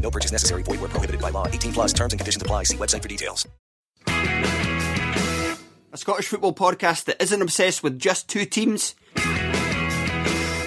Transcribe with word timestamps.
No 0.00 0.10
purchase 0.10 0.32
necessary. 0.32 0.62
Void 0.62 0.80
where 0.80 0.88
prohibited 0.88 1.20
by 1.20 1.30
law. 1.30 1.46
18 1.48 1.72
plus 1.72 1.92
terms 1.92 2.12
and 2.12 2.20
conditions 2.20 2.42
apply. 2.42 2.62
See 2.64 2.76
website 2.76 3.02
for 3.02 3.08
details. 3.08 3.46
A 5.92 5.98
Scottish 5.98 6.26
football 6.28 6.54
podcast 6.54 7.04
that 7.06 7.22
isn't 7.22 7.40
obsessed 7.40 7.82
with 7.82 7.98
just 7.98 8.28
two 8.28 8.44
teams, 8.44 8.94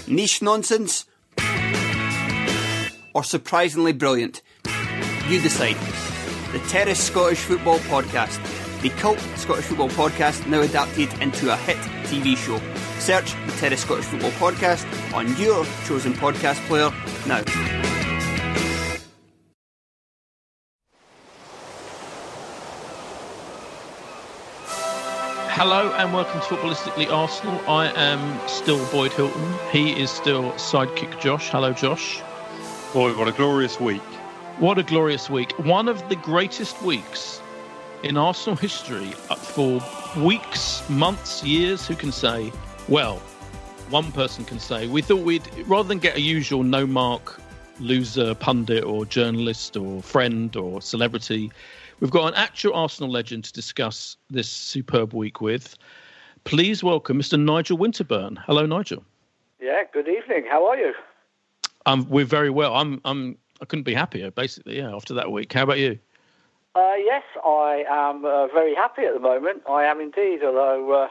niche 0.07 0.41
nonsense, 0.41 1.05
or 3.13 3.23
surprisingly 3.23 3.93
brilliant. 3.93 4.41
You 5.27 5.39
decide. 5.39 5.77
The 6.51 6.57
Terrace 6.67 6.99
Scottish 6.99 7.37
Football 7.41 7.77
Podcast. 7.79 8.41
The 8.81 8.89
cult 8.89 9.19
Scottish 9.35 9.65
football 9.65 9.89
podcast 9.89 10.47
now 10.47 10.61
adapted 10.61 11.13
into 11.21 11.53
a 11.53 11.55
hit 11.57 11.77
TV 12.05 12.35
show. 12.35 12.59
Search 12.99 13.33
the 13.45 13.51
Terrace 13.59 13.81
Scottish 13.81 14.05
Football 14.05 14.31
Podcast 14.31 15.13
on 15.13 15.27
your 15.37 15.63
chosen 15.85 16.13
podcast 16.13 16.55
player 16.67 16.89
now. 17.27 17.78
Hello 25.59 25.91
and 25.97 26.13
welcome 26.13 26.39
to 26.39 26.45
Footballistically 26.45 27.11
Arsenal. 27.11 27.59
I 27.69 27.87
am 27.87 28.47
still 28.47 28.81
Boyd 28.93 29.11
Hilton. 29.11 29.53
He 29.73 29.91
is 29.91 30.09
still 30.09 30.53
sidekick 30.53 31.19
Josh. 31.19 31.49
Hello, 31.49 31.73
Josh. 31.73 32.21
Boy, 32.93 33.11
what 33.17 33.27
a 33.27 33.33
glorious 33.33 33.77
week. 33.77 34.01
What 34.59 34.77
a 34.77 34.83
glorious 34.83 35.29
week. 35.29 35.51
One 35.59 35.89
of 35.89 36.07
the 36.07 36.15
greatest 36.15 36.81
weeks 36.81 37.41
in 38.03 38.15
Arsenal 38.15 38.55
history 38.55 39.11
for 39.35 39.83
weeks, 40.15 40.89
months, 40.89 41.43
years. 41.43 41.85
Who 41.85 41.95
can 41.95 42.13
say? 42.13 42.53
Well, 42.87 43.17
one 43.89 44.13
person 44.13 44.45
can 44.45 44.59
say. 44.59 44.87
We 44.87 45.01
thought 45.01 45.23
we'd, 45.23 45.43
rather 45.67 45.89
than 45.89 45.99
get 45.99 46.15
a 46.15 46.21
usual 46.21 46.63
no 46.63 46.87
mark 46.87 47.37
loser 47.81 48.33
pundit 48.33 48.85
or 48.85 49.05
journalist 49.05 49.75
or 49.75 50.01
friend 50.03 50.55
or 50.55 50.81
celebrity, 50.81 51.51
we've 51.99 52.11
got 52.11 52.27
an 52.27 52.33
actual 52.35 52.73
Arsenal 52.73 53.11
legend 53.11 53.43
to 53.45 53.53
discuss 53.53 54.17
this 54.29 54.49
superb 54.49 55.13
week 55.13 55.41
with. 55.41 55.77
Please 56.43 56.83
welcome 56.83 57.19
Mr. 57.19 57.39
Nigel 57.39 57.77
Winterburn. 57.77 58.37
Hello, 58.45 58.65
Nigel. 58.65 59.03
Yeah, 59.61 59.83
good 59.93 60.07
evening. 60.07 60.45
How 60.49 60.65
are 60.65 60.77
you? 60.77 60.93
Um, 61.85 62.07
we're 62.09 62.25
very 62.25 62.49
well. 62.49 62.75
I'm, 62.75 63.01
I'm, 63.05 63.37
I 63.61 63.65
couldn't 63.65 63.83
be 63.83 63.93
happier, 63.93 64.31
basically. 64.31 64.77
Yeah, 64.77 64.95
after 64.95 65.13
that 65.15 65.31
week. 65.31 65.51
How 65.53 65.63
about 65.63 65.79
you? 65.79 65.99
Uh, 66.75 66.93
yes, 66.97 67.23
I 67.43 67.83
am 67.89 68.23
uh, 68.23 68.47
very 68.47 68.75
happy 68.75 69.03
at 69.03 69.13
the 69.13 69.19
moment. 69.19 69.63
I 69.69 69.83
am 69.83 69.99
indeed, 69.99 70.43
although 70.43 70.91
uh, 70.91 71.07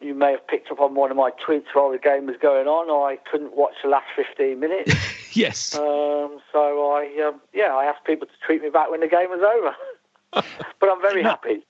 you 0.00 0.14
may 0.14 0.32
have 0.32 0.46
picked 0.46 0.70
up 0.70 0.80
on 0.80 0.94
one 0.94 1.10
of 1.10 1.16
my 1.16 1.30
tweets 1.30 1.66
while 1.72 1.90
the 1.90 1.98
game 1.98 2.26
was 2.26 2.36
going 2.40 2.66
on. 2.66 2.90
I 2.90 3.16
couldn't 3.30 3.56
watch 3.56 3.74
the 3.82 3.88
last 3.88 4.06
15 4.14 4.60
minutes. 4.60 4.94
yes. 5.32 5.74
Um, 5.74 6.38
so 6.52 6.92
I, 6.92 7.26
um, 7.26 7.40
yeah, 7.54 7.74
I 7.74 7.84
asked 7.84 8.04
people 8.04 8.26
to 8.26 8.32
treat 8.44 8.62
me 8.62 8.70
back 8.70 8.90
when 8.90 9.00
the 9.00 9.08
game 9.08 9.30
was 9.30 9.40
over. 9.40 10.44
but 10.80 10.90
I'm 10.90 11.00
very 11.00 11.22
happy. 11.22 11.64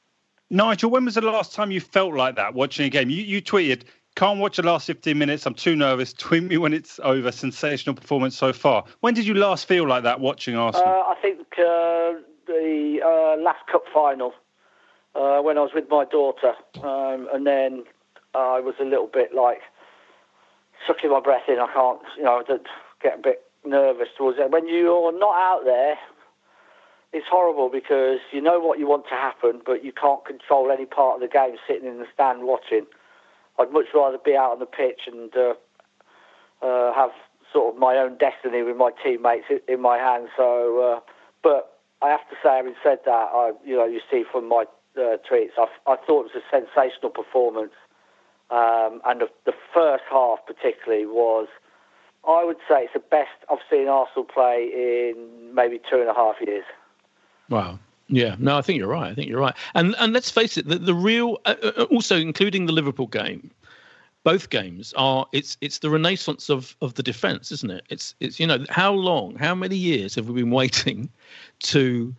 Nigel, 0.50 0.90
when 0.90 1.04
was 1.04 1.14
the 1.14 1.20
last 1.20 1.54
time 1.54 1.70
you 1.70 1.80
felt 1.80 2.14
like 2.14 2.36
that 2.36 2.54
watching 2.54 2.86
a 2.86 2.88
game? 2.88 3.10
You, 3.10 3.22
you 3.22 3.42
tweeted, 3.42 3.82
can't 4.16 4.38
watch 4.38 4.56
the 4.56 4.62
last 4.62 4.86
15 4.86 5.16
minutes. 5.16 5.46
I'm 5.46 5.54
too 5.54 5.76
nervous. 5.76 6.12
Tweet 6.18 6.44
me 6.44 6.56
when 6.56 6.72
it's 6.72 6.98
over. 7.02 7.30
Sensational 7.30 7.94
performance 7.94 8.36
so 8.36 8.52
far. 8.52 8.84
When 9.00 9.14
did 9.14 9.26
you 9.26 9.34
last 9.34 9.66
feel 9.66 9.86
like 9.86 10.02
that 10.02 10.20
watching 10.20 10.56
Arsenal? 10.56 10.88
Uh, 10.88 11.12
I 11.12 11.14
think 11.20 11.40
uh, 11.58 12.14
the 12.46 13.00
uh, 13.04 13.40
last 13.40 13.66
cup 13.70 13.84
final 13.92 14.32
uh, 15.14 15.40
when 15.40 15.58
I 15.58 15.62
was 15.62 15.70
with 15.74 15.88
my 15.90 16.04
daughter, 16.04 16.54
um, 16.82 17.28
and 17.32 17.46
then 17.46 17.84
I 18.36 18.60
was 18.60 18.74
a 18.80 18.84
little 18.84 19.08
bit 19.12 19.34
like 19.34 19.60
sucking 20.86 21.10
my 21.10 21.20
breath 21.20 21.48
in. 21.48 21.58
I 21.58 21.72
can't, 21.72 22.00
you 22.16 22.24
know, 22.24 22.42
I 22.46 22.58
get 23.02 23.18
a 23.18 23.22
bit 23.22 23.42
nervous 23.64 24.08
towards 24.16 24.38
it. 24.38 24.50
When 24.50 24.68
you're 24.68 25.12
not 25.18 25.34
out 25.34 25.62
there, 25.64 25.96
it's 27.12 27.26
horrible 27.30 27.70
because 27.70 28.18
you 28.32 28.40
know 28.40 28.58
what 28.58 28.78
you 28.78 28.86
want 28.86 29.04
to 29.08 29.14
happen, 29.14 29.62
but 29.64 29.84
you 29.84 29.92
can't 29.92 30.24
control 30.24 30.70
any 30.70 30.84
part 30.84 31.14
of 31.16 31.20
the 31.20 31.32
game 31.32 31.56
sitting 31.66 31.88
in 31.88 31.98
the 31.98 32.06
stand 32.12 32.42
watching. 32.42 32.86
I'd 33.58 33.72
much 33.72 33.86
rather 33.94 34.18
be 34.18 34.36
out 34.36 34.52
on 34.52 34.58
the 34.58 34.66
pitch 34.66 35.02
and 35.06 35.34
uh, 35.34 35.54
uh, 36.62 36.92
have 36.94 37.10
sort 37.52 37.74
of 37.74 37.80
my 37.80 37.96
own 37.96 38.18
destiny 38.18 38.62
with 38.62 38.76
my 38.76 38.90
teammates 39.02 39.46
in 39.66 39.80
my 39.80 39.96
hands. 39.96 40.28
So, 40.36 40.80
uh, 40.80 41.00
but 41.42 41.78
I 42.02 42.10
have 42.10 42.28
to 42.28 42.36
say, 42.42 42.56
having 42.56 42.74
said 42.82 42.98
that, 43.06 43.28
I, 43.32 43.52
you 43.64 43.76
know, 43.76 43.86
you 43.86 44.00
see 44.10 44.24
from 44.30 44.48
my 44.48 44.64
uh, 44.98 45.16
tweets, 45.30 45.56
I, 45.56 45.66
I 45.86 45.96
thought 45.96 46.26
it 46.26 46.32
was 46.34 46.42
a 46.42 46.50
sensational 46.50 47.10
performance, 47.10 47.72
um, 48.50 49.00
and 49.04 49.20
the, 49.20 49.28
the 49.44 49.54
first 49.74 50.04
half 50.10 50.38
particularly 50.46 51.06
was, 51.06 51.48
I 52.26 52.44
would 52.44 52.58
say, 52.68 52.84
it's 52.84 52.92
the 52.92 53.00
best 53.00 53.30
I've 53.50 53.58
seen 53.70 53.88
Arsenal 53.88 54.24
play 54.24 54.70
in 54.72 55.54
maybe 55.54 55.80
two 55.90 56.00
and 56.00 56.08
a 56.08 56.14
half 56.14 56.36
years. 56.40 56.64
Wow. 57.48 57.78
Yeah, 58.08 58.36
no, 58.38 58.56
I 58.56 58.62
think 58.62 58.78
you're 58.78 58.88
right. 58.88 59.10
I 59.10 59.14
think 59.14 59.28
you're 59.28 59.40
right. 59.40 59.56
And 59.74 59.96
and 59.98 60.12
let's 60.12 60.30
face 60.30 60.56
it, 60.56 60.68
the, 60.68 60.78
the 60.78 60.94
real, 60.94 61.38
uh, 61.44 61.56
uh, 61.62 61.86
also 61.90 62.16
including 62.16 62.66
the 62.66 62.72
Liverpool 62.72 63.08
game, 63.08 63.50
both 64.22 64.50
games 64.50 64.94
are 64.96 65.26
it's 65.32 65.56
it's 65.60 65.80
the 65.80 65.90
renaissance 65.90 66.48
of 66.48 66.76
of 66.80 66.94
the 66.94 67.02
defence, 67.02 67.50
isn't 67.50 67.70
it? 67.70 67.84
It's 67.88 68.14
it's 68.20 68.38
you 68.38 68.46
know 68.46 68.64
how 68.70 68.92
long, 68.92 69.34
how 69.36 69.56
many 69.56 69.76
years 69.76 70.14
have 70.14 70.28
we 70.28 70.42
been 70.42 70.50
waiting 70.62 71.10
to 71.60 72.14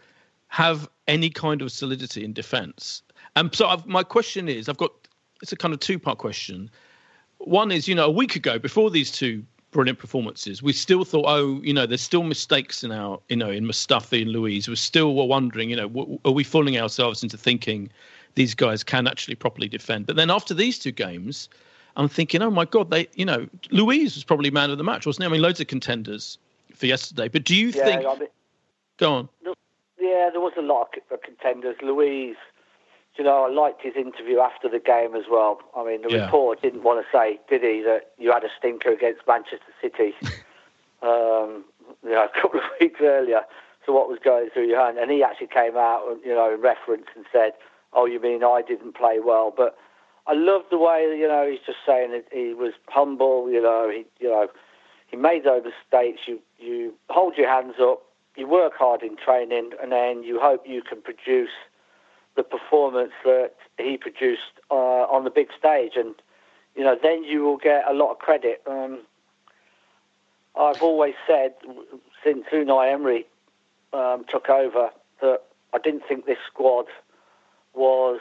have 0.50 0.90
any 1.08 1.30
kind 1.30 1.62
of 1.62 1.72
solidity 1.72 2.26
in 2.26 2.34
defence? 2.34 3.02
And 3.38 3.54
so 3.56 3.68
I've, 3.68 3.86
my 3.86 4.04
question 4.04 4.50
is, 4.50 4.68
I've 4.68 4.78
got 4.78 4.92
it's 5.42 5.52
a 5.52 5.56
kind 5.56 5.74
of 5.74 5.80
two 5.80 6.00
part 6.00 6.18
question. 6.18 6.70
One 7.40 7.72
is, 7.72 7.88
you 7.88 7.96
know, 7.96 8.06
a 8.06 8.12
week 8.12 8.36
ago 8.36 8.58
before 8.60 8.90
these 8.90 9.12
two 9.12 9.44
brilliant 9.72 10.00
performances. 10.00 10.64
We 10.64 10.74
still 10.74 11.04
thought, 11.04 11.26
oh, 11.28 11.62
you 11.62 11.74
know, 11.74 11.86
there's 11.86 12.02
still 12.02 12.24
mistakes 12.24 12.84
in 12.84 12.92
our, 12.92 13.20
you 13.30 13.36
know, 13.36 13.50
in 13.52 13.66
Mustafi 13.66 14.22
and 14.22 14.32
Luiz. 14.32 14.68
We're 14.68 14.76
still 14.76 15.16
were 15.16 15.26
wondering, 15.26 15.70
you 15.70 15.76
know, 15.76 15.88
w- 15.88 16.20
are 16.26 16.32
we 16.32 16.44
fooling 16.44 16.80
ourselves 16.80 17.22
into 17.24 17.38
thinking 17.38 17.90
these 18.36 18.56
guys 18.56 18.84
can 18.84 19.08
actually 19.08 19.36
properly 19.36 19.68
defend? 19.68 20.08
But 20.08 20.16
then 20.16 20.32
after 20.32 20.54
these 20.54 20.80
two 20.80 20.92
games, 20.92 21.50
I'm 21.96 22.08
thinking, 22.08 22.42
oh 22.42 22.52
my 22.52 22.66
God, 22.66 22.92
they, 22.92 23.08
you 23.16 23.26
know, 23.26 23.48
Luiz 23.72 24.16
was 24.16 24.24
probably 24.24 24.52
man 24.52 24.72
of 24.72 24.78
the 24.78 24.84
match, 24.84 25.06
wasn't 25.06 25.24
he? 25.24 25.30
I 25.30 25.32
mean, 25.32 25.42
loads 25.42 25.60
of 25.60 25.68
contenders 25.68 26.38
for 26.74 26.86
yesterday. 26.86 27.28
But 27.28 27.44
do 27.44 27.56
you 27.56 27.68
yeah, 27.70 27.84
think? 27.84 28.06
I 28.06 28.16
mean, 28.16 28.30
go 28.98 29.14
on. 29.14 29.30
Yeah, 30.00 30.30
there 30.32 30.42
was 30.42 30.54
a 30.58 30.62
lot 30.62 30.94
of 31.12 31.22
contenders. 31.22 31.76
Luiz, 31.82 32.36
you 33.18 33.24
know, 33.24 33.46
I 33.46 33.50
liked 33.50 33.82
his 33.82 33.96
interview 33.96 34.40
after 34.40 34.70
the 34.70 34.80
game 34.80 35.16
as 35.16 35.24
well. 35.30 35.60
I 35.76 35.84
mean, 35.84 36.02
the 36.04 36.10
Yeah. 36.10 36.26
reporter 36.26 36.62
didn't 36.62 36.84
want 36.84 37.04
to 37.04 37.18
say, 37.18 37.40
did 37.50 37.64
he, 37.64 37.82
that 37.84 38.12
you 38.18 38.32
had 38.32 38.44
a 38.44 38.50
stinker 38.58 38.92
against 38.92 39.22
Manchester 39.28 39.74
City, 39.82 40.14
um, 41.02 41.66
you 42.04 42.12
know, 42.12 42.26
a 42.26 42.30
couple 42.42 42.60
of 42.60 42.66
weeks 42.80 43.00
earlier. 43.02 43.42
to 43.86 43.94
what 43.94 44.10
was 44.10 44.20
going 44.20 44.50
through 44.50 44.68
your 44.68 44.82
hand. 44.86 44.98
And 44.98 45.10
he 45.10 45.24
actually 45.24 45.48
came 45.48 45.78
out, 45.78 46.04
you 46.26 46.34
know, 46.36 46.54
in 46.54 46.60
reference 46.60 47.06
and 47.16 47.26
said, 47.32 47.54
"Oh, 47.94 48.06
you 48.06 48.20
mean 48.20 48.44
I 48.44 48.62
didn't 48.62 48.96
play 48.96 49.20
well?" 49.24 49.50
But 49.56 49.78
I 50.28 50.34
love 50.34 50.64
the 50.70 50.78
way, 50.78 51.04
you 51.18 51.26
know, 51.26 51.48
he's 51.50 51.62
just 51.66 51.78
saying 51.86 52.12
that 52.12 52.26
he 52.30 52.54
was 52.54 52.74
humble. 52.90 53.50
You 53.50 53.62
know, 53.62 53.90
he, 53.90 54.06
you 54.20 54.30
know, 54.30 54.50
he 55.10 55.16
made 55.16 55.46
those 55.46 55.64
mistakes. 55.64 56.28
You, 56.28 56.40
you 56.60 56.96
hold 57.10 57.38
your 57.38 57.48
hands 57.48 57.76
up. 57.80 58.02
You 58.36 58.46
work 58.46 58.74
hard 58.78 59.04
in 59.04 59.16
training, 59.16 59.72
and 59.82 59.90
then 59.94 60.22
you 60.22 60.38
hope 60.38 60.64
you 60.68 60.82
can 60.82 61.02
produce 61.02 61.56
the 62.38 62.44
performance 62.44 63.12
that 63.26 63.52
he 63.78 63.98
produced 63.98 64.54
uh, 64.72 65.06
on 65.12 65.26
the 65.26 65.30
big 65.30 65.50
stage, 65.58 65.94
and 65.96 66.16
you 66.76 66.84
know, 66.84 66.96
then 67.02 67.24
you 67.24 67.44
will 67.44 67.58
get 67.58 67.84
a 67.90 67.94
lot 67.94 68.12
of 68.12 68.20
credit. 68.20 68.62
Um, 68.66 69.00
I've 70.56 70.82
always 70.82 71.16
said 71.28 71.56
since 72.24 72.46
Unai 72.54 72.94
Emery 72.94 73.26
um, 73.92 74.26
took 74.30 74.50
over 74.50 74.90
that 75.22 75.42
I 75.74 75.80
didn't 75.80 76.04
think 76.08 76.26
this 76.26 76.38
squad 76.52 76.86
was 77.74 78.20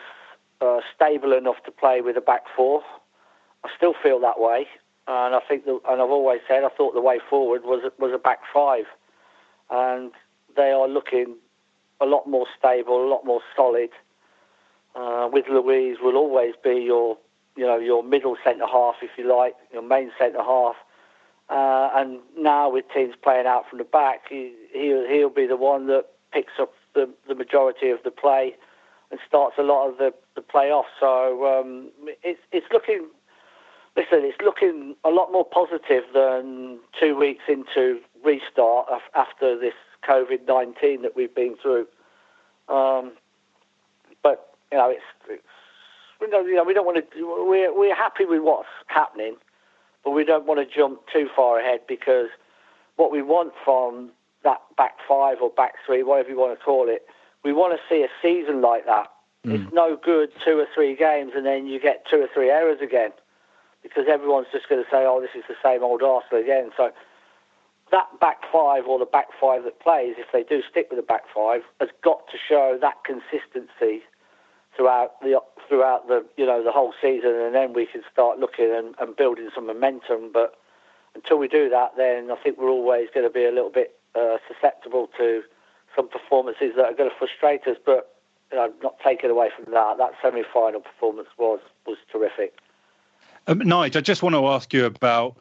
uh, 0.61 0.81
stable 0.95 1.33
enough 1.33 1.63
to 1.65 1.71
play 1.71 2.01
with 2.01 2.17
a 2.17 2.21
back 2.21 2.45
four. 2.57 2.83
I 3.65 3.69
still 3.77 3.95
feel 4.03 4.21
that 4.21 4.41
way, 4.41 4.67
and 5.07 5.35
I 5.35 5.41
think, 5.47 5.65
the, 5.65 5.79
and 5.89 6.01
I've 6.01 6.11
always 6.11 6.41
said 6.49 6.65
I 6.65 6.69
thought 6.69 6.95
the 6.95 7.01
way 7.01 7.21
forward 7.31 7.63
was 7.65 7.91
was 7.99 8.13
a 8.15 8.19
back 8.19 8.41
five, 8.53 8.87
and 9.71 10.13
they 10.57 10.71
are 10.71 10.89
looking 10.89 11.37
a 12.01 12.07
lot 12.07 12.27
more 12.27 12.47
stable, 12.59 13.05
a 13.05 13.09
lot 13.09 13.25
more 13.25 13.41
solid. 13.55 13.91
Uh, 14.97 15.29
with 15.31 15.45
Luiz 15.49 15.99
will 16.01 16.17
always 16.17 16.55
be 16.65 16.77
your, 16.77 17.19
you 17.55 17.67
know, 17.67 17.79
your 17.79 18.03
middle 18.03 18.37
centre 18.43 18.67
half, 18.67 18.97
if 19.03 19.11
you 19.19 19.29
like, 19.29 19.55
your 19.73 19.83
main 19.83 20.11
centre 20.19 20.43
half. 20.43 20.77
Uh, 21.49 21.91
and 21.95 22.19
now 22.37 22.71
with 22.71 22.87
teams 22.93 23.15
playing 23.23 23.47
out 23.47 23.69
from 23.69 23.79
the 23.79 23.85
back, 23.85 24.23
he, 24.31 24.55
he'll, 24.73 25.07
he'll 25.07 25.31
be 25.31 25.47
the 25.47 25.57
one 25.57 25.87
that 25.87 26.07
picks 26.33 26.55
up 26.59 26.73
the, 26.95 27.09
the 27.29 27.35
majority 27.35 27.91
of 27.91 27.99
the 28.05 28.11
play 28.11 28.55
and 29.11 29.21
starts 29.29 29.57
a 29.59 29.63
lot 29.63 29.89
of 29.89 29.99
the, 29.99 30.13
the 30.35 30.41
playoffs. 30.41 30.85
So 30.99 31.61
um, 31.61 31.91
it's, 32.25 32.41
it's 32.51 32.67
looking, 32.73 33.07
listen, 33.97 34.21
it's 34.25 34.41
looking 34.43 34.97
a 35.05 35.11
lot 35.11 35.31
more 35.31 35.45
positive 35.45 36.05
than 36.15 36.79
two 36.99 37.17
weeks 37.17 37.45
into 37.49 38.01
restart 38.25 38.89
after 39.15 39.59
this 39.59 39.75
COVID 40.09 40.49
19 40.49 41.03
that 41.03 41.15
we've 41.15 41.35
been 41.35 41.57
through. 41.63 41.87
Um, 42.69 43.13
you 44.73 44.79
know, 44.79 44.91
it's, 44.91 45.03
it's 45.29 45.43
we 46.21 46.29
don't, 46.29 46.47
you 46.47 46.55
know, 46.55 46.65
we 46.65 46.75
don't 46.75 46.87
want 46.87 46.99
to, 46.99 47.47
we're, 47.47 47.77
we're 47.77 47.95
happy 47.95 48.25
with 48.25 48.43
what's 48.43 48.69
happening 48.87 49.37
but 50.07 50.13
we 50.13 50.25
don't 50.25 50.47
want 50.47 50.61
to 50.61 50.75
jump 50.75 51.01
too 51.13 51.29
far 51.35 51.59
ahead 51.59 51.81
because 51.89 52.29
what 52.95 53.11
we 53.11 53.23
want 53.23 53.53
from 53.65 54.13
that 54.45 54.61
back 54.77 54.95
five 55.07 55.39
or 55.43 55.51
back 55.51 55.73
three, 55.85 56.05
whatever 56.05 56.31
you 56.31 56.39
want 56.39 56.57
to 56.57 56.65
call 56.65 56.89
it, 56.89 57.05
we 57.43 57.53
want 57.53 57.77
to 57.77 57.81
see 57.93 58.05
a 58.05 58.09
season 58.23 58.63
like 58.63 58.87
that. 58.87 59.09
Mm. 59.45 59.55
It's 59.67 59.75
no 59.75 59.99
good 60.01 60.31
two 60.45 60.61
or 60.61 60.67
three 60.73 60.95
games 60.95 61.33
and 61.35 61.45
then 61.45 61.67
you 61.67 61.81
get 61.81 62.07
two 62.09 62.19
or 62.19 62.29
three 62.33 62.51
errors 62.51 62.79
again 62.81 63.11
because 63.83 64.05
everyone's 64.09 64.47
just 64.53 64.69
going 64.69 64.81
to 64.81 64.89
say, 64.89 65.05
oh, 65.05 65.21
this 65.21 65.35
is 65.37 65.43
the 65.49 65.57
same 65.61 65.83
old 65.83 66.03
Arsenal 66.03 66.41
again. 66.41 66.71
So 66.77 66.93
that 67.91 68.07
back 68.21 68.43
five 68.53 68.87
or 68.87 69.01
the 69.01 69.07
back 69.07 69.27
five 69.41 69.65
that 69.65 69.81
plays, 69.81 70.15
if 70.19 70.31
they 70.33 70.45
do 70.45 70.63
stick 70.71 70.87
with 70.89 71.01
the 71.01 71.07
back 71.07 71.23
five, 71.35 71.63
has 71.81 71.91
got 72.05 72.29
to 72.31 72.39
show 72.39 72.79
that 72.81 73.03
consistency 73.05 74.05
throughout 74.77 75.21
the 75.21 75.41
throughout 75.69 76.07
the 76.09 76.25
you 76.37 76.47
know 76.47 76.63
the 76.63 76.73
whole 76.73 76.93
season, 77.01 77.35
and 77.35 77.55
then 77.55 77.73
we 77.73 77.87
can 77.87 78.03
start 78.13 78.39
looking 78.39 78.73
and, 78.73 78.95
and 79.01 79.17
building 79.17 79.49
some 79.55 79.67
momentum. 79.67 80.31
But 80.33 80.55
until 81.15 81.39
we 81.39 81.49
do 81.49 81.69
that, 81.71 81.93
then 81.97 82.31
I 82.31 82.37
think 82.37 82.59
we're 82.59 82.71
always 82.71 83.09
going 83.13 83.27
to 83.27 83.33
be 83.33 83.45
a 83.45 83.51
little 83.51 83.71
bit 83.71 83.99
uh, 84.15 84.39
susceptible 84.47 85.09
to 85.19 85.43
some 85.95 86.09
performances 86.09 86.73
that 86.77 86.85
are 86.85 86.95
going 86.95 87.11
to 87.11 87.17
frustrate 87.17 87.67
us. 87.67 87.77
But 87.85 88.15
you 88.53 88.59
know, 88.59 88.73
not 88.83 89.01
taken 89.01 89.31
away 89.31 89.51
from 89.55 89.73
that, 89.73 89.99
that 89.99 90.13
semi-final 90.23 90.81
performance 90.81 91.29
was 91.39 91.61
was 91.87 91.97
terrific. 92.13 92.59
Um, 93.49 93.59
Nigel, 93.59 94.01
I 94.01 94.03
just 94.03 94.23
want 94.23 94.35
to 94.35 94.47
ask 94.49 94.73
you 94.73 94.85
about 94.85 95.37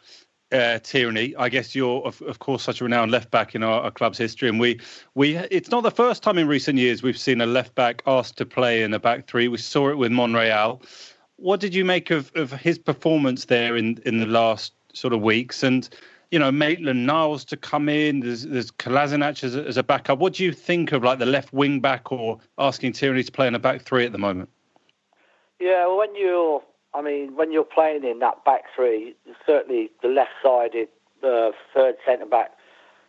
uh, 0.51 0.79
Tierney. 0.79 1.35
I 1.37 1.49
guess 1.49 1.75
you're, 1.75 2.01
of, 2.05 2.21
of, 2.21 2.39
course, 2.39 2.63
such 2.63 2.81
a 2.81 2.83
renowned 2.83 3.11
left 3.11 3.31
back 3.31 3.55
in 3.55 3.63
our, 3.63 3.81
our, 3.81 3.91
club's 3.91 4.17
history, 4.17 4.49
and 4.49 4.59
we 4.59 4.79
we 5.15 5.35
it's 5.35 5.69
not 5.69 5.83
the 5.83 5.91
first 5.91 6.23
time 6.23 6.37
in 6.37 6.47
recent 6.47 6.77
years 6.77 7.01
we've 7.01 7.17
seen 7.17 7.41
a 7.41 7.45
left 7.45 7.75
back 7.75 8.03
asked 8.05 8.37
to 8.37 8.45
play 8.45 8.83
in 8.83 8.93
a 8.93 8.99
back 8.99 9.27
three. 9.27 9.47
We 9.47 9.57
saw 9.57 9.89
it 9.89 9.97
with 9.97 10.11
Monreal. 10.11 10.81
What 11.37 11.59
did 11.59 11.73
you 11.73 11.83
make 11.83 12.11
of, 12.11 12.31
of 12.35 12.51
his 12.51 12.77
performance 12.77 13.45
there 13.45 13.75
in 13.75 13.99
in 14.05 14.19
the 14.19 14.25
last 14.25 14.73
sort 14.93 15.13
of 15.13 15.21
weeks? 15.21 15.63
And 15.63 15.89
you 16.31 16.39
know, 16.39 16.51
Maitland 16.51 17.05
Niles 17.05 17.45
to 17.45 17.57
come 17.57 17.89
in. 17.89 18.19
There's 18.19 18.43
there's 18.43 18.71
as 18.85 19.55
a, 19.55 19.65
as 19.67 19.77
a 19.77 19.83
backup. 19.83 20.19
What 20.19 20.33
do 20.33 20.43
you 20.43 20.51
think 20.51 20.91
of 20.91 21.03
like 21.03 21.19
the 21.19 21.25
left 21.25 21.53
wing 21.53 21.79
back 21.79 22.11
or 22.11 22.39
asking 22.57 22.93
Tierney 22.93 23.23
to 23.23 23.31
play 23.31 23.47
in 23.47 23.55
a 23.55 23.59
back 23.59 23.81
three 23.81 24.05
at 24.05 24.11
the 24.11 24.17
moment? 24.17 24.49
Yeah, 25.59 25.87
well, 25.87 25.97
when 25.97 26.15
you're 26.15 26.61
I 26.95 27.01
mean, 27.01 27.35
when 27.35 27.51
you're 27.51 27.65
playing 27.65 28.05
in 28.05 28.19
that 28.19 28.45
back 28.45 28.63
three, 28.73 29.15
certainly 29.45 29.91
the 30.01 30.07
left-sided 30.07 30.87
uh, 31.21 31.51
third 31.73 31.95
centre 32.05 32.25
back 32.25 32.51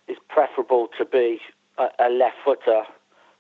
is 0.09 0.17
preferable 0.29 0.89
to 0.99 1.05
be 1.05 1.39
a, 1.79 1.87
a 2.01 2.11
left 2.11 2.37
footer. 2.45 2.83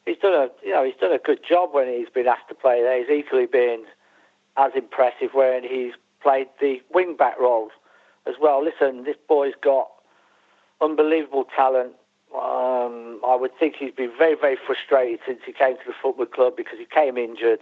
He's 0.05 0.19
done 0.19 0.35
a 0.35 0.49
you 0.65 0.73
know 0.73 0.85
he's 0.85 0.95
done 1.01 1.13
a 1.13 1.19
good 1.19 1.41
job 1.49 1.71
when 1.73 1.89
he's 1.89 2.09
been 2.09 2.29
asked 2.29 2.49
to 2.49 2.55
play 2.55 2.81
there. 2.81 2.99
He's 2.99 3.25
equally 3.25 3.47
been 3.47 3.85
as 4.57 4.71
impressive 4.77 5.31
when 5.35 5.65
he's 5.65 5.95
played 6.23 6.47
the 6.61 6.81
wing 6.95 7.17
back 7.17 7.39
role 7.41 7.71
as 8.27 8.35
well. 8.41 8.63
Listen, 8.65 9.03
this 9.03 9.17
boy's 9.29 9.55
got 9.61 9.89
unbelievable 10.81 11.45
talent. 11.57 11.93
Um, 12.35 13.21
I 13.27 13.35
would 13.35 13.57
think 13.59 13.77
he's 13.77 13.93
been 13.93 14.13
very, 14.17 14.37
very 14.41 14.57
frustrated 14.65 15.21
since 15.27 15.41
he 15.45 15.53
came 15.53 15.77
to 15.77 15.83
the 15.87 15.95
football 16.01 16.27
club 16.27 16.57
because 16.57 16.79
he 16.79 16.85
came 16.85 17.17
injured. 17.17 17.61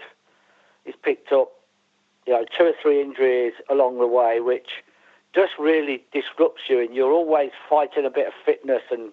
He's 0.84 0.94
picked 1.02 1.32
up 1.32 1.50
you 2.26 2.32
know, 2.32 2.44
two 2.56 2.64
or 2.64 2.72
three 2.80 3.00
injuries 3.00 3.52
along 3.70 3.98
the 3.98 4.06
way, 4.06 4.40
which 4.40 4.82
just 5.34 5.52
really 5.58 6.04
disrupts 6.12 6.62
you, 6.68 6.80
and 6.80 6.94
you're 6.94 7.12
always 7.12 7.50
fighting 7.68 8.06
a 8.06 8.10
bit 8.10 8.26
of 8.26 8.32
fitness 8.44 8.82
and 8.90 9.12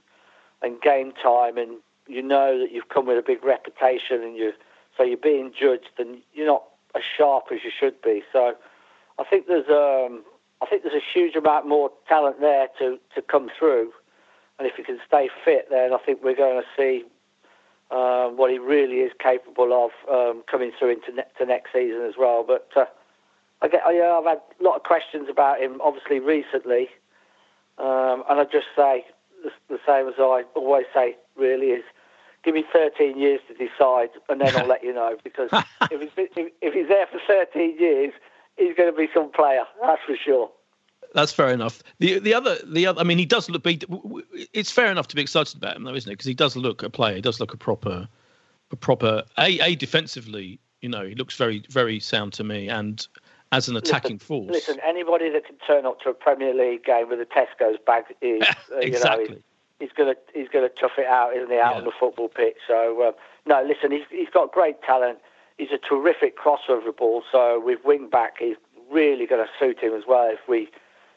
and 0.61 0.79
game 0.81 1.11
time, 1.21 1.57
and 1.57 1.77
you 2.07 2.21
know 2.21 2.59
that 2.59 2.71
you've 2.71 2.89
come 2.89 3.07
with 3.07 3.17
a 3.17 3.23
big 3.25 3.43
reputation, 3.43 4.21
and 4.21 4.35
you 4.35 4.53
so 4.95 5.03
you're 5.03 5.17
being 5.17 5.51
judged, 5.59 5.89
and 5.97 6.19
you're 6.33 6.45
not 6.45 6.63
as 6.95 7.01
sharp 7.17 7.45
as 7.51 7.59
you 7.63 7.71
should 7.77 7.99
be. 8.01 8.21
So 8.31 8.53
I 9.17 9.23
think 9.23 9.47
there's 9.47 9.69
um, 9.69 10.23
I 10.61 10.67
think 10.67 10.83
there's 10.83 10.95
a 10.95 11.19
huge 11.19 11.35
amount 11.35 11.67
more 11.67 11.89
talent 12.07 12.39
there 12.39 12.67
to 12.79 12.99
to 13.15 13.21
come 13.21 13.49
through, 13.57 13.91
and 14.59 14.67
if 14.67 14.75
he 14.75 14.83
can 14.83 14.99
stay 15.05 15.29
fit, 15.43 15.67
then 15.71 15.93
I 15.93 15.97
think 15.97 16.23
we're 16.23 16.35
going 16.35 16.61
to 16.61 16.67
see. 16.77 17.05
Uh, 17.89 18.29
what 18.29 18.49
he 18.49 18.57
really 18.57 18.99
is 18.99 19.11
capable 19.21 19.73
of 19.73 19.91
um, 20.09 20.43
coming 20.49 20.71
through 20.79 20.91
into 20.91 21.11
ne- 21.11 21.27
to 21.37 21.45
next 21.45 21.73
season 21.73 22.05
as 22.07 22.13
well. 22.17 22.41
But 22.41 22.69
uh, 22.73 22.85
I 23.61 23.67
get, 23.67 23.81
yeah, 23.91 24.17
I've 24.17 24.25
had 24.25 24.41
a 24.59 24.63
lot 24.63 24.75
of 24.75 24.83
questions 24.83 25.27
about 25.29 25.61
him, 25.61 25.79
obviously 25.81 26.19
recently, 26.19 26.89
um, 27.77 28.23
and 28.29 28.39
I 28.39 28.43
just 28.45 28.67
say 28.75 29.05
the, 29.43 29.51
the, 29.69 29.79
same 29.85 30.07
as 30.07 30.15
I 30.17 30.43
always 30.55 30.85
say. 30.93 31.17
Really, 31.35 31.67
is 31.67 31.83
give 32.43 32.55
me 32.55 32.65
13 32.73 33.19
years 33.19 33.39
to 33.47 33.53
decide, 33.53 34.09
and 34.29 34.41
then 34.41 34.55
I'll 34.55 34.67
let 34.67 34.83
you 34.83 34.93
know. 34.93 35.17
Because 35.23 35.49
if, 35.91 36.01
he's, 36.01 36.09
if, 36.35 36.51
if 36.61 36.73
he's 36.73 36.87
there 36.87 37.07
for 37.07 37.19
13 37.27 37.79
years, 37.79 38.13
he's 38.57 38.75
going 38.75 38.91
to 38.91 38.97
be 38.97 39.07
some 39.13 39.31
player. 39.31 39.63
That's 39.81 40.01
for 40.05 40.15
sure. 40.15 40.51
That's 41.13 41.31
fair 41.31 41.49
enough. 41.49 41.83
The 41.99 42.19
the 42.19 42.33
other 42.33 42.57
the 42.65 42.87
other 42.87 43.01
I 43.01 43.03
mean 43.03 43.17
he 43.17 43.25
does 43.25 43.49
look 43.49 43.63
it's 43.65 44.71
fair 44.71 44.89
enough 44.91 45.07
to 45.07 45.15
be 45.15 45.21
excited 45.21 45.57
about 45.57 45.75
him 45.75 45.83
though 45.83 45.93
isn't 45.93 46.09
it 46.09 46.13
because 46.13 46.25
he 46.25 46.33
does 46.33 46.55
look 46.55 46.83
a 46.83 46.89
player 46.89 47.15
he 47.15 47.21
does 47.21 47.39
look 47.39 47.53
a 47.53 47.57
proper 47.57 48.07
a 48.71 48.75
proper 48.77 49.23
a 49.37 49.59
a 49.59 49.75
defensively 49.75 50.57
you 50.79 50.87
know 50.87 51.05
he 51.05 51.15
looks 51.15 51.35
very 51.35 51.63
very 51.69 51.99
sound 51.99 52.31
to 52.33 52.45
me 52.45 52.69
and 52.69 53.07
as 53.51 53.67
an 53.67 53.75
attacking 53.75 54.15
listen, 54.15 54.27
force. 54.27 54.51
Listen, 54.51 54.77
anybody 54.85 55.29
that 55.29 55.45
can 55.45 55.55
turn 55.65 55.85
up 55.85 55.99
to 56.01 56.09
a 56.09 56.13
Premier 56.13 56.53
League 56.53 56.83
game 56.83 57.09
with 57.09 57.19
a 57.19 57.25
Tesco's 57.25 57.77
bag 57.85 58.05
is, 58.21 58.41
uh, 58.71 58.77
exactly. 58.77 59.23
you 59.25 59.29
know, 59.31 59.41
he's, 59.79 59.89
to 59.97 60.15
he's 60.33 60.49
to 60.49 60.69
tough 60.79 60.97
it 60.97 61.07
out, 61.07 61.35
isn't 61.35 61.49
he, 61.49 61.57
out 61.57 61.73
yeah. 61.73 61.77
on 61.79 61.83
the 61.83 61.91
football 61.99 62.29
pitch? 62.29 62.57
So 62.67 63.07
um, 63.07 63.13
no, 63.45 63.63
listen, 63.63 63.91
he's 63.91 64.05
he's 64.09 64.29
got 64.29 64.51
great 64.51 64.81
talent. 64.81 65.19
He's 65.57 65.71
a 65.71 65.77
terrific 65.77 66.37
crosser 66.37 66.77
of 66.77 66.85
the 66.85 66.91
ball. 66.91 67.23
So 67.31 67.61
with 67.63 67.79
wing 67.83 68.09
back, 68.09 68.35
he's 68.39 68.55
really 68.89 69.25
going 69.25 69.45
to 69.45 69.51
suit 69.59 69.79
him 69.79 69.93
as 69.93 70.03
well 70.07 70.29
if 70.31 70.39
we 70.47 70.69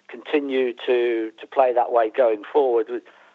continue 0.08 0.72
to 0.86 1.30
to 1.40 1.46
play 1.46 1.72
that 1.72 1.92
way 1.92 2.10
going 2.10 2.42
forward. 2.52 2.86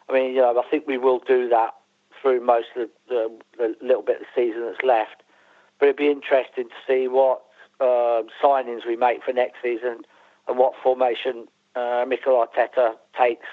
I 0.10 0.14
mean, 0.14 0.34
you 0.34 0.42
know, 0.42 0.60
I 0.60 0.70
think 0.70 0.88
we 0.88 0.98
will 0.98 1.20
do 1.20 1.48
that 1.50 1.76
through 2.22 2.42
most 2.42 2.68
of 2.76 2.90
the, 3.08 3.40
the, 3.58 3.76
the 3.80 3.86
little 3.86 4.02
bit 4.02 4.18
of 4.18 4.24
the 4.24 4.42
season 4.42 4.66
that's 4.66 4.84
left. 4.84 5.24
But 5.80 5.86
it'd 5.86 5.98
be 5.98 6.10
interesting 6.10 6.66
to 6.66 6.76
see 6.86 7.08
what 7.08 7.42
uh, 7.80 8.24
signings 8.44 8.86
we 8.86 8.96
make 8.96 9.24
for 9.24 9.34
next 9.34 9.58
season 9.62 10.02
and 10.48 10.58
what 10.58 10.74
formation 10.82 11.48
uh, 11.76 12.06
Mikel 12.08 12.34
Arteta 12.34 12.94
takes, 13.18 13.46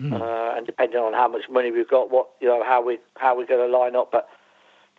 mm. 0.00 0.12
uh, 0.12 0.56
and 0.56 0.66
depending 0.66 0.98
on 0.98 1.12
how 1.12 1.28
much 1.28 1.48
money 1.48 1.70
we've 1.70 1.88
got, 1.88 2.10
what 2.10 2.28
you 2.40 2.48
know, 2.48 2.64
how 2.64 2.82
we 2.82 2.98
how 3.16 3.36
we're 3.36 3.46
going 3.46 3.70
to 3.70 3.78
line 3.78 3.94
up. 3.94 4.10
But 4.10 4.28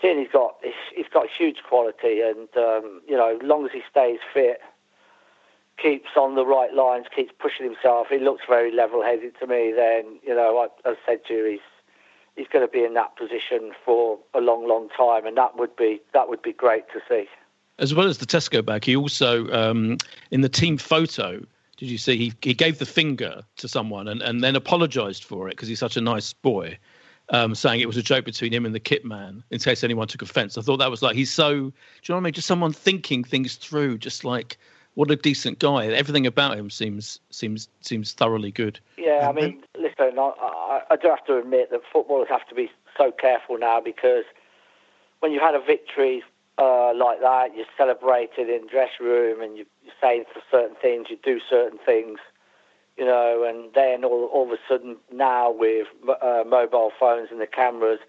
Tierney's 0.02 0.30
got 0.32 0.56
he's, 0.64 0.74
he's 0.96 1.06
got 1.12 1.28
huge 1.28 1.64
quality, 1.68 2.22
and 2.22 2.48
um, 2.56 3.02
you 3.08 3.18
know, 3.18 3.36
as 3.36 3.42
long 3.42 3.66
as 3.66 3.72
he 3.72 3.82
stays 3.90 4.20
fit, 4.34 4.62
keeps 5.82 6.10
on 6.16 6.36
the 6.36 6.46
right 6.46 6.74
lines, 6.74 7.08
keeps 7.14 7.34
pushing 7.38 7.66
himself, 7.66 8.08
he 8.10 8.20
looks 8.20 8.44
very 8.48 8.72
level-headed 8.72 9.34
to 9.40 9.48
me. 9.48 9.74
Then 9.76 10.20
you 10.24 10.36
know, 10.36 10.58
I, 10.60 10.90
as 10.90 10.98
I 11.04 11.12
said 11.12 11.26
to 11.28 11.34
you, 11.34 11.46
he's 11.46 11.60
he's 12.36 12.48
going 12.48 12.66
to 12.66 12.72
be 12.72 12.84
in 12.84 12.94
that 12.94 13.16
position 13.16 13.72
for 13.84 14.20
a 14.34 14.40
long, 14.40 14.68
long 14.68 14.90
time, 14.96 15.26
and 15.26 15.38
that 15.38 15.58
would 15.58 15.76
be 15.76 16.02
that 16.14 16.30
would 16.30 16.42
be 16.42 16.54
great 16.54 16.86
to 16.94 17.00
see. 17.10 17.28
As 17.78 17.94
well 17.94 18.08
as 18.08 18.20
the 18.20 18.26
Tesco 18.26 18.64
bag, 18.64 18.86
he 18.86 18.96
also 18.96 19.50
um, 19.52 19.98
in 20.32 20.42
the 20.42 20.50
team 20.50 20.78
photo. 20.78 21.46
Did 21.78 21.90
you 21.90 21.98
see 21.98 22.16
he, 22.16 22.34
he 22.42 22.54
gave 22.54 22.80
the 22.80 22.86
finger 22.86 23.42
to 23.58 23.68
someone 23.68 24.08
and, 24.08 24.22
and 24.22 24.42
then 24.42 24.56
apologised 24.56 25.26
for 25.26 25.50
it 25.50 25.52
because 25.52 25.68
he's 25.68 25.80
such 25.80 25.98
a 25.98 26.02
nice 26.02 26.32
boy, 26.32 26.78
um, 27.32 27.54
saying 27.54 27.82
it 27.82 27.88
was 27.88 27.98
a 27.98 28.02
joke 28.02 28.24
between 28.24 28.54
him 28.54 28.66
and 28.66 28.74
the 28.74 28.80
kit 28.80 29.04
man 29.04 29.44
in 29.52 29.60
case 29.60 29.84
anyone 29.84 30.08
took 30.08 30.22
offence. 30.22 30.58
I 30.58 30.62
thought 30.62 30.78
that 30.78 30.90
was 30.90 31.02
like 31.02 31.18
he's 31.18 31.34
so. 31.34 31.50
Do 31.52 31.58
you 31.58 31.72
know 32.10 32.16
what 32.16 32.22
I 32.22 32.24
mean? 32.24 32.34
Just 32.34 32.48
someone 32.48 32.72
thinking 32.72 33.26
things 33.26 33.56
through, 33.56 33.98
just 33.98 34.24
like 34.24 34.58
what 34.94 35.12
a 35.12 35.18
decent 35.18 35.60
guy. 35.60 35.88
Everything 35.88 36.26
about 36.26 36.58
him 36.58 36.70
seems 36.70 37.20
seems 37.30 37.68
seems 37.82 38.14
thoroughly 38.14 38.52
good. 38.52 38.80
Yeah, 38.98 39.28
I 39.30 39.34
mean, 39.34 39.64
listen, 39.78 40.18
I, 40.18 40.32
I, 40.40 40.82
I 40.92 40.96
do 40.96 41.10
have 41.10 41.26
to 41.26 41.38
admit 41.38 41.72
that 41.72 41.82
footballers 41.92 42.28
have 42.30 42.48
to 42.48 42.56
be 42.56 42.72
so 42.98 43.12
careful 43.12 43.58
now 43.58 43.82
because 43.82 44.24
when 45.20 45.32
you 45.32 45.40
had 45.40 45.56
a 45.56 45.60
victory 45.60 46.24
uh, 46.58 46.94
like 46.96 47.20
that, 47.22 47.56
You're 47.56 47.66
celebrated 47.78 48.50
in 48.50 48.68
dressing 48.68 49.06
room 49.06 49.42
and 49.42 49.58
you, 49.58 49.66
you 49.84 49.92
say 50.02 50.24
for 50.34 50.42
certain 50.50 50.76
things, 50.82 51.08
you 51.10 51.18
do 51.24 51.40
certain 51.50 51.80
things, 51.86 52.20
you 52.98 53.06
know, 53.06 53.44
and 53.48 53.74
then 53.74 54.06
all, 54.06 54.26
all 54.34 54.46
of 54.46 54.52
a 54.52 54.58
sudden 54.68 54.98
now 55.12 55.52
with 55.52 55.88
uh, 56.22 56.44
mobile 56.48 56.92
phones 56.98 57.30
and 57.32 57.42
the 57.42 57.48
cameras, 57.48 58.00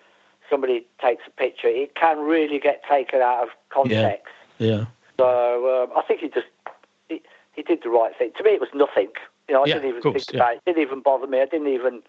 somebody 0.49 0.87
takes 1.01 1.25
a 1.27 1.31
picture. 1.31 1.69
It 1.69 1.95
can 1.97 2.19
really 2.21 2.59
get 2.61 2.83
taken 2.89 3.21
out 3.21 3.43
of 3.43 3.49
context. 3.71 4.33
Yeah. 4.59 4.67
yeah. 4.69 4.85
So 5.19 5.83
um, 5.85 5.99
I 5.99 6.03
think 6.03 6.21
he 6.21 6.29
just 6.29 6.47
he, 7.09 7.23
he 7.55 7.63
did 7.63 7.81
the 7.83 7.91
right 7.91 8.13
thing. 8.17 8.31
To 8.39 8.45
me, 8.45 8.51
it 8.51 8.61
was 8.61 8.69
nothing. 8.75 9.09
You 9.49 9.55
know, 9.55 9.65
I 9.65 9.67
Yeah, 9.67 9.75
didn't 9.75 9.89
even 9.89 10.03
course, 10.03 10.15
think 10.27 10.35
yeah. 10.35 10.41
about 10.41 10.53
it. 10.55 10.57
It 10.59 10.65
didn't 10.75 10.83
even 10.83 11.01
bother 11.01 11.27
me. 11.27 11.41
I 11.41 11.47
didn't 11.47 11.69
even, 11.69 12.03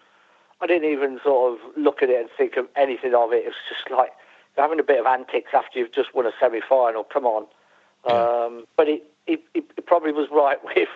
I 0.60 0.66
didn't 0.66 0.90
even 0.90 1.18
sort 1.24 1.54
of 1.54 1.58
look 1.76 2.02
at 2.02 2.10
it 2.10 2.20
and 2.20 2.28
think 2.36 2.56
of 2.56 2.66
anything 2.76 3.14
of 3.14 3.32
it. 3.32 3.44
It 3.44 3.46
was 3.46 3.54
just 3.68 3.90
like 3.90 4.10
having 4.58 4.80
a 4.80 4.84
bit 4.84 5.00
of 5.00 5.06
antics 5.06 5.50
after 5.54 5.78
you've 5.78 5.92
just 5.92 6.14
won 6.14 6.26
a 6.26 6.32
semi-final. 6.40 7.04
Come 7.04 7.24
on. 7.26 7.46
Um, 8.04 8.66
but 8.76 8.88
it, 8.88 9.02
it, 9.26 9.42
it 9.54 9.86
probably 9.86 10.12
was 10.12 10.28
right 10.30 10.58
with 10.76 10.88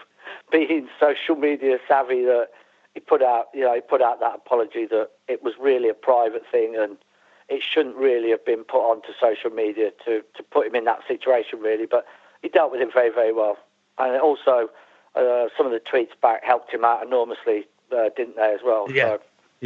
being 0.51 0.89
social 1.01 1.37
media 1.37 1.79
savvy 1.89 2.25
that 2.25 2.49
he 2.95 3.01
put 3.01 3.23
out, 3.23 3.47
you 3.55 3.63
know, 3.63 3.75
he 3.75 3.81
put 3.81 4.03
out 4.03 4.21
that 4.21 4.35
apology 4.35 4.87
that 4.87 5.11
it 5.29 5.43
was 5.43 5.55
really 5.61 5.89
a 5.89 5.95
private 5.95 6.43
thing 6.51 6.77
and 6.79 6.97
it 7.49 7.63
shouldn't 7.63 7.97
really 7.97 8.31
have 8.31 8.45
been 8.45 8.65
put 8.65 8.81
onto 8.81 9.09
social 9.21 9.51
media 9.51 9.91
to, 10.05 10.23
to 10.37 10.43
put 10.43 10.67
him 10.67 10.75
in 10.75 10.85
that 10.85 11.01
situation, 11.09 11.61
really. 11.61 11.87
But 11.87 12.07
he 12.43 12.49
dealt 12.49 12.73
with 12.73 12.81
it 12.81 12.93
very, 12.93 13.11
very 13.11 13.33
well. 13.33 13.59
And 13.99 14.21
also, 14.21 14.71
uh, 15.15 15.47
some 15.57 15.67
of 15.67 15.73
the 15.73 15.81
tweets 15.81 16.19
back 16.21 16.45
helped 16.45 16.73
him 16.73 16.85
out 16.85 17.05
enormously, 17.05 17.67
uh, 17.91 18.09
didn't 18.17 18.37
they, 18.37 18.55
as 18.55 18.61
well? 18.65 18.91
Yeah. 18.91 19.17
So, 19.17 19.21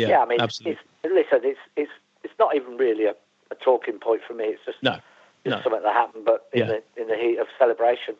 Yeah, 0.09 0.21
I 0.21 0.27
mean, 0.27 0.41
absolutely. 0.41 0.79
It's, 1.05 1.15
listen, 1.15 1.41
it's 1.49 1.61
it's 1.77 1.91
it's 2.23 2.35
not 2.39 2.55
even 2.55 2.77
really 2.77 3.05
a, 3.07 3.15
a 3.51 3.55
talking 3.55 3.99
point 3.99 4.23
for 4.27 4.35
me. 4.35 4.45
It's 4.47 4.65
just 4.65 4.83
No, 4.83 4.99
just 5.45 5.57
no. 5.57 5.63
something 5.63 5.83
that 5.83 5.93
happened, 5.93 6.25
but 6.25 6.49
in 6.53 6.61
Yeah. 6.61 6.67
the 6.67 7.03
in 7.03 7.09
the 7.09 7.17
heat 7.17 7.39
of 7.39 7.47
celebration. 7.59 8.17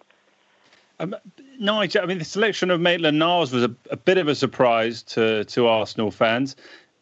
Um, 0.99 1.15
Nigel, 1.59 2.03
I 2.03 2.07
mean, 2.07 2.19
the 2.19 2.25
selection 2.25 2.71
of 2.71 2.81
Maitland 2.81 3.19
Niles 3.19 3.53
was 3.53 3.63
a, 3.63 3.75
a 3.91 3.97
bit 3.97 4.17
of 4.17 4.29
a 4.29 4.35
surprise 4.35 5.03
to, 5.03 5.45
to 5.45 5.67
Arsenal 5.67 6.11
fans. 6.11 6.57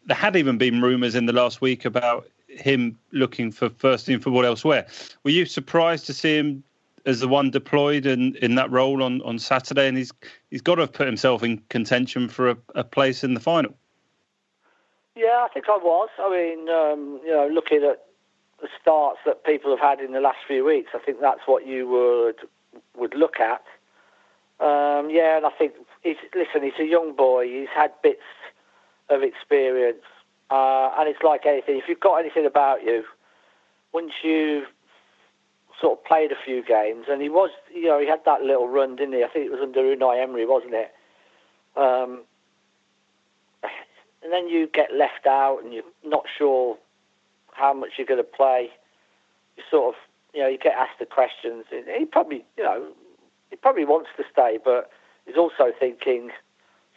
There 0.05 0.17
had 0.17 0.35
even 0.35 0.57
been 0.57 0.81
rumours 0.81 1.15
in 1.15 1.27
the 1.27 1.33
last 1.33 1.61
week 1.61 1.85
about 1.85 2.27
him 2.49 2.97
looking 3.11 3.51
for 3.51 3.69
first 3.69 4.05
team 4.05 4.19
football 4.19 4.45
elsewhere. 4.45 4.85
Were 5.23 5.31
you 5.31 5.45
surprised 5.45 6.05
to 6.07 6.13
see 6.13 6.37
him 6.37 6.63
as 7.05 7.21
the 7.21 7.27
one 7.27 7.51
deployed 7.51 8.05
in, 8.05 8.35
in 8.37 8.55
that 8.55 8.69
role 8.69 9.01
on, 9.01 9.21
on 9.21 9.39
Saturday? 9.39 9.87
And 9.87 9.97
he's 9.97 10.11
he's 10.51 10.61
got 10.61 10.75
to 10.75 10.81
have 10.81 10.93
put 10.93 11.07
himself 11.07 11.41
in 11.41 11.59
contention 11.69 12.27
for 12.27 12.49
a, 12.49 12.57
a 12.75 12.83
place 12.83 13.23
in 13.23 13.33
the 13.33 13.39
final. 13.39 13.75
Yeah, 15.15 15.45
I 15.45 15.47
think 15.53 15.65
I 15.69 15.77
was. 15.77 16.09
I 16.19 16.29
mean, 16.29 16.69
um, 16.69 17.21
you 17.25 17.31
know, 17.31 17.47
looking 17.47 17.83
at 17.83 18.04
the 18.65 18.71
starts 18.81 19.19
that 19.25 19.43
people 19.45 19.69
have 19.69 19.79
had 19.79 20.03
in 20.03 20.11
the 20.11 20.19
last 20.19 20.39
few 20.47 20.65
weeks, 20.65 20.91
I 20.95 20.99
think 20.99 21.19
that's 21.21 21.41
what 21.45 21.67
you 21.67 21.87
would 21.87 22.49
would 22.97 23.13
look 23.13 23.39
at. 23.39 23.61
Um, 24.59 25.09
yeah, 25.09 25.37
and 25.37 25.45
I 25.45 25.51
think 25.51 25.73
he's 26.01 26.17
listen. 26.33 26.63
He's 26.63 26.79
a 26.79 26.89
young 26.89 27.15
boy. 27.15 27.45
He's 27.45 27.69
had 27.75 27.91
bits 28.01 28.25
of 29.09 29.21
experience, 29.21 30.05
uh, 30.49 30.89
and 30.97 31.07
it's 31.07 31.21
like 31.23 31.45
anything. 31.45 31.77
If 31.77 31.83
you've 31.87 31.99
got 31.99 32.15
anything 32.15 32.45
about 32.45 32.83
you, 32.83 33.03
once 33.93 34.11
you've 34.23 34.65
sort 35.79 35.99
of 35.99 36.05
played 36.05 36.31
a 36.31 36.39
few 36.43 36.63
games, 36.63 37.05
and 37.07 37.21
he 37.21 37.29
was, 37.29 37.51
you 37.71 37.85
know, 37.85 37.99
he 37.99 38.07
had 38.07 38.21
that 38.25 38.41
little 38.41 38.67
run, 38.67 38.95
didn't 38.95 39.13
he? 39.13 39.23
I 39.23 39.27
think 39.27 39.45
it 39.45 39.51
was 39.51 39.61
under 39.61 39.81
Unai 39.81 40.23
Emery, 40.23 40.47
wasn't 40.47 40.73
it? 40.73 40.91
Um, 41.75 42.23
and 44.23 44.33
then 44.33 44.47
you 44.47 44.67
get 44.73 44.89
left 44.95 45.27
out, 45.27 45.59
and 45.63 45.71
you're 45.71 45.83
not 46.03 46.23
sure 46.35 46.77
how 47.55 47.73
much 47.73 47.91
you're 47.97 48.07
going 48.07 48.19
to 48.19 48.23
play. 48.23 48.69
You 49.57 49.63
sort 49.69 49.95
of, 49.95 50.01
you 50.33 50.41
know, 50.41 50.47
you 50.47 50.57
get 50.57 50.73
asked 50.73 50.99
the 50.99 51.05
questions. 51.05 51.65
and 51.71 51.85
He 51.97 52.05
probably, 52.05 52.45
you 52.57 52.63
know, 52.63 52.87
he 53.49 53.55
probably 53.55 53.85
wants 53.85 54.09
to 54.17 54.23
stay, 54.31 54.59
but 54.63 54.89
he's 55.25 55.37
also 55.37 55.71
thinking, 55.79 56.31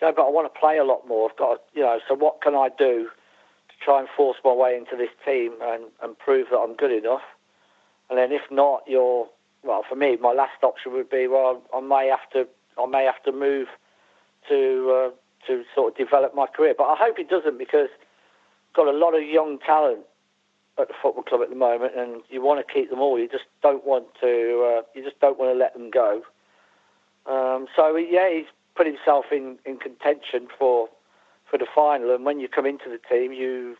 you 0.00 0.03
know, 0.03 0.12
but 0.15 0.27
I 0.27 0.31
want 0.31 0.53
to 0.53 0.59
play 0.59 0.79
a 0.79 0.85
lot 0.85 1.07
more. 1.07 1.31
I've 1.31 1.37
got, 1.37 1.55
to, 1.55 1.61
you 1.75 1.83
know, 1.83 2.00
so 2.09 2.15
what 2.15 2.43
can 2.43 2.55
I 2.55 2.69
do 2.77 3.09
to 3.69 3.85
try 3.85 4.00
and 4.00 4.09
force 4.17 4.38
my 4.45 4.53
way 4.53 4.77
into 4.77 4.97
this 4.97 5.15
team 5.25 5.53
and, 5.62 5.85
and 6.03 6.19
prove 6.19 6.49
that 6.50 6.59
I'm 6.59 6.75
good 6.75 6.93
enough? 6.93 7.23
And 8.11 8.19
then 8.19 8.33
if 8.33 8.43
not, 8.50 8.83
you're, 8.87 9.29
well, 9.62 9.85
for 9.88 9.95
me, 9.95 10.17
my 10.21 10.33
last 10.33 10.62
option 10.62 10.93
would 10.93 11.11
be, 11.11 11.29
well, 11.29 11.62
I 11.75 11.81
may 11.81 12.09
have 12.09 12.29
to, 12.33 12.49
I 12.81 12.87
may 12.87 13.05
have 13.05 13.23
to 13.25 13.33
move 13.33 13.69
to 14.49 15.11
uh, 15.11 15.11
to 15.47 15.62
sort 15.75 15.93
of 15.93 15.99
develop 15.99 16.35
my 16.35 16.47
career. 16.47 16.75
But 16.77 16.85
I 16.85 16.97
hope 16.97 17.17
he 17.17 17.25
doesn't 17.25 17.59
because 17.59 17.88
got 18.75 18.87
a 18.87 18.97
lot 18.97 19.15
of 19.15 19.23
young 19.23 19.59
talent 19.59 20.00
at 20.78 20.88
the 20.88 20.94
football 21.00 21.23
club 21.23 21.42
at 21.42 21.50
the 21.50 21.56
moment, 21.56 21.92
and 21.97 22.23
you 22.30 22.42
want 22.42 22.64
to 22.64 22.73
keep 22.73 22.90
them 22.90 23.00
all. 23.00 23.18
You 23.18 23.28
just 23.28 23.44
don't 23.62 23.85
want 23.85 24.06
to. 24.20 24.78
Uh, 24.78 24.82
you 24.94 25.02
just 25.02 25.20
don't 25.20 25.38
want 25.38 25.52
to 25.52 25.58
let 25.58 25.75
them 25.75 25.90
go. 25.90 26.23
Um, 27.26 27.66
so 27.75 27.97
yeah, 27.97 28.30
he's 28.32 28.47
put 28.76 28.87
himself 28.87 29.26
in, 29.32 29.58
in 29.66 29.76
contention 29.76 30.49
for 30.58 30.88
for 31.50 31.58
the 31.58 31.66
final. 31.75 32.14
And 32.14 32.25
when 32.25 32.40
you 32.40 32.49
come 32.49 32.66
into 32.66 32.88
the 32.88 32.99
team, 33.08 33.32
you 33.32 33.76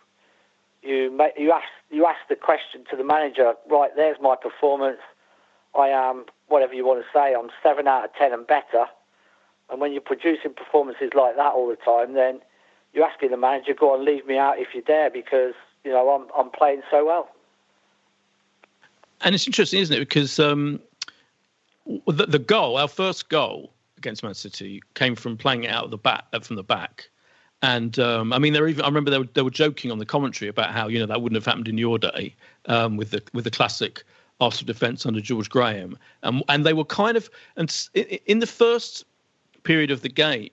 you 0.83 1.11
make, 1.11 1.33
you 1.37 1.53
ask 1.53 1.69
you 1.91 2.07
ask 2.07 2.21
the 2.29 2.37
question 2.37 2.85
to 2.91 2.97
the 2.97 3.05
manager. 3.05 3.55
Right, 3.71 3.91
there's 3.97 4.19
my 4.21 4.37
performance. 4.37 5.01
I 5.79 5.89
am 5.89 6.25
whatever 6.49 6.75
you 6.75 6.87
want 6.87 7.01
to 7.01 7.07
say. 7.13 7.35
I'm 7.35 7.51
seven 7.63 7.87
out 7.87 8.05
of 8.05 8.11
ten 8.15 8.33
and 8.33 8.47
better. 8.47 8.87
And 9.71 9.81
when 9.81 9.93
you're 9.93 10.01
producing 10.01 10.55
performances 10.55 11.11
like 11.15 11.37
that 11.37 11.53
all 11.53 11.69
the 11.69 11.77
time, 11.77 12.15
then 12.15 12.41
you're 12.93 13.05
asking 13.05 13.31
the 13.31 13.37
manager, 13.37 13.75
"Go 13.75 13.93
on, 13.93 14.05
leave 14.05 14.27
me 14.27 14.39
out 14.39 14.59
if 14.59 14.69
you 14.75 14.83
dare," 14.83 15.11
because 15.11 15.55
you 15.89 15.95
know 15.95 16.11
I'm 16.11 16.27
I'm 16.39 16.51
playing 16.51 16.83
so 16.91 17.07
well. 17.07 17.29
And 19.23 19.35
it's 19.35 19.47
interesting, 19.47 19.81
isn't 19.81 19.97
it? 19.97 20.01
Because 20.01 20.39
um, 20.39 20.81
the, 22.07 22.27
the 22.27 22.39
goal, 22.39 22.77
our 22.77 22.87
first 22.87 23.31
goal 23.31 23.73
against 23.97 24.23
Man 24.23 24.35
City, 24.35 24.81
came 24.95 25.17
from 25.17 25.37
playing 25.37 25.65
it 25.65 25.71
out 25.71 25.85
of 25.85 25.91
the 25.91 25.99
back, 25.99 26.27
uh, 26.33 26.41
from 26.41 26.55
the 26.57 26.63
back. 26.63 27.09
And 27.63 27.99
um, 27.99 28.33
I 28.33 28.39
mean, 28.39 28.53
they 28.53 28.61
were 28.61 28.69
even. 28.69 28.85
I 28.85 28.87
remember 28.87 29.11
they 29.11 29.19
were, 29.19 29.29
they 29.33 29.43
were 29.43 29.51
joking 29.51 29.91
on 29.91 29.99
the 29.99 30.05
commentary 30.05 30.49
about 30.49 30.73
how 30.73 30.89
you 30.89 30.99
know 30.99 31.07
that 31.07 31.23
wouldn't 31.23 31.37
have 31.37 31.47
happened 31.47 31.69
in 31.69 31.79
your 31.79 31.99
day 31.99 32.37
um, 32.67 32.99
with 32.99 33.11
the 33.11 33.23
with 33.33 33.45
the 33.45 33.51
classic 33.51 34.05
Arsenal 34.41 34.67
defence 34.67 35.07
under 35.07 35.23
George 35.23 35.49
Graham, 35.49 35.99
and 36.23 36.67
they 36.67 36.75
were 36.75 36.85
kind 36.85 37.17
of 37.17 37.31
and 37.57 37.89
in 38.27 38.39
the 38.41 38.47
first 38.47 39.05
period 39.65 39.91
of 39.91 40.03
the 40.03 40.09
game 40.09 40.51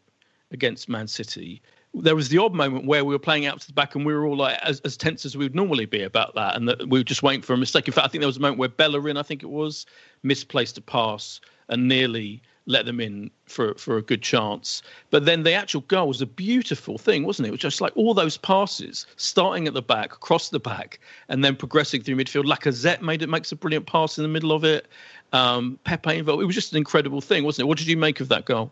against 0.52 0.90
Man 0.90 1.08
City, 1.08 1.62
there 2.02 2.16
was 2.16 2.30
the 2.30 2.38
odd 2.38 2.54
moment 2.54 2.86
where 2.86 3.06
we 3.06 3.14
were 3.14 3.20
playing 3.20 3.46
out 3.46 3.60
to 3.62 3.68
the 3.68 3.74
back 3.74 3.96
and 3.96 4.06
we 4.06 4.14
were 4.14 4.26
all 4.26 4.38
like 4.38 4.58
as, 4.62 4.80
as 4.82 4.98
tense 4.98 5.26
as 5.26 5.38
we 5.38 5.46
would 5.46 5.56
normally 5.56 5.86
be 5.86 6.04
about 6.04 6.36
that, 6.36 6.56
and 6.56 6.68
that 6.68 6.90
we 6.90 7.00
were 7.00 7.04
just 7.04 7.24
waiting 7.24 7.42
for 7.42 7.54
a 7.54 7.58
mistake. 7.58 7.88
In 7.88 7.94
fact, 7.94 8.06
I 8.06 8.10
think 8.10 8.22
there 8.22 8.28
was 8.28 8.38
a 8.38 8.42
moment 8.42 8.60
where 8.60 8.70
Bellerin, 8.70 9.18
I 9.18 9.24
think 9.24 9.44
it 9.44 9.50
was, 9.50 9.86
misplaced 10.24 10.78
a 10.78 10.82
pass 10.82 11.40
and 11.70 11.88
nearly 11.88 12.42
let 12.68 12.86
them 12.86 13.00
in 13.00 13.30
for 13.46 13.76
for 13.76 13.98
a 13.98 14.02
good 14.02 14.22
chance. 14.22 14.82
But 15.12 15.26
then 15.26 15.44
the 15.44 15.54
actual 15.54 15.82
goal 15.82 16.08
was 16.08 16.22
a 16.22 16.26
beautiful 16.26 16.98
thing, 16.98 17.24
wasn't 17.24 17.46
it? 17.46 17.50
It 17.50 17.52
was 17.52 17.62
just 17.62 17.82
like 17.82 17.96
all 17.96 18.14
those 18.14 18.38
passes, 18.38 19.06
starting 19.18 19.68
at 19.68 19.74
the 19.74 19.82
back, 19.82 20.14
across 20.14 20.50
the 20.50 20.60
back, 20.60 21.00
and 21.30 21.44
then 21.44 21.56
progressing 21.56 22.02
through 22.02 22.16
midfield. 22.16 22.46
Lacazette 22.46 23.02
made 23.02 23.22
it 23.22 23.30
makes 23.30 23.52
a 23.52 23.56
brilliant 23.56 23.86
pass 23.86 24.18
in 24.18 24.24
the 24.24 24.30
middle 24.30 24.52
of 24.52 24.64
it. 24.64 24.88
Um, 25.32 25.80
Pepe 25.84 26.18
involved. 26.18 26.42
It 26.42 26.46
was 26.46 26.56
just 26.56 26.72
an 26.72 26.78
incredible 26.78 27.22
thing, 27.22 27.44
wasn't 27.44 27.66
it? 27.66 27.68
What 27.68 27.78
did 27.78 27.88
you 27.88 27.98
make 27.98 28.20
of 28.20 28.30
that 28.30 28.46
goal? 28.46 28.72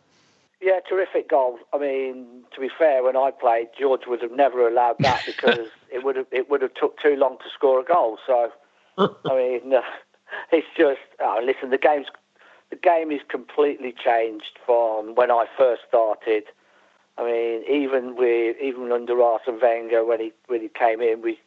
Yeah, 0.63 0.79
terrific 0.88 1.29
goal. 1.29 1.60
I 1.74 1.77
mean, 1.77 2.43
to 2.55 2.62
be 2.62 2.70
fair, 2.70 3.03
when 3.03 3.17
I 3.17 3.32
played, 3.32 3.67
George 3.77 4.03
would 4.08 4.22
have 4.22 4.32
never 4.32 4.65
allowed 4.65 4.96
that 5.00 5.24
because 5.25 5.67
it 5.91 6.05
would 6.05 6.15
have 6.15 6.27
it 6.32 6.50
would 6.50 6.62
have 6.62 6.74
took 6.74 6.98
too 7.00 7.15
long 7.17 7.38
to 7.39 7.50
score 7.53 7.82
a 7.82 7.84
goal. 7.84 8.17
So, 8.25 8.50
I 8.98 9.08
mean, 9.36 9.74
uh, 9.74 9.82
it's 10.53 10.67
just 10.77 11.01
oh, 11.20 11.41
listen. 11.43 11.70
The 11.70 11.77
game's 11.77 12.08
the 12.70 12.77
game 12.77 13.12
is 13.12 13.20
completely 13.27 13.93
changed 13.93 14.58
from 14.65 15.15
when 15.15 15.32
I 15.32 15.46
first 15.58 15.82
started. 15.88 16.46
I 17.17 17.25
mean, 17.25 17.63
even 17.70 18.15
with 18.15 18.55
even 18.62 18.89
under 18.93 19.22
Arsene 19.22 19.60
Wenger 19.62 20.05
when 20.05 20.22
he 20.22 20.32
when 20.48 20.62
he 20.62 20.70
came 20.70 21.01
in, 21.01 21.22
we 21.22 21.39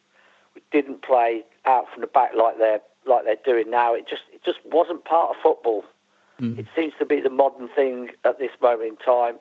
we 0.53 0.61
didn't 0.71 1.01
play 1.01 1.43
out 1.65 1.85
from 1.91 2.01
the 2.01 2.07
back 2.07 2.31
like 2.37 2.59
they're 2.59 2.81
like 3.07 3.25
they're 3.25 3.35
doing 3.43 3.71
now. 3.71 3.95
It 3.95 4.07
just 4.07 4.23
it 4.31 4.43
just 4.45 4.59
wasn't 4.63 5.05
part 5.05 5.31
of 5.31 5.37
football. 5.41 5.85
It 6.59 6.67
seems 6.75 6.93
to 6.99 7.05
be 7.05 7.19
the 7.19 7.29
modern 7.29 7.67
thing 7.69 8.09
at 8.23 8.37
this 8.39 8.51
moment 8.61 8.89
in 8.89 8.97
time, 8.97 9.35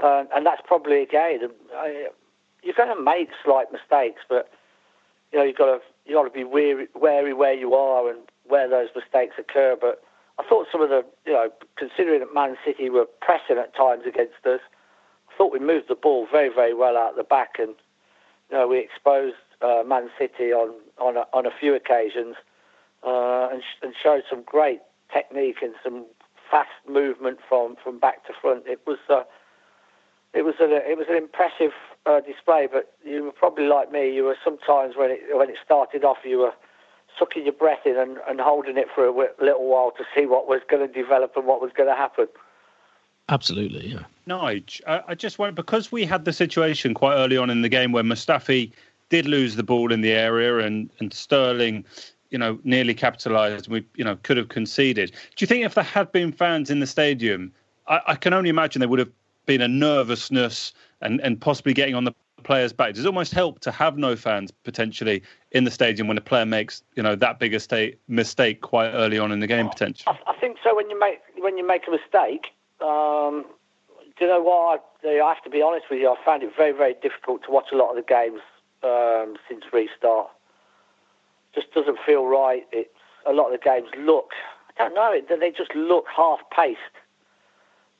and 0.00 0.44
that's 0.44 0.62
probably 0.66 1.02
again. 1.02 1.40
You're 2.62 2.74
going 2.74 2.94
to 2.94 3.02
make 3.02 3.30
slight 3.42 3.72
mistakes, 3.72 4.20
but 4.28 4.50
you 5.32 5.38
know, 5.38 5.44
you've 5.44 5.56
got 5.56 5.66
to 5.66 5.80
you 6.06 6.14
got 6.14 6.24
to 6.24 6.30
be 6.30 6.44
wary, 6.44 6.88
wary 6.94 7.32
where 7.32 7.54
you 7.54 7.74
are 7.74 8.10
and 8.10 8.20
where 8.46 8.68
those 8.68 8.88
mistakes 8.94 9.36
occur. 9.38 9.76
But 9.80 10.02
I 10.38 10.48
thought 10.48 10.66
some 10.72 10.82
of 10.82 10.88
the, 10.88 11.04
you 11.24 11.32
know, 11.32 11.50
considering 11.76 12.20
that 12.20 12.34
Man 12.34 12.56
City 12.64 12.90
were 12.90 13.06
pressing 13.20 13.58
at 13.58 13.74
times 13.76 14.02
against 14.06 14.44
us, 14.44 14.60
I 15.28 15.36
thought 15.38 15.52
we 15.52 15.58
moved 15.58 15.88
the 15.88 15.94
ball 15.94 16.26
very, 16.30 16.48
very 16.48 16.74
well 16.74 16.96
out 16.96 17.16
the 17.16 17.22
back, 17.22 17.54
and 17.58 17.74
you 18.50 18.56
know, 18.56 18.66
we 18.66 18.78
exposed 18.78 19.36
uh, 19.62 19.82
Man 19.86 20.10
City 20.18 20.52
on 20.52 20.74
on 20.98 21.16
a, 21.16 21.24
on 21.32 21.46
a 21.46 21.50
few 21.58 21.74
occasions, 21.74 22.36
uh, 23.06 23.48
and, 23.52 23.62
sh- 23.62 23.78
and 23.82 23.94
showed 24.02 24.22
some 24.28 24.42
great 24.42 24.80
technique 25.12 25.56
and 25.62 25.74
some 25.82 26.06
fast 26.50 26.70
movement 26.88 27.38
from, 27.48 27.76
from 27.82 27.98
back 27.98 28.26
to 28.26 28.32
front. 28.40 28.64
It 28.66 28.80
was 28.86 28.98
uh, 29.08 29.22
it 30.32 30.42
was 30.42 30.54
a, 30.60 30.64
it 30.88 30.96
was 30.96 31.06
an 31.08 31.16
impressive 31.16 31.72
uh, 32.06 32.20
display. 32.20 32.68
But 32.70 32.92
you 33.04 33.24
were 33.24 33.32
probably 33.32 33.66
like 33.66 33.90
me. 33.92 34.14
You 34.14 34.24
were 34.24 34.36
sometimes 34.42 34.96
when 34.96 35.10
it 35.10 35.20
when 35.32 35.50
it 35.50 35.56
started 35.64 36.04
off, 36.04 36.18
you 36.24 36.38
were 36.38 36.52
sucking 37.18 37.44
your 37.44 37.52
breath 37.52 37.84
in 37.84 37.96
and, 37.96 38.18
and 38.28 38.40
holding 38.40 38.76
it 38.76 38.86
for 38.94 39.06
a 39.06 39.44
little 39.44 39.66
while 39.68 39.92
to 39.92 40.04
see 40.14 40.26
what 40.26 40.46
was 40.46 40.60
going 40.68 40.86
to 40.86 40.92
develop 40.92 41.32
and 41.36 41.46
what 41.46 41.60
was 41.60 41.72
going 41.76 41.88
to 41.88 41.94
happen. 41.94 42.28
Absolutely, 43.28 43.88
yeah. 43.88 44.04
Nige, 44.28 44.80
I, 44.86 45.02
I 45.08 45.14
just 45.14 45.38
want 45.38 45.54
because 45.54 45.92
we 45.92 46.04
had 46.04 46.24
the 46.24 46.32
situation 46.32 46.94
quite 46.94 47.14
early 47.14 47.36
on 47.36 47.50
in 47.50 47.62
the 47.62 47.68
game 47.68 47.92
where 47.92 48.02
Mustafi 48.02 48.72
did 49.08 49.26
lose 49.26 49.56
the 49.56 49.62
ball 49.62 49.92
in 49.92 50.00
the 50.00 50.12
area 50.12 50.58
and 50.58 50.90
and 51.00 51.12
Sterling 51.12 51.84
you 52.30 52.38
know, 52.38 52.58
nearly 52.64 52.94
capitalised. 52.94 53.68
We, 53.68 53.84
you 53.94 54.04
know, 54.04 54.16
could 54.22 54.36
have 54.36 54.48
conceded. 54.48 55.10
Do 55.10 55.42
you 55.42 55.46
think 55.46 55.64
if 55.64 55.74
there 55.74 55.84
had 55.84 56.10
been 56.12 56.32
fans 56.32 56.70
in 56.70 56.80
the 56.80 56.86
stadium, 56.86 57.52
I, 57.88 58.00
I, 58.08 58.14
can 58.14 58.32
only 58.32 58.50
imagine 58.50 58.80
there 58.80 58.88
would 58.88 58.98
have 58.98 59.10
been 59.46 59.60
a 59.60 59.68
nervousness 59.68 60.72
and, 61.00 61.20
and 61.20 61.40
possibly 61.40 61.74
getting 61.74 61.94
on 61.94 62.04
the 62.04 62.14
players' 62.42 62.72
back. 62.72 62.94
Does 62.94 63.04
it 63.04 63.08
almost 63.08 63.32
help 63.32 63.60
to 63.60 63.70
have 63.70 63.98
no 63.98 64.16
fans 64.16 64.50
potentially 64.50 65.22
in 65.52 65.64
the 65.64 65.70
stadium 65.70 66.08
when 66.08 66.16
a 66.16 66.22
player 66.22 66.46
makes, 66.46 66.82
you 66.94 67.02
know, 67.02 67.14
that 67.16 67.38
big 67.38 67.54
a 67.54 67.94
mistake 68.08 68.60
quite 68.60 68.90
early 68.90 69.18
on 69.18 69.32
in 69.32 69.40
the 69.40 69.46
game 69.46 69.68
potentially? 69.68 70.16
I, 70.26 70.32
I 70.32 70.38
think 70.38 70.58
so. 70.62 70.74
When 70.74 70.88
you 70.90 70.98
make 70.98 71.20
when 71.38 71.58
you 71.58 71.66
make 71.66 71.82
a 71.86 71.90
mistake, 71.90 72.46
um, 72.80 73.44
do 74.18 74.24
you 74.24 74.28
know 74.28 74.42
what? 74.42 74.84
I, 75.04 75.08
I 75.08 75.28
have 75.28 75.42
to 75.44 75.50
be 75.50 75.62
honest 75.62 75.86
with 75.90 76.00
you. 76.00 76.08
I 76.08 76.16
found 76.24 76.42
it 76.42 76.50
very 76.56 76.72
very 76.72 76.94
difficult 77.02 77.42
to 77.44 77.50
watch 77.50 77.66
a 77.72 77.76
lot 77.76 77.90
of 77.90 77.96
the 77.96 78.02
games 78.02 78.40
um, 78.82 79.36
since 79.48 79.64
restart 79.72 80.30
just 81.54 81.72
doesn't 81.72 81.98
feel 82.06 82.26
right. 82.26 82.66
It's 82.72 82.90
a 83.26 83.32
lot 83.32 83.52
of 83.52 83.60
the 83.60 83.64
games 83.64 83.88
look, 83.98 84.30
I 84.78 84.88
don't 84.88 84.94
know, 84.94 85.36
they 85.38 85.50
just 85.50 85.74
look 85.74 86.06
half 86.14 86.40
paced. 86.54 86.78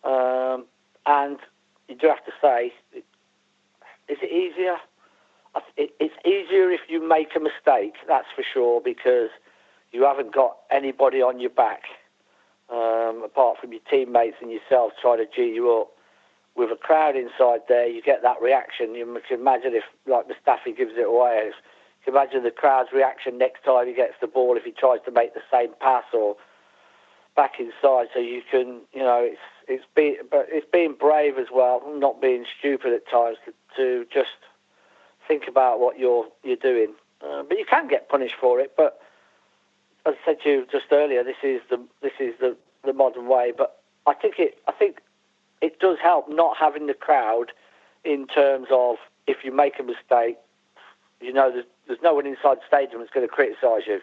Um, 0.05 0.67
and 1.07 1.39
you 1.89 1.97
do 1.97 2.09
have 2.09 2.25
to 2.25 2.33
say, 2.41 2.73
is 4.09 4.19
it 4.23 4.33
easier? 4.33 4.77
It's 5.77 6.15
easier 6.25 6.71
if 6.71 6.81
you 6.89 7.07
make 7.07 7.35
a 7.37 7.41
mistake, 7.41 7.95
that's 8.07 8.29
for 8.35 8.45
sure, 8.55 8.81
because 8.81 9.31
you 9.93 10.05
haven't 10.05 10.33
got 10.33 10.57
anybody 10.71 11.21
on 11.21 11.41
your 11.41 11.51
back 11.51 11.83
um, 12.73 13.23
apart 13.25 13.59
from 13.61 13.73
your 13.73 13.81
teammates 13.91 14.37
and 14.41 14.51
yourself 14.51 14.93
trying 15.03 15.19
to 15.19 15.27
G 15.27 15.53
you 15.53 15.71
up. 15.73 15.89
With 16.57 16.71
a 16.73 16.77
crowd 16.77 17.15
inside 17.17 17.61
there, 17.69 17.87
you 17.87 18.03
get 18.03 18.23
that 18.23 18.41
reaction. 18.43 18.95
You 18.95 19.21
can 19.27 19.41
imagine 19.41 19.73
if, 19.75 19.85
like 20.07 20.27
Mustafi 20.27 20.77
gives 20.77 20.93
it 20.97 21.07
away, 21.07 21.51
imagine 22.07 22.43
the 22.43 22.51
crowd's 22.51 22.91
reaction 22.93 23.39
next 23.39 23.65
time 23.65 23.87
he 23.87 23.95
gets 23.95 24.15
the 24.21 24.27
ball 24.27 24.57
if 24.57 24.65
he 24.65 24.73
tries 24.73 25.01
to 25.05 25.11
make 25.11 25.35
the 25.35 25.43
same 25.51 25.71
pass 25.81 26.05
or 26.13 26.37
back 27.37 27.61
inside. 27.61 28.09
So 28.13 28.21
you 28.21 28.43
can, 28.51 28.81
you 28.93 29.01
know, 29.01 29.21
it's 29.23 29.41
it's 29.69 29.85
being 29.95 30.17
but 30.31 30.47
it's 30.49 30.67
being 30.73 30.95
brave 30.99 31.39
as 31.39 31.47
well, 31.53 31.83
not 31.97 32.21
being 32.21 32.45
stupid 32.59 32.93
at 32.93 33.09
times 33.09 33.39
to, 33.45 33.53
to 33.77 34.07
just 34.13 34.37
think 35.29 35.45
about 35.49 35.81
what 35.81 35.99
you're 35.99 36.27
you're 36.43 36.57
doing. 36.57 36.95
Uh, 37.23 37.43
but 37.43 37.59
you 37.59 37.65
can 37.65 37.87
get 37.87 38.09
punished 38.09 38.35
for 38.41 38.61
it. 38.61 38.73
But 38.77 39.01
as 40.07 40.15
I 40.23 40.25
said 40.25 40.43
to 40.43 40.51
you 40.51 40.67
just 40.71 40.87
earlier, 40.91 41.23
this 41.23 41.37
is 41.43 41.61
the 41.71 41.81
this 42.03 42.13
is 42.19 42.35
the, 42.41 42.57
the 42.85 42.93
modern 42.93 43.29
way. 43.29 43.53
But 43.57 43.79
I 44.07 44.15
think 44.15 44.39
it 44.39 44.59
I 44.67 44.73
think 44.73 45.01
it 45.61 45.79
does 45.79 45.99
help 46.03 46.29
not 46.29 46.57
having 46.57 46.87
the 46.87 46.95
crowd 46.95 47.53
in 48.05 48.27
terms 48.27 48.69
of 48.71 48.97
if 49.27 49.45
you 49.45 49.53
make 49.53 49.79
a 49.79 49.83
mistake, 49.83 50.37
you 51.21 51.33
know 51.33 51.51
there's, 51.53 51.67
there's 51.87 52.03
no 52.03 52.15
one 52.15 52.27
inside 52.27 52.59
the 52.59 52.69
stadium 52.69 53.01
that's 53.01 53.13
going 53.13 53.27
to 53.27 53.33
criticise 53.33 53.87
you. 53.87 54.01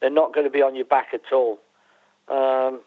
They're 0.00 0.10
not 0.10 0.34
going 0.34 0.46
to 0.46 0.50
be 0.50 0.62
on 0.62 0.74
your 0.74 0.84
back 0.84 1.08
at 1.12 1.32
all. 1.32 1.58
Um, 2.28 2.80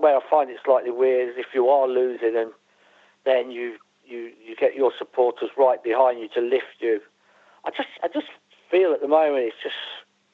where 0.00 0.16
I 0.16 0.20
find 0.30 0.50
it 0.50 0.58
slightly 0.64 0.90
weird 0.90 1.30
is 1.30 1.34
if 1.38 1.54
you 1.54 1.68
are 1.68 1.86
losing 1.86 2.36
and 2.36 2.50
then 3.24 3.50
you, 3.50 3.76
you, 4.06 4.30
you 4.44 4.56
get 4.56 4.74
your 4.74 4.92
supporters 4.96 5.50
right 5.56 5.82
behind 5.82 6.18
you 6.18 6.28
to 6.34 6.40
lift 6.40 6.80
you. 6.80 7.00
I 7.64 7.70
just 7.70 7.88
I 8.02 8.08
just 8.08 8.26
feel 8.70 8.92
at 8.92 9.00
the 9.00 9.08
moment 9.08 9.44
it's 9.44 9.62
just 9.62 9.76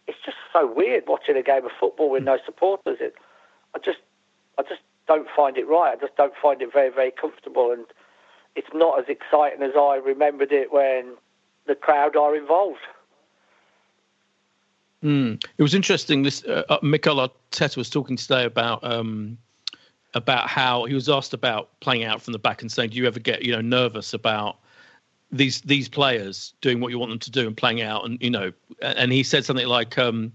it's 0.07 0.18
just 0.24 0.37
so 0.53 0.72
weird 0.72 1.05
watching 1.07 1.37
a 1.37 1.42
game 1.42 1.64
of 1.64 1.72
football 1.79 2.11
with 2.11 2.22
no 2.22 2.38
supporters. 2.44 2.98
It 3.01 3.14
I 3.74 3.79
just 3.79 3.98
I 4.59 4.62
just 4.62 4.81
don't 5.07 5.29
find 5.37 5.57
it 5.57 5.68
right. 5.68 5.96
I 5.96 6.01
just 6.01 6.16
don't 6.16 6.35
find 6.40 6.62
it 6.62 6.72
very 6.72 6.90
very 6.90 7.11
comfortable 7.11 7.72
and 7.72 7.85
it's 8.55 8.68
not 8.72 8.98
as 8.98 9.07
exciting 9.09 9.62
as 9.62 9.72
I 9.77 9.96
remembered 9.96 10.53
it 10.53 10.72
when 10.72 11.14
the 11.68 11.76
crowd 11.76 12.16
are 12.16 12.35
involved. 12.35 12.81
Mm. 15.04 15.42
It 15.57 15.62
was 15.62 15.74
interesting. 15.74 16.22
This 16.22 16.44
uh, 16.44 16.64
uh, 16.68 16.78
Mikel 16.83 17.16
Arteta 17.16 17.76
was 17.76 17.88
talking 17.88 18.16
today 18.16 18.44
about 18.44 18.83
um, 18.83 19.38
about 20.14 20.48
how 20.48 20.85
he 20.87 20.94
was 20.94 21.09
asked 21.09 21.35
about 21.35 21.68
playing 21.78 22.02
out 22.02 22.20
from 22.20 22.33
the 22.33 22.38
back 22.38 22.62
and 22.62 22.72
saying, 22.72 22.90
"Do 22.90 22.96
you 22.96 23.07
ever 23.07 23.20
get 23.20 23.42
you 23.42 23.52
know 23.52 23.61
nervous 23.61 24.12
about 24.12 24.57
these 25.31 25.61
these 25.61 25.88
players 25.88 26.52
doing 26.61 26.81
what 26.81 26.90
you 26.90 26.98
want 26.98 27.11
them 27.11 27.20
to 27.20 27.31
do 27.31 27.46
and 27.46 27.57
playing 27.57 27.81
out?" 27.81 28.04
And 28.04 28.20
you 28.20 28.31
know, 28.31 28.52
and 28.83 29.12
he 29.12 29.22
said 29.22 29.44
something 29.44 29.68
like. 29.68 29.96
Um, 29.96 30.33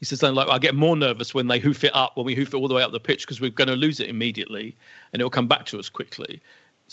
he 0.00 0.04
said 0.04 0.18
something 0.18 0.34
like, 0.34 0.48
"I 0.48 0.58
get 0.58 0.74
more 0.74 0.96
nervous 0.96 1.32
when 1.32 1.46
they 1.46 1.58
hoof 1.58 1.82
it 1.82 1.94
up, 1.94 2.14
when 2.16 2.26
we 2.26 2.34
hoof 2.34 2.52
it 2.52 2.56
all 2.58 2.68
the 2.68 2.74
way 2.74 2.82
up 2.82 2.92
the 2.92 3.00
pitch, 3.00 3.22
because 3.22 3.40
we're 3.40 3.48
going 3.48 3.68
to 3.68 3.76
lose 3.76 4.00
it 4.00 4.08
immediately, 4.10 4.76
and 5.12 5.22
it 5.22 5.24
will 5.24 5.30
come 5.30 5.48
back 5.48 5.64
to 5.66 5.78
us 5.78 5.88
quickly." 5.88 6.42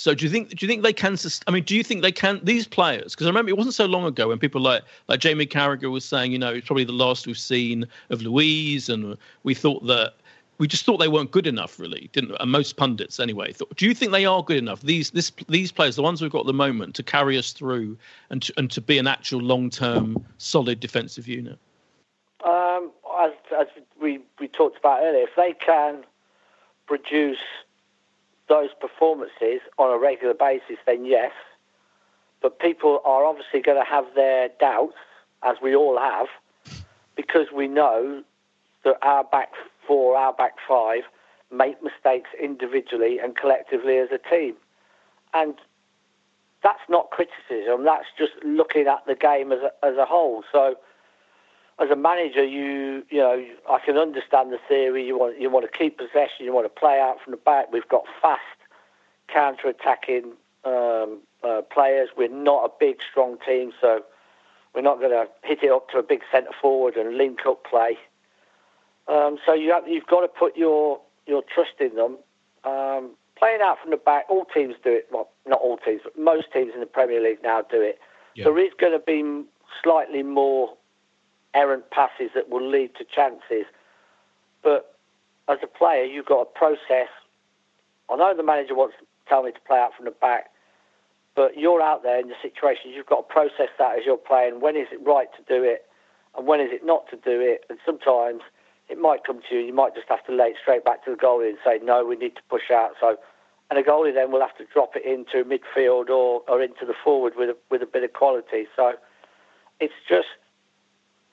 So 0.01 0.15
do 0.15 0.25
you 0.25 0.31
think 0.31 0.49
do 0.49 0.65
you 0.65 0.67
think 0.67 0.81
they 0.81 0.93
can? 0.93 1.15
I 1.45 1.51
mean, 1.51 1.63
do 1.63 1.75
you 1.75 1.83
think 1.83 2.01
they 2.01 2.11
can? 2.11 2.39
These 2.41 2.65
players, 2.65 3.13
because 3.13 3.27
I 3.27 3.29
remember 3.29 3.49
it 3.49 3.57
wasn't 3.57 3.75
so 3.75 3.85
long 3.85 4.03
ago 4.05 4.29
when 4.29 4.39
people 4.39 4.59
like 4.59 4.81
like 5.07 5.19
Jamie 5.19 5.45
Carragher 5.45 5.91
was 5.91 6.03
saying, 6.03 6.31
you 6.31 6.39
know, 6.39 6.51
it's 6.51 6.65
probably 6.65 6.85
the 6.85 6.91
last 6.91 7.27
we've 7.27 7.37
seen 7.37 7.85
of 8.09 8.23
Luiz, 8.23 8.89
and 8.89 9.15
we 9.43 9.53
thought 9.53 9.85
that 9.85 10.15
we 10.57 10.67
just 10.67 10.85
thought 10.85 10.97
they 10.97 11.07
weren't 11.07 11.29
good 11.29 11.45
enough, 11.45 11.79
really, 11.79 12.09
didn't? 12.13 12.35
And 12.39 12.51
most 12.51 12.77
pundits, 12.77 13.19
anyway, 13.19 13.53
thought. 13.53 13.75
Do 13.75 13.85
you 13.85 13.93
think 13.93 14.11
they 14.11 14.25
are 14.25 14.41
good 14.41 14.57
enough? 14.57 14.81
These 14.81 15.11
this 15.11 15.31
these 15.47 15.71
players, 15.71 15.97
the 15.97 16.01
ones 16.01 16.19
we've 16.19 16.31
got 16.31 16.41
at 16.41 16.45
the 16.47 16.53
moment, 16.53 16.95
to 16.95 17.03
carry 17.03 17.37
us 17.37 17.53
through 17.53 17.95
and 18.31 18.41
to, 18.41 18.53
and 18.57 18.71
to 18.71 18.81
be 18.81 18.97
an 18.97 19.05
actual 19.05 19.39
long 19.39 19.69
term 19.69 20.17
solid 20.39 20.79
defensive 20.79 21.27
unit. 21.27 21.59
Um, 22.43 22.91
as, 23.21 23.33
as 23.55 23.67
we 24.01 24.19
we 24.39 24.47
talked 24.47 24.79
about 24.79 25.03
earlier, 25.03 25.25
if 25.25 25.35
they 25.37 25.53
can 25.63 26.05
produce 26.87 27.37
those 28.51 28.69
performances 28.81 29.61
on 29.77 29.89
a 29.93 29.97
regular 29.97 30.33
basis, 30.33 30.75
then 30.85 31.05
yes. 31.05 31.31
But 32.41 32.59
people 32.59 32.99
are 33.05 33.23
obviously 33.23 33.61
going 33.61 33.81
to 33.81 33.89
have 33.89 34.03
their 34.13 34.49
doubts, 34.59 34.97
as 35.41 35.55
we 35.63 35.73
all 35.73 35.97
have, 35.97 36.27
because 37.15 37.47
we 37.55 37.69
know 37.69 38.23
that 38.83 38.97
our 39.01 39.23
back 39.23 39.51
four, 39.87 40.17
our 40.17 40.33
back 40.33 40.55
five, 40.67 41.03
make 41.49 41.81
mistakes 41.81 42.29
individually 42.41 43.19
and 43.23 43.37
collectively 43.37 43.97
as 43.97 44.09
a 44.11 44.19
team. 44.29 44.55
And 45.33 45.55
that's 46.61 46.83
not 46.89 47.09
criticism, 47.09 47.85
that's 47.85 48.07
just 48.17 48.33
looking 48.43 48.87
at 48.87 49.05
the 49.07 49.15
game 49.15 49.53
as 49.53 49.59
a, 49.59 49.85
as 49.85 49.95
a 49.95 50.05
whole. 50.05 50.43
So, 50.51 50.75
as 51.81 51.89
a 51.89 51.95
manager, 51.95 52.43
you 52.43 53.03
you 53.09 53.17
know 53.17 53.43
I 53.69 53.79
can 53.83 53.97
understand 53.97 54.51
the 54.51 54.59
theory. 54.67 55.05
You 55.05 55.17
want 55.17 55.41
you 55.41 55.49
want 55.49 55.69
to 55.69 55.77
keep 55.77 55.97
possession. 55.97 56.45
You 56.45 56.53
want 56.53 56.65
to 56.65 56.79
play 56.79 56.99
out 56.99 57.17
from 57.23 57.31
the 57.31 57.37
back. 57.37 57.71
We've 57.73 57.87
got 57.87 58.03
fast 58.21 58.41
counter-attacking 59.27 60.33
um, 60.65 61.19
uh, 61.43 61.61
players. 61.73 62.09
We're 62.15 62.27
not 62.27 62.65
a 62.65 62.69
big, 62.79 62.97
strong 63.09 63.37
team, 63.45 63.71
so 63.79 64.03
we're 64.75 64.81
not 64.81 64.99
going 64.99 65.11
to 65.11 65.27
hit 65.43 65.63
it 65.63 65.71
up 65.71 65.89
to 65.89 65.97
a 65.99 66.03
big 66.03 66.21
centre 66.31 66.51
forward 66.61 66.97
and 66.97 67.17
link 67.17 67.39
up 67.47 67.63
play. 67.63 67.97
Um, 69.07 69.37
so 69.45 69.53
you 69.53 69.71
have, 69.71 69.87
you've 69.87 70.07
got 70.07 70.21
to 70.21 70.27
put 70.27 70.55
your 70.55 71.01
your 71.25 71.43
trust 71.53 71.79
in 71.79 71.95
them. 71.95 72.17
Um, 72.63 73.11
playing 73.37 73.61
out 73.61 73.79
from 73.81 73.91
the 73.91 73.97
back, 73.97 74.25
all 74.29 74.45
teams 74.45 74.75
do 74.83 74.91
it. 74.91 75.07
Well, 75.11 75.29
not 75.47 75.59
all 75.61 75.77
teams, 75.77 76.01
but 76.03 76.17
most 76.17 76.51
teams 76.53 76.73
in 76.73 76.79
the 76.79 76.85
Premier 76.85 77.21
League 77.21 77.39
now 77.43 77.61
do 77.61 77.81
it. 77.81 77.99
Yeah. 78.35 78.45
There 78.45 78.59
is 78.59 78.71
going 78.79 78.93
to 78.93 78.99
be 78.99 79.43
slightly 79.81 80.23
more 80.23 80.77
errant 81.53 81.89
passes 81.91 82.31
that 82.35 82.49
will 82.49 82.67
lead 82.67 82.91
to 82.95 83.03
chances. 83.03 83.65
But 84.63 84.95
as 85.47 85.57
a 85.63 85.67
player, 85.67 86.05
you've 86.05 86.25
got 86.25 86.43
to 86.43 86.49
process. 86.57 87.09
I 88.09 88.15
know 88.15 88.33
the 88.35 88.43
manager 88.43 88.75
wants 88.75 88.95
to 88.99 89.05
tell 89.27 89.43
me 89.43 89.51
to 89.51 89.59
play 89.67 89.79
out 89.79 89.91
from 89.95 90.05
the 90.05 90.11
back, 90.11 90.49
but 91.35 91.57
you're 91.57 91.81
out 91.81 92.03
there 92.03 92.19
in 92.19 92.27
the 92.27 92.35
situation. 92.41 92.91
You've 92.91 93.05
got 93.05 93.27
to 93.27 93.33
process 93.33 93.69
that 93.79 93.97
as 93.97 94.05
you're 94.05 94.17
playing. 94.17 94.59
When 94.61 94.75
is 94.75 94.87
it 94.91 94.99
right 95.05 95.27
to 95.37 95.43
do 95.47 95.63
it, 95.63 95.85
and 96.37 96.47
when 96.47 96.59
is 96.59 96.69
it 96.71 96.85
not 96.85 97.09
to 97.09 97.15
do 97.15 97.39
it? 97.39 97.65
And 97.69 97.79
sometimes 97.85 98.41
it 98.89 98.99
might 98.99 99.23
come 99.23 99.39
to 99.47 99.55
you. 99.55 99.59
And 99.59 99.67
you 99.67 99.73
might 99.73 99.95
just 99.95 100.07
have 100.09 100.25
to 100.25 100.33
lay 100.35 100.47
it 100.47 100.57
straight 100.61 100.83
back 100.83 101.03
to 101.05 101.11
the 101.11 101.17
goalie 101.17 101.49
and 101.49 101.57
say, 101.63 101.79
no, 101.81 102.05
we 102.05 102.17
need 102.17 102.35
to 102.35 102.41
push 102.49 102.69
out. 102.71 102.91
So, 102.99 103.15
and 103.69 103.79
the 103.79 103.89
goalie 103.89 104.13
then 104.13 104.31
will 104.31 104.41
have 104.41 104.55
to 104.57 104.65
drop 104.71 104.95
it 104.95 105.05
into 105.05 105.47
midfield 105.47 106.09
or, 106.09 106.43
or 106.47 106.61
into 106.61 106.85
the 106.85 106.93
forward 107.03 107.33
with 107.37 107.49
a, 107.49 107.57
with 107.69 107.81
a 107.81 107.85
bit 107.85 108.03
of 108.03 108.11
quality. 108.13 108.67
So, 108.75 108.93
it's 109.79 109.93
just 110.07 110.27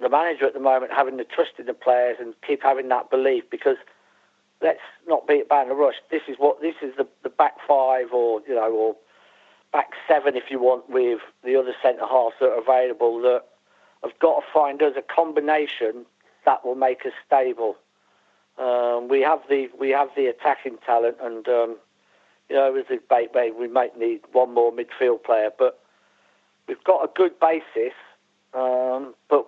the 0.01 0.09
manager 0.09 0.47
at 0.47 0.55
the 0.55 0.61
moment 0.61 0.93
having 0.95 1.17
the 1.17 1.25
trust 1.25 1.53
in 1.59 1.67
the 1.67 1.75
players 1.75 2.17
and 2.21 2.35
keep 2.47 2.63
having 2.63 2.89
that 2.89 3.11
belief 3.11 3.45
because 3.51 3.77
let's 4.63 4.81
not 5.07 5.27
beat 5.27 5.47
about 5.47 5.69
the 5.69 5.75
rush. 5.75 5.97
This 6.11 6.23
is 6.29 6.37
what 6.39 6.61
this 6.61 6.75
is 6.83 6.95
the, 6.97 7.07
the 7.23 7.31
back 7.31 7.57
five 7.67 8.13
or 8.13 8.41
you 8.47 8.55
know 8.55 8.73
or 8.73 8.97
back 9.73 9.91
seven 10.07 10.37
if 10.37 10.45
you 10.51 10.61
want 10.61 10.89
with 10.89 11.21
the 11.45 11.57
other 11.57 11.75
centre 11.83 12.07
halves 12.07 12.37
that 12.41 12.51
are 12.51 12.61
available 12.61 13.21
that 13.23 13.45
have 14.03 14.19
got 14.21 14.41
to 14.41 14.47
find 14.53 14.83
us 14.83 14.95
a 14.97 15.03
combination 15.03 16.07
that 16.45 16.65
will 16.65 16.75
make 16.75 17.05
us 17.05 17.13
stable. 17.27 17.77
Um, 18.59 19.09
we 19.09 19.21
have 19.21 19.41
the 19.49 19.69
we 19.79 19.91
have 19.91 20.09
the 20.17 20.27
attacking 20.27 20.79
talent, 20.85 21.17
and 21.21 21.47
um, 21.49 21.77
you 22.49 22.57
know, 22.57 22.75
as 22.75 22.87
a 22.91 22.99
bait 23.09 23.31
we 23.59 23.69
might 23.69 23.99
need 23.99 24.21
one 24.33 24.53
more 24.53 24.73
midfield 24.73 25.23
player, 25.23 25.51
but 25.57 25.81
we've 26.67 26.83
got 26.85 27.05
a 27.05 27.11
good 27.15 27.39
basis. 27.39 27.95
Um, 28.55 29.15
but 29.29 29.47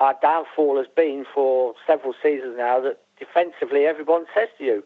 our 0.00 0.14
downfall 0.22 0.76
has 0.76 0.86
been 0.94 1.24
for 1.34 1.74
several 1.86 2.14
seasons 2.22 2.56
now 2.56 2.80
that 2.80 3.00
defensively 3.18 3.86
everyone 3.86 4.26
says 4.34 4.48
to 4.58 4.64
you, 4.64 4.84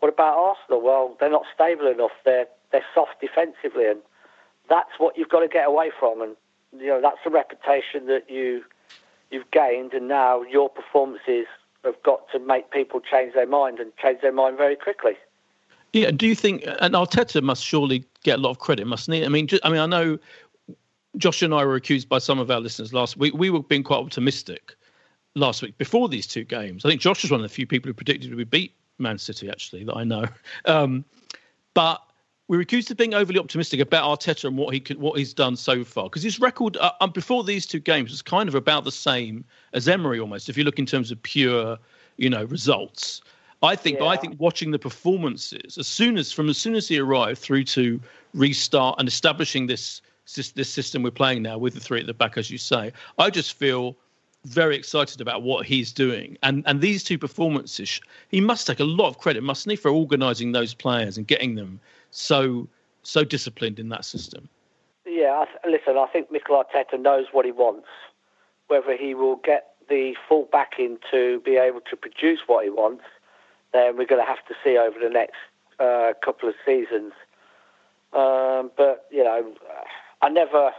"What 0.00 0.12
about 0.12 0.36
Arsenal?" 0.36 0.80
Well, 0.80 1.16
they're 1.18 1.30
not 1.30 1.44
stable 1.54 1.86
enough. 1.86 2.12
They're 2.24 2.46
they're 2.70 2.84
soft 2.94 3.20
defensively, 3.20 3.86
and 3.86 4.00
that's 4.68 4.98
what 4.98 5.16
you've 5.16 5.28
got 5.28 5.40
to 5.40 5.48
get 5.48 5.66
away 5.66 5.90
from. 5.98 6.20
And 6.20 6.36
you 6.78 6.88
know, 6.88 7.00
that's 7.00 7.18
the 7.24 7.30
reputation 7.30 8.06
that 8.06 8.28
you 8.28 8.64
you've 9.30 9.50
gained, 9.50 9.94
and 9.94 10.08
now 10.08 10.42
your 10.42 10.68
performances 10.68 11.46
have 11.84 12.00
got 12.02 12.30
to 12.30 12.38
make 12.38 12.70
people 12.70 13.00
change 13.00 13.34
their 13.34 13.46
mind 13.46 13.78
and 13.78 13.96
change 13.96 14.20
their 14.20 14.32
mind 14.32 14.56
very 14.56 14.76
quickly. 14.76 15.16
Yeah, 15.92 16.10
do 16.10 16.26
you 16.26 16.34
think 16.34 16.64
and 16.80 16.94
Arteta 16.94 17.42
must 17.42 17.64
surely 17.64 18.04
get 18.22 18.38
a 18.38 18.42
lot 18.42 18.50
of 18.50 18.58
credit, 18.58 18.86
mustn't 18.86 19.14
he? 19.14 19.24
I 19.24 19.28
mean, 19.28 19.46
just, 19.46 19.64
I 19.64 19.68
mean, 19.68 19.80
I 19.80 19.86
know 19.86 20.18
Josh 21.16 21.42
and 21.42 21.52
I 21.54 21.64
were 21.64 21.74
accused 21.74 22.08
by 22.08 22.18
some 22.18 22.38
of 22.38 22.50
our 22.50 22.60
listeners 22.60 22.92
last 22.92 23.16
week. 23.16 23.34
We 23.34 23.50
were 23.50 23.62
being 23.62 23.82
quite 23.82 23.98
optimistic 23.98 24.74
last 25.34 25.62
week 25.62 25.76
before 25.78 26.08
these 26.08 26.26
two 26.26 26.44
games. 26.44 26.84
I 26.84 26.88
think 26.88 27.00
Josh 27.00 27.22
was 27.22 27.30
one 27.30 27.40
of 27.40 27.42
the 27.42 27.54
few 27.54 27.66
people 27.66 27.88
who 27.88 27.94
predicted 27.94 28.34
we'd 28.34 28.50
beat 28.50 28.74
Man 28.98 29.18
City, 29.18 29.48
actually, 29.50 29.84
that 29.84 29.96
I 29.96 30.04
know. 30.04 30.26
Um, 30.64 31.04
but 31.74 32.02
we 32.48 32.58
were 32.58 32.62
accused 32.62 32.90
of 32.90 32.98
being 32.98 33.14
overly 33.14 33.38
optimistic 33.38 33.80
about 33.80 34.04
Arteta 34.04 34.44
and 34.44 34.58
what 34.58 34.74
he 34.74 34.80
could, 34.80 34.98
what 34.98 35.18
he's 35.18 35.32
done 35.32 35.56
so 35.56 35.84
far. 35.84 36.04
Because 36.04 36.22
his 36.22 36.38
record 36.38 36.76
uh, 36.76 36.92
um, 37.00 37.10
before 37.10 37.42
these 37.44 37.66
two 37.66 37.80
games 37.80 38.10
was 38.10 38.20
kind 38.20 38.46
of 38.46 38.54
about 38.54 38.84
the 38.84 38.92
same 38.92 39.42
as 39.72 39.88
Emery, 39.88 40.20
almost. 40.20 40.50
If 40.50 40.58
you 40.58 40.64
look 40.64 40.78
in 40.78 40.84
terms 40.84 41.10
of 41.10 41.22
pure, 41.22 41.78
you 42.18 42.28
know, 42.28 42.44
results. 42.44 43.22
I 43.62 43.74
think, 43.74 44.00
yeah. 44.00 44.06
I 44.06 44.16
think 44.16 44.38
watching 44.38 44.70
the 44.70 44.78
performances 44.78 45.78
as 45.78 45.86
soon 45.86 46.18
as 46.18 46.30
from 46.30 46.48
as 46.48 46.58
soon 46.58 46.74
as 46.74 46.88
he 46.88 46.98
arrived 46.98 47.38
through 47.38 47.64
to 47.64 48.00
restart 48.34 48.96
and 48.98 49.08
establishing 49.08 49.66
this 49.66 50.02
this 50.26 50.70
system 50.70 51.02
we're 51.02 51.10
playing 51.10 51.42
now 51.42 51.58
with 51.58 51.74
the 51.74 51.80
three 51.80 52.00
at 52.00 52.06
the 52.06 52.14
back, 52.14 52.36
as 52.36 52.50
you 52.50 52.58
say, 52.58 52.92
I 53.18 53.30
just 53.30 53.54
feel 53.54 53.96
very 54.44 54.76
excited 54.76 55.20
about 55.20 55.42
what 55.42 55.66
he's 55.66 55.92
doing. 55.92 56.36
And 56.42 56.64
and 56.66 56.80
these 56.80 57.04
two 57.04 57.18
performances, 57.18 58.00
he 58.28 58.40
must 58.40 58.66
take 58.66 58.80
a 58.80 58.84
lot 58.84 59.08
of 59.08 59.18
credit, 59.18 59.42
mustn't 59.42 59.70
he, 59.70 59.76
for 59.76 59.90
organising 59.90 60.52
those 60.52 60.74
players 60.74 61.16
and 61.16 61.26
getting 61.26 61.54
them 61.54 61.80
so 62.10 62.68
so 63.02 63.24
disciplined 63.24 63.78
in 63.78 63.88
that 63.90 64.04
system. 64.04 64.48
Yeah, 65.04 65.44
listen, 65.66 65.98
I 65.98 66.06
think 66.06 66.30
Mikel 66.30 66.62
Arteta 66.62 67.00
knows 67.00 67.26
what 67.32 67.44
he 67.44 67.52
wants. 67.52 67.88
Whether 68.68 68.96
he 68.96 69.14
will 69.14 69.36
get 69.36 69.74
the 69.88 70.14
full 70.28 70.48
backing 70.50 70.98
to 71.10 71.40
be 71.44 71.56
able 71.56 71.80
to 71.90 71.96
produce 71.96 72.40
what 72.46 72.64
he 72.64 72.70
wants 72.70 73.04
then 73.72 73.96
we're 73.96 74.06
going 74.06 74.20
to 74.20 74.26
have 74.26 74.44
to 74.46 74.54
see 74.62 74.76
over 74.78 74.98
the 74.98 75.08
next 75.08 75.36
uh, 75.80 76.12
couple 76.24 76.48
of 76.48 76.54
seasons. 76.64 77.12
Um, 78.12 78.70
but 78.76 79.06
you 79.10 79.24
know, 79.24 79.54
I 80.22 80.28
never 80.28 80.70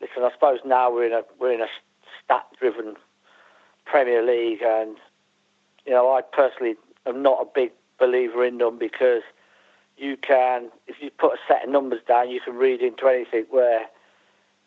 listen. 0.00 0.22
I 0.22 0.30
suppose 0.32 0.58
now 0.64 0.92
we're 0.92 1.06
in 1.06 1.12
a 1.12 1.22
we're 1.38 1.52
in 1.52 1.62
a 1.62 1.68
stat-driven 2.22 2.96
Premier 3.86 4.22
League, 4.24 4.60
and 4.62 4.96
you 5.86 5.92
know, 5.92 6.12
I 6.12 6.20
personally 6.20 6.74
am 7.06 7.22
not 7.22 7.40
a 7.40 7.46
big 7.52 7.72
believer 7.98 8.44
in 8.44 8.58
them 8.58 8.78
because 8.78 9.22
you 9.96 10.16
can, 10.16 10.70
if 10.86 10.96
you 11.00 11.10
put 11.10 11.32
a 11.32 11.38
set 11.48 11.64
of 11.64 11.70
numbers 11.70 12.00
down, 12.06 12.30
you 12.30 12.40
can 12.40 12.54
read 12.54 12.82
into 12.82 13.06
anything. 13.08 13.46
Where 13.48 13.80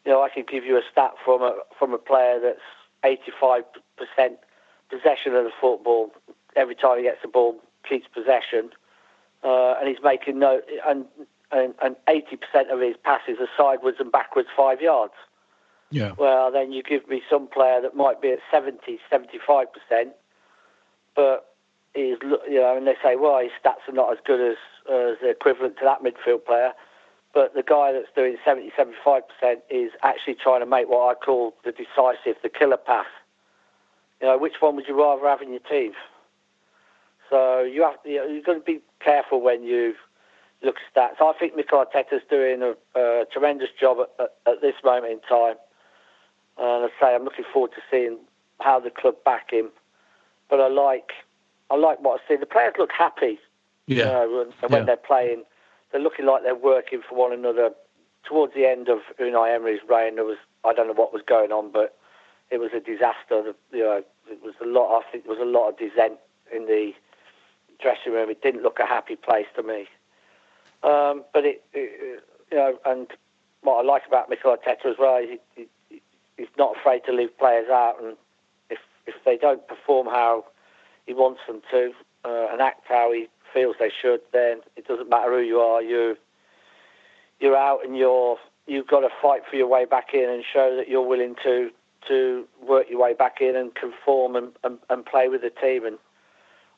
you 0.03 0.11
know, 0.11 0.23
I 0.23 0.29
can 0.29 0.45
give 0.49 0.65
you 0.65 0.75
a 0.77 0.81
stat 0.91 1.11
from 1.23 1.43
a 1.43 1.55
from 1.77 1.93
a 1.93 1.99
player 1.99 2.39
that's 2.41 2.59
85 3.03 3.63
percent 3.97 4.39
possession 4.89 5.35
of 5.35 5.43
the 5.43 5.51
football, 5.61 6.11
every 6.55 6.75
time 6.75 6.97
he 6.97 7.03
gets 7.03 7.21
the 7.21 7.27
ball, 7.27 7.59
keeps 7.87 8.07
possession, 8.07 8.71
uh, 9.43 9.75
and 9.79 9.87
he's 9.87 10.03
making 10.03 10.39
no 10.39 10.61
and 10.87 11.05
and, 11.53 11.73
and 11.81 11.95
80% 12.07 12.71
of 12.71 12.79
his 12.79 12.95
passes 13.03 13.37
are 13.39 13.49
sideways 13.57 13.95
and 13.99 14.11
backwards 14.11 14.49
five 14.55 14.81
yards. 14.81 15.13
Yeah. 15.91 16.13
Well, 16.17 16.51
then 16.51 16.71
you 16.71 16.81
give 16.81 17.07
me 17.07 17.21
some 17.29 17.47
player 17.47 17.79
that 17.81 17.95
might 17.95 18.21
be 18.21 18.31
at 18.31 18.39
70, 18.51 18.99
75%, 19.11 19.67
but 21.15 21.53
he's, 21.93 22.17
you 22.49 22.59
know, 22.59 22.75
and 22.75 22.87
they 22.87 22.95
say, 23.03 23.15
well, 23.15 23.39
his 23.39 23.51
stats 23.63 23.87
are 23.87 23.93
not 23.93 24.11
as 24.11 24.17
good 24.25 24.41
as, 24.41 24.57
as 24.91 25.17
the 25.21 25.29
equivalent 25.29 25.77
to 25.77 25.85
that 25.85 26.01
midfield 26.01 26.45
player. 26.45 26.71
But 27.33 27.53
the 27.53 27.63
guy 27.63 27.91
that's 27.91 28.07
doing 28.15 28.37
70, 28.43 28.71
75% 28.77 29.21
is 29.69 29.91
actually 30.03 30.35
trying 30.35 30.61
to 30.61 30.65
make 30.65 30.89
what 30.89 31.15
I 31.15 31.19
call 31.19 31.55
the 31.63 31.71
decisive, 31.71 32.41
the 32.41 32.49
killer 32.49 32.77
pass. 32.77 33.05
You 34.21 34.27
know, 34.27 34.37
which 34.37 34.53
one 34.59 34.75
would 34.75 34.87
you 34.87 34.99
rather 34.99 35.27
have 35.27 35.41
in 35.41 35.51
your 35.51 35.59
team? 35.59 35.93
So 37.29 37.61
you 37.61 37.81
have 37.83 37.95
you 38.05 38.17
know, 38.17 38.27
you've 38.27 38.45
got 38.45 38.53
to 38.53 38.59
be 38.59 38.81
careful 38.99 39.41
when 39.41 39.63
you 39.63 39.95
look 40.63 40.77
at 40.77 40.93
stats. 40.95 41.21
I 41.21 41.37
think 41.37 41.55
Mikel 41.55 41.83
Arteta's 41.83 42.23
doing 42.29 42.61
a, 42.61 42.99
a 42.99 43.25
tremendous 43.31 43.69
job 43.79 43.97
at, 43.99 44.09
at, 44.19 44.53
at, 44.53 44.61
this 44.61 44.75
moment 44.83 45.13
in 45.13 45.19
time. 45.21 45.55
And 46.57 46.85
I 46.85 46.87
say 46.99 47.15
I'm 47.15 47.23
looking 47.23 47.45
forward 47.51 47.71
to 47.71 47.81
seeing 47.91 48.17
how 48.59 48.79
the 48.79 48.89
club 48.89 49.15
back 49.25 49.51
him. 49.51 49.69
But 50.49 50.59
I 50.59 50.67
like 50.67 51.11
I 51.69 51.75
like 51.75 51.99
what 52.01 52.21
I 52.21 52.27
see. 52.27 52.37
The 52.37 52.45
players 52.45 52.73
look 52.77 52.91
happy. 52.97 53.39
Yeah. 53.87 53.97
You 53.97 54.05
know, 54.05 54.41
and 54.61 54.71
when 54.71 54.81
yeah. 54.81 54.85
they're 54.85 54.97
playing, 54.97 55.43
they're 55.91 56.01
looking 56.01 56.25
like 56.25 56.43
they're 56.43 56.55
working 56.55 57.01
for 57.07 57.15
one 57.15 57.33
another. 57.33 57.71
Towards 58.23 58.53
the 58.53 58.65
end 58.65 58.87
of 58.87 58.99
Unai 59.19 59.53
Emery's 59.53 59.81
reign, 59.89 60.15
there 60.15 60.23
was 60.23 60.37
I 60.63 60.73
don't 60.73 60.87
know 60.87 60.93
what 60.93 61.11
was 61.11 61.23
going 61.27 61.51
on, 61.51 61.71
but 61.71 61.97
it 62.51 62.59
was 62.59 62.71
a 62.73 62.79
disaster. 62.79 63.53
You 63.71 63.83
know, 63.83 64.03
it 64.29 64.41
was 64.41 64.53
a 64.61 64.65
lot. 64.65 64.99
I 64.99 65.11
think 65.11 65.25
there 65.25 65.35
was 65.35 65.41
a 65.41 65.49
lot 65.49 65.69
of 65.69 65.77
dissent 65.77 66.19
in 66.55 66.67
the 66.67 66.93
dressing 67.81 68.13
room. 68.13 68.29
It 68.29 68.41
didn't 68.41 68.63
look 68.63 68.79
a 68.79 68.85
happy 68.85 69.15
place 69.15 69.47
to 69.55 69.63
me. 69.63 69.87
Um, 70.83 71.23
but 71.33 71.45
it, 71.45 71.63
it, 71.73 72.23
you 72.51 72.57
know, 72.57 72.77
and 72.85 73.07
what 73.61 73.83
I 73.83 73.87
like 73.87 74.03
about 74.07 74.29
Mikel 74.29 74.55
Arteta 74.55 74.91
as 74.91 74.97
well, 74.99 75.21
he, 75.21 75.39
he, 75.55 76.01
he's 76.37 76.47
not 76.57 76.77
afraid 76.77 77.01
to 77.05 77.13
leave 77.13 77.37
players 77.37 77.69
out, 77.69 77.95
and 78.01 78.17
if 78.69 78.79
if 79.07 79.15
they 79.25 79.37
don't 79.37 79.65
perform 79.67 80.07
how 80.07 80.45
he 81.05 81.13
wants 81.13 81.41
them 81.47 81.61
to 81.71 81.91
uh, 82.25 82.47
and 82.51 82.61
act 82.61 82.83
how 82.87 83.11
he 83.13 83.27
feels 83.53 83.75
they 83.79 83.91
should, 84.01 84.21
then 84.31 84.59
it 84.75 84.87
doesn't 84.87 85.09
matter 85.09 85.31
who 85.31 85.41
you 85.41 85.59
are. 85.59 85.81
You 85.81 86.17
you're 87.39 87.57
out, 87.57 87.85
and 87.85 87.97
you're 87.97 88.37
you've 88.67 88.87
got 88.87 89.01
to 89.01 89.09
fight 89.21 89.41
for 89.49 89.55
your 89.55 89.67
way 89.67 89.85
back 89.85 90.13
in 90.13 90.29
and 90.29 90.43
show 90.51 90.75
that 90.75 90.89
you're 90.89 91.05
willing 91.07 91.35
to 91.43 91.69
to 92.07 92.45
work 92.67 92.87
your 92.89 92.99
way 92.99 93.13
back 93.13 93.37
in 93.39 93.55
and 93.55 93.73
conform 93.75 94.35
and, 94.35 94.49
and, 94.63 94.77
and 94.89 95.05
play 95.05 95.29
with 95.29 95.41
the 95.41 95.49
team 95.49 95.85
and 95.85 95.97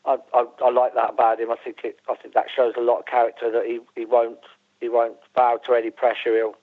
I, 0.07 0.17
I, 0.33 0.45
I, 0.63 0.69
like 0.71 0.93
that 0.95 1.11
about 1.11 1.39
him. 1.39 1.51
I 1.51 1.55
think 1.63 1.77
it, 1.83 1.97
I 2.09 2.15
think 2.15 2.33
that 2.33 2.45
shows 2.55 2.73
a 2.77 2.81
lot 2.81 2.99
of 2.99 3.05
character 3.05 3.51
that 3.51 3.65
he, 3.65 3.79
he 3.95 4.05
won't 4.05 4.39
he 4.79 4.89
won't 4.89 5.17
bow 5.35 5.59
to 5.65 5.73
any 5.73 5.89
pressure. 5.89 6.35
He'll 6.35 6.55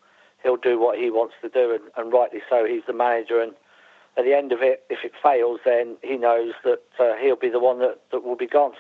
he'll 0.43 0.57
do 0.57 0.79
what 0.79 0.99
he 0.99 1.11
wants 1.11 1.35
to 1.43 1.49
do, 1.49 1.73
and, 1.73 1.83
and 1.97 2.13
rightly 2.13 2.41
so. 2.49 2.65
He's 2.65 2.83
the 2.87 2.93
manager, 2.93 3.41
and 3.41 3.53
at 4.17 4.25
the 4.25 4.37
end 4.37 4.53
of 4.53 4.61
it, 4.63 4.85
if 4.91 5.05
it 5.05 5.13
fails, 5.23 5.61
then 5.65 5.97
he 6.03 6.17
knows 6.17 6.53
that 6.65 6.83
uh, 7.01 7.15
he'll 7.21 7.37
be 7.37 7.49
the 7.49 7.61
one 7.61 7.79
that, 7.79 7.99
that 8.11 8.25
will 8.25 8.37
be 8.37 8.47
gone. 8.47 8.73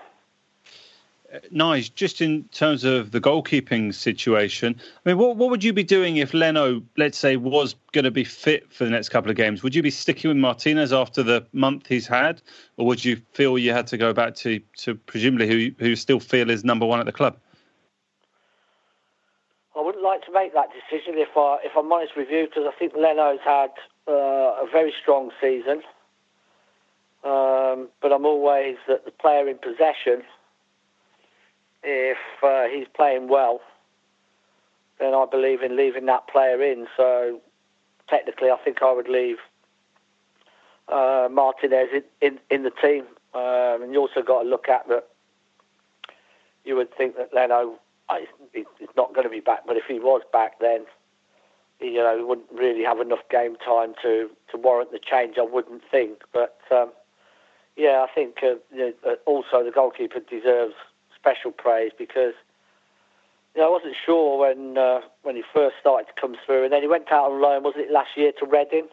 Nice. 1.51 1.89
Just 1.89 2.21
in 2.21 2.45
terms 2.53 2.85
of 2.85 3.11
the 3.11 3.21
goalkeeping 3.21 3.95
situation, 3.95 4.79
I 5.05 5.09
mean, 5.09 5.19
what 5.19 5.37
what 5.37 5.49
would 5.49 5.65
you 5.65 5.73
be 5.73 5.83
doing 5.83 6.19
if 6.19 6.35
Leno, 6.35 6.83
let's 6.99 7.17
say, 7.17 7.37
was 7.37 7.75
going 7.93 8.05
to 8.05 8.11
be 8.11 8.25
fit 8.25 8.71
for 8.71 8.85
the 8.85 8.91
next 8.91 9.09
couple 9.09 9.31
of 9.31 9.37
games? 9.37 9.63
Would 9.63 9.75
you 9.75 9.83
be 9.83 9.91
sticking 9.91 10.29
with 10.29 10.37
Martinez 10.37 10.93
after 10.93 11.23
the 11.23 11.47
month 11.55 11.87
he's 11.87 12.07
had, 12.07 12.43
or 12.77 12.85
would 12.87 13.03
you 13.03 13.17
feel 13.33 13.57
you 13.57 13.73
had 13.73 13.87
to 13.89 13.97
go 13.97 14.13
back 14.13 14.35
to 14.37 14.61
to 14.79 14.95
presumably 14.95 15.49
who 15.49 15.71
who 15.79 15.97
still 15.97 16.21
feel 16.21 16.51
is 16.51 16.65
number 16.65 16.85
one 16.85 17.01
at 17.01 17.07
the 17.07 17.13
club? 17.13 17.39
I 19.75 19.81
wouldn't 19.81 20.05
like 20.05 20.23
to 20.27 20.33
make 20.33 20.53
that 20.53 20.69
decision 20.69 21.15
if 21.17 21.35
I 21.35 21.59
if 21.65 21.73
I'm 21.79 21.91
honest 21.91 22.13
with 22.15 22.29
you, 22.31 22.47
because 22.47 22.65
I 22.69 22.79
think 22.79 22.93
Leno's 22.95 23.41
had 23.43 23.71
uh, 24.07 24.13
a 24.13 24.67
very 24.71 24.93
strong 25.01 25.31
season. 25.41 25.83
Um, 27.25 27.89
but 28.03 28.13
I'm 28.13 28.27
always 28.27 28.77
that 28.87 29.07
the 29.07 29.13
player 29.13 29.49
in 29.49 29.57
possession 29.57 30.25
if 31.83 32.19
uh, 32.43 32.65
he's 32.65 32.87
playing 32.95 33.29
well, 33.29 33.61
then 34.99 35.15
I 35.15 35.27
believe 35.31 35.63
in 35.63 35.77
leaving 35.77 36.07
that 36.07 36.29
player 36.29 36.63
in. 36.63 36.87
So 36.97 37.41
technically, 38.09 38.51
I 38.51 38.57
think 38.65 38.83
I 38.83 38.93
would 38.93 39.09
leave 39.09 39.39
uh, 40.89 41.29
Martinez 41.31 41.89
in, 41.93 42.03
in, 42.21 42.39
in, 42.51 42.63
the 42.63 42.71
team. 42.71 43.05
Um, 43.35 43.83
and 43.83 43.93
you 43.93 44.01
also 44.01 44.23
got 44.23 44.43
to 44.43 44.49
look 44.49 44.69
at 44.69 44.87
that. 44.89 45.09
You 46.65 46.77
would 46.77 46.95
think 46.97 47.17
that 47.17 47.35
Leno 47.35 47.79
uh, 48.09 48.17
he's 48.53 48.67
not 48.97 49.15
going 49.15 49.25
to 49.25 49.31
be 49.31 49.41
back, 49.41 49.61
but 49.67 49.77
if 49.77 49.85
he 49.89 49.99
was 49.99 50.23
back, 50.33 50.61
then 50.61 50.85
you 51.81 51.95
know, 51.95 52.17
he 52.17 52.23
wouldn't 52.23 52.53
really 52.53 52.85
have 52.85 53.01
enough 53.01 53.21
game 53.31 53.57
time 53.57 53.95
to, 54.03 54.31
to 54.51 54.57
warrant 54.57 54.93
the 54.93 55.01
change, 55.01 55.37
I 55.39 55.43
wouldn't 55.43 55.83
think. 55.91 56.23
But 56.33 56.59
um, 56.71 56.93
yeah, 57.77 58.07
I 58.09 58.13
think 58.15 58.39
uh, 58.43 59.11
also 59.27 59.65
the 59.65 59.73
goalkeeper 59.75 60.21
deserves 60.21 60.75
special 61.23 61.53
praise 61.53 61.93
because 61.97 62.35
you 63.55 63.61
know, 63.61 63.69
I 63.69 63.71
wasn't 63.71 63.95
sure 64.05 64.39
when 64.39 64.79
uh, 64.79 65.01
when 65.23 65.37
he 65.37 65.43
first 65.53 65.77
started 65.81 66.07
to 66.07 66.21
come 66.21 66.37
through, 66.45 66.65
and 66.65 66.73
then 66.73 66.83
he 66.83 66.89
went 66.89 67.13
out 67.13 67.31
on 67.31 67.41
loan. 67.41 67.63
Was 67.63 67.75
it 67.77 67.91
last 67.91 68.11
year 68.17 68.33
to 68.39 68.47
Reading? 68.47 68.89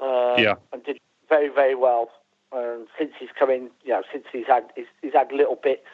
Uh, 0.00 0.36
yeah, 0.38 0.54
and 0.72 0.82
did 0.84 0.98
very 1.28 1.48
very 1.48 1.74
well. 1.74 2.10
And 2.52 2.88
since 2.98 3.12
he's 3.20 3.28
come 3.38 3.50
in, 3.50 3.70
you 3.84 3.90
know, 3.90 4.02
since 4.12 4.24
he's 4.32 4.46
had 4.46 4.64
he's, 4.74 4.86
he's 5.02 5.12
had 5.12 5.30
little 5.32 5.58
bits 5.62 5.86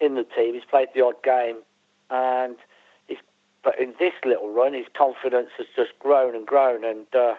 in 0.00 0.16
the 0.16 0.24
team, 0.24 0.54
he's 0.54 0.64
played 0.68 0.88
the 0.94 1.04
odd 1.04 1.22
game, 1.22 1.58
and 2.10 2.56
he's 3.06 3.18
but 3.62 3.78
in 3.78 3.94
this 3.98 4.14
little 4.24 4.50
run, 4.52 4.74
his 4.74 4.86
confidence 4.96 5.50
has 5.58 5.66
just 5.76 5.96
grown 6.00 6.34
and 6.34 6.46
grown, 6.46 6.84
and 6.84 7.06
uh, 7.14 7.34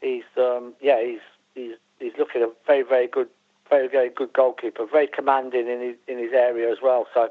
he's 0.00 0.22
um, 0.38 0.74
yeah 0.80 1.02
he's 1.04 1.20
he's 1.56 1.74
he's 1.98 2.12
looking 2.16 2.42
a 2.42 2.48
very 2.64 2.82
very 2.82 3.08
good 3.08 3.28
very 3.70 3.88
very 3.88 4.10
good 4.10 4.32
goalkeeper, 4.32 4.86
very 4.86 5.06
commanding 5.06 5.68
in 5.68 5.80
his 5.80 5.96
in 6.08 6.18
his 6.18 6.32
area 6.32 6.70
as 6.70 6.78
well. 6.82 7.06
So 7.14 7.30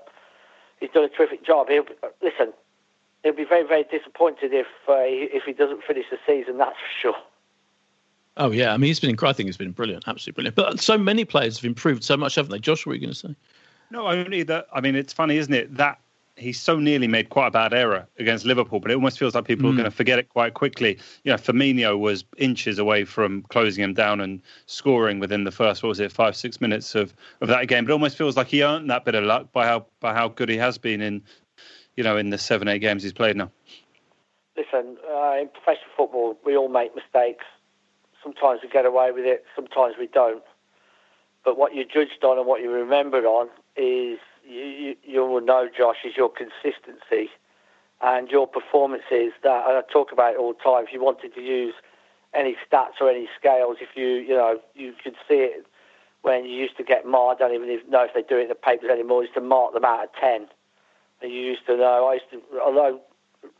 he's 0.80 0.90
done 0.92 1.04
a 1.04 1.10
terrific 1.10 1.46
job. 1.46 1.70
He'll 1.70 1.86
listen. 2.22 2.54
He'll 3.24 3.34
be 3.34 3.46
very 3.46 3.66
very 3.66 3.84
disappointed 3.84 4.54
if 4.54 4.68
uh, 4.88 5.04
if 5.06 5.44
he 5.44 5.54
doesn't 5.54 5.84
finish 5.84 6.06
the 6.12 6.18
season. 6.26 6.58
That's 6.58 6.76
for 6.76 7.02
sure. 7.02 7.16
Oh 8.38 8.52
yeah, 8.52 8.74
I 8.74 8.78
mean 8.78 8.88
he's 8.88 9.00
been. 9.00 9.16
I 9.22 9.34
think 9.34 9.48
he's 9.48 9.58
been 9.58 9.72
brilliant, 9.72 10.06
absolutely 10.08 10.52
brilliant. 10.52 10.56
But 10.56 10.80
so 10.80 10.98
many 10.98 11.24
players 11.24 11.58
have 11.58 11.66
improved 11.66 12.04
so 12.04 12.18
much, 12.18 12.36
haven't 12.36 12.52
they? 12.52 12.60
Josh, 12.60 12.86
what 12.86 12.92
were 12.92 12.96
you 12.96 13.02
going 13.02 13.14
to 13.14 13.20
say? 13.20 13.36
No, 13.92 14.08
only 14.08 14.44
that. 14.44 14.68
I 14.74 14.82
mean, 14.82 14.96
it's 14.96 15.14
funny, 15.14 15.38
isn't 15.38 15.54
it? 15.54 15.76
That 15.78 16.00
he 16.36 16.52
so 16.52 16.80
nearly 16.80 17.08
made 17.08 17.30
quite 17.30 17.48
a 17.48 17.52
bad 17.52 17.74
error 17.74 18.08
against 18.18 18.46
Liverpool, 18.46 18.80
but 18.80 18.90
it 18.90 18.96
almost 18.96 19.20
feels 19.20 19.36
like 19.36 19.46
people 19.46 19.70
mm. 19.70 19.74
are 19.74 19.78
going 19.78 19.86
to 19.86 19.96
forget 19.96 20.18
it 20.18 20.30
quite 20.30 20.56
quickly. 20.56 20.98
You 21.24 21.32
know, 21.32 21.38
Firmino 21.38 21.98
was 22.00 22.24
inches 22.38 22.80
away 22.80 23.06
from 23.06 23.44
closing 23.44 23.84
him 23.84 23.94
down 23.94 24.20
and 24.20 24.42
scoring 24.66 25.20
within 25.20 25.44
the 25.44 25.52
first, 25.52 25.84
what 25.84 25.90
was 25.90 26.00
it, 26.00 26.12
five 26.12 26.36
six 26.36 26.60
minutes 26.60 26.96
of, 26.96 27.14
of 27.42 27.50
that 27.50 27.68
game. 27.68 27.86
But 27.86 27.92
it 27.92 27.94
almost 27.94 28.18
feels 28.18 28.36
like 28.36 28.48
he 28.48 28.64
earned 28.64 28.90
that 28.90 29.06
bit 29.06 29.16
of 29.16 29.24
luck 29.24 29.52
by 29.52 29.66
how 29.66 29.86
by 30.00 30.14
how 30.14 30.30
good 30.30 30.50
he 30.50 30.58
has 30.58 30.78
been 30.78 31.02
in, 31.02 31.22
you 31.96 32.04
know, 32.04 32.18
in 32.18 32.32
the 32.32 32.38
seven 32.38 32.68
eight 32.68 32.80
games 32.80 33.04
he's 33.04 33.14
played 33.14 33.38
now. 33.38 33.52
Listen, 34.58 34.98
uh, 35.10 35.36
in 35.40 35.50
professional 35.50 35.90
football, 35.96 36.38
we 36.46 36.58
all 36.58 36.70
make 36.70 36.96
mistakes. 36.96 37.46
Sometimes 38.24 38.62
we 38.64 38.70
get 38.70 38.86
away 38.86 39.12
with 39.12 39.26
it, 39.26 39.44
sometimes 39.56 39.96
we 40.00 40.08
don't. 40.08 40.44
But 41.44 41.58
what 41.58 41.76
you're 41.76 41.86
judged 41.86 42.24
on 42.24 42.38
and 42.38 42.48
what 42.48 42.62
you're 42.62 42.72
remembered 42.72 43.26
on 43.26 43.50
is 43.76 44.20
you, 44.48 44.96
you 45.04 45.26
will 45.26 45.42
know, 45.42 45.70
Josh, 45.76 45.98
is 46.06 46.16
your 46.18 46.30
consistency 46.30 47.30
and 48.02 48.30
your 48.30 48.48
performances. 48.48 49.32
That 49.44 49.64
I 49.66 49.82
talk 49.92 50.12
about 50.12 50.34
it 50.34 50.40
all 50.40 50.54
the 50.54 50.64
time. 50.64 50.86
If 50.86 50.94
you 50.94 51.02
wanted 51.02 51.34
to 51.36 51.42
use 51.42 51.74
any 52.34 52.56
stats 52.68 53.02
or 53.02 53.10
any 53.10 53.28
scales, 53.40 53.78
if 53.82 53.90
you 53.96 54.08
you 54.08 54.36
know 54.36 54.60
you 54.76 54.94
could 55.04 55.16
see 55.28 55.36
it 55.36 55.66
when 56.22 56.46
you 56.46 56.52
used 56.52 56.78
to 56.78 56.84
get 56.84 57.06
marked. 57.06 57.42
I 57.42 57.48
don't 57.48 57.56
even 57.64 57.90
know 57.90 58.04
if 58.04 58.14
they 58.14 58.24
do 58.24 58.38
it 58.38 58.44
in 58.44 58.50
the 58.50 58.56
papers 58.56 58.90
anymore. 58.90 59.24
Used 59.24 59.36
to 59.36 59.42
mark 59.42 59.74
them 59.74 59.86
out 59.86 60.04
of 60.06 60.10
ten. 60.20 60.48
And 61.22 61.32
you 61.32 61.40
used 61.40 61.66
to 61.68 61.78
know. 61.78 62.08
I 62.08 62.16
used 62.16 62.30
to, 62.32 62.42
although 62.60 63.00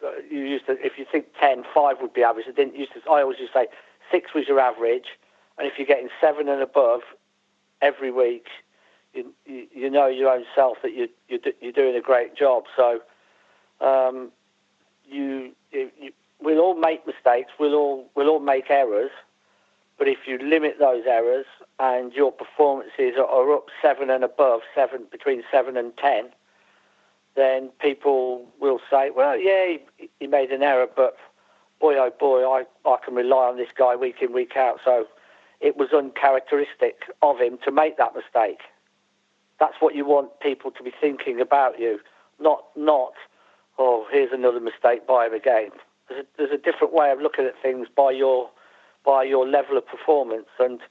uh, 0.04 0.12
you 0.30 0.40
used 0.40 0.66
to, 0.66 0.74
if 0.84 0.98
you 0.98 1.06
think 1.10 1.28
10, 1.40 1.64
5 1.74 1.98
would 2.02 2.14
be 2.14 2.24
average. 2.24 2.46
I 2.48 2.52
didn't 2.52 2.76
used 2.76 2.94
to. 2.94 3.00
I 3.10 3.22
always 3.22 3.40
used 3.40 3.54
to 3.54 3.60
say 3.60 3.68
six 4.12 4.34
was 4.34 4.48
your 4.48 4.60
average, 4.60 5.18
and 5.58 5.68
if 5.68 5.78
you're 5.78 5.88
getting 5.88 6.10
seven 6.20 6.50
and 6.50 6.62
above 6.62 7.02
every 7.82 8.12
week, 8.12 8.48
you, 9.14 9.34
you, 9.46 9.90
know 9.90 10.08
your 10.08 10.30
own 10.30 10.46
self 10.56 10.78
that 10.82 10.94
you, 10.94 11.08
you 11.28 11.40
you're 11.62 11.72
doing 11.72 11.96
a 11.96 12.02
great 12.02 12.36
job. 12.36 12.64
So 12.76 13.02
um, 13.80 14.32
you, 15.06 15.52
you, 15.72 15.90
we'll 16.42 16.60
all 16.60 16.76
make 16.76 17.06
mistakes. 17.06 17.52
We'll 17.60 17.76
all 17.76 18.10
we'll 18.16 18.30
all 18.30 18.40
make 18.40 18.70
errors. 18.70 19.12
But 19.98 20.08
if 20.08 20.20
you 20.28 20.40
limit 20.40 20.78
those 20.80 21.04
errors 21.08 21.46
and 21.80 22.12
your 22.14 22.32
performances 22.32 23.14
are 23.18 23.54
up 23.54 23.68
seven 23.82 24.10
and 24.10 24.24
above, 24.24 24.62
seven 24.74 25.04
between 25.12 25.44
seven 25.52 25.78
and 25.78 25.96
ten, 25.98 26.30
then 27.36 27.70
people 27.80 28.48
will 28.60 28.80
say, 28.90 29.12
"Well, 29.16 29.40
yeah, 29.40 29.78
he, 29.98 30.10
he 30.20 30.28
made 30.28 30.52
an 30.52 30.64
error, 30.64 30.88
but 30.94 31.18
boy, 31.80 31.96
oh 31.98 32.12
boy, 32.20 32.44
I, 32.44 32.64
I 32.86 32.98
can 33.06 33.14
rely 33.14 33.48
on 33.48 33.58
this 33.58 33.70
guy 33.78 33.96
week 33.96 34.16
in 34.22 34.34
week 34.34 34.56
out." 34.58 34.80
So 34.84 35.06
it 35.62 35.78
was 35.78 35.90
uncharacteristic 35.94 37.04
of 37.22 37.40
him 37.40 37.58
to 37.64 37.72
make 37.72 37.98
that 37.98 38.14
mistake. 38.16 38.60
That's 39.64 39.80
what 39.80 39.96
you 39.96 40.04
want 40.04 40.42
people 40.42 40.72
to 40.72 40.84
be 40.84 40.92
thinking 41.00 41.40
about 41.40 41.80
you, 41.80 41.98
not 42.38 42.66
not. 42.76 43.14
Oh, 43.80 44.06
here's 44.12 44.34
another 44.34 44.60
mistake 44.60 45.08
by 45.08 45.26
him 45.26 45.34
again. 45.34 45.70
There's 46.10 46.26
a, 46.26 46.28
there's 46.38 46.52
a 46.52 46.58
different 46.58 46.94
way 46.94 47.12
of 47.12 47.22
looking 47.22 47.46
at 47.46 47.54
things 47.62 47.88
by 47.96 48.12
your 48.12 48.50
by 49.06 49.24
your 49.24 49.48
level 49.48 49.78
of 49.78 49.88
performance, 49.88 50.50
and 50.60 50.82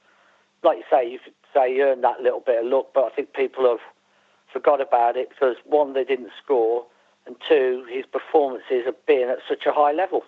like 0.63 0.79
you 0.79 0.83
say, 0.89 1.07
you 1.07 1.19
could 1.23 1.35
say 1.53 1.75
you 1.75 1.83
earned 1.83 2.03
that 2.03 2.21
little 2.21 2.39
bit 2.39 2.65
of 2.65 2.71
luck, 2.71 2.87
but 2.95 3.03
I 3.03 3.09
think 3.09 3.33
people 3.33 3.69
have 3.69 3.77
forgot 4.51 4.81
about 4.81 5.17
it 5.17 5.29
because 5.29 5.55
one, 5.65 5.93
they 5.93 6.03
didn't 6.03 6.31
score, 6.43 6.83
and 7.27 7.35
two, 7.47 7.85
his 7.87 8.07
performances 8.07 8.85
have 8.85 9.05
been 9.05 9.29
at 9.29 9.37
such 9.47 9.67
a 9.67 9.71
high 9.71 9.91
level. 9.91 10.23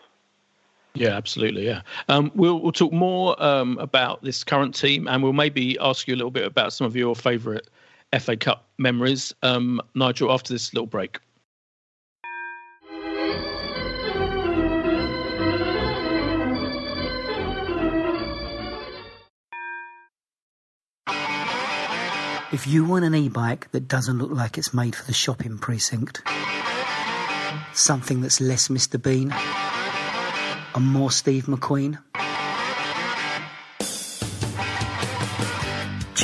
Yeah, 0.93 1.17
absolutely. 1.17 1.65
Yeah, 1.65 1.81
um, 2.10 2.31
we'll 2.36 2.60
we'll 2.60 2.71
talk 2.71 2.93
more 2.93 3.41
um, 3.43 3.79
about 3.79 4.21
this 4.21 4.43
current 4.43 4.75
team, 4.75 5.08
and 5.08 5.23
we'll 5.23 5.34
maybe 5.34 5.79
ask 5.79 6.08
you 6.08 6.13
a 6.13 6.19
little 6.21 6.29
bit 6.29 6.45
about 6.45 6.73
some 6.73 6.86
of 6.86 6.95
your 6.95 7.15
favourite 7.15 7.65
FA 8.19 8.38
Cup 8.38 8.67
memories, 8.78 9.34
um, 9.43 9.82
Nigel, 9.93 10.32
after 10.32 10.54
this 10.54 10.73
little 10.73 10.88
break. 10.88 11.19
If 22.51 22.67
you 22.67 22.86
want 22.86 23.04
an 23.04 23.13
e-bike 23.13 23.69
that 23.71 23.89
doesn't 23.89 24.17
look 24.17 24.32
like 24.32 24.58
it's 24.58 24.73
made 24.73 24.95
for 24.95 25.04
the 25.06 25.13
shopping 25.13 25.58
precinct, 25.58 26.21
something 27.73 28.21
that's 28.21 28.39
less 28.39 28.69
Mr. 28.69 29.01
Bean 29.01 29.34
and 30.73 30.86
more 30.86 31.12
Steve 31.12 31.47
McQueen, 31.47 31.97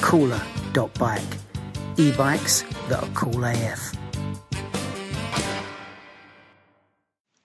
cooler.bike. 0.00 1.22
E-bikes 1.96 2.62
that 2.88 3.02
are 3.02 3.08
cool 3.14 3.44
AF. 3.44 3.92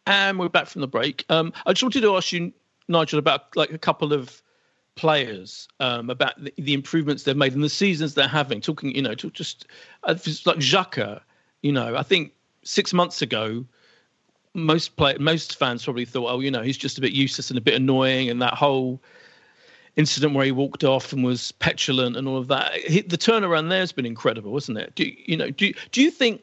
And 0.08 0.40
we're 0.40 0.50
back 0.50 0.68
from 0.68 0.82
the 0.82 0.88
break. 0.88 1.26
Um, 1.30 1.52
I 1.66 1.74
just 1.74 1.84
wanted 1.84 2.02
to 2.02 2.16
ask 2.16 2.32
you, 2.32 2.54
Nigel, 2.88 3.20
about 3.20 3.56
like 3.56 3.72
a 3.72 3.78
couple 3.78 4.14
of 4.14 4.42
players 4.96 5.68
um, 5.80 6.10
about 6.10 6.42
the, 6.42 6.54
the, 6.58 6.74
improvements 6.74 7.24
they've 7.24 7.36
made 7.36 7.54
and 7.54 7.64
the 7.64 7.70
seasons 7.70 8.14
they're 8.14 8.28
having. 8.28 8.62
Talking, 8.62 8.96
you 8.96 9.02
know, 9.02 9.16
to 9.16 9.30
just 9.32 9.68
uh, 10.04 10.16
like 10.46 10.58
Xhaka. 10.58 11.22
You 11.62 11.72
know, 11.72 11.96
I 11.96 12.04
think 12.04 12.34
six 12.64 12.94
months 12.94 13.22
ago, 13.22 13.66
most 14.54 14.96
play 14.96 15.16
most 15.20 15.58
fans 15.58 15.84
probably 15.84 16.06
thought, 16.06 16.32
oh, 16.32 16.40
you 16.40 16.52
know, 16.52 16.62
he's 16.62 16.78
just 16.78 16.98
a 16.98 17.02
bit 17.02 17.12
useless 17.12 17.50
and 17.50 17.58
a 17.58 17.62
bit 17.62 17.74
annoying, 17.74 18.30
and 18.30 18.42
that 18.42 18.54
whole 18.54 19.02
incident 19.96 20.34
where 20.34 20.46
he 20.46 20.52
walked 20.52 20.84
off 20.84 21.14
and 21.14 21.24
was 21.24 21.52
petulant 21.54 22.18
and 22.18 22.28
all 22.28 22.38
of 22.38 22.48
that. 22.48 22.74
The 22.88 23.18
turnaround 23.18 23.70
there 23.70 23.80
has 23.80 23.92
been 23.92 24.06
incredible, 24.06 24.52
wasn't 24.52 24.78
it? 24.78 24.94
Do 24.96 25.12
you 25.26 25.38
know? 25.38 25.50
Do 25.50 25.74
do 25.92 26.02
you 26.02 26.12
think? 26.12 26.42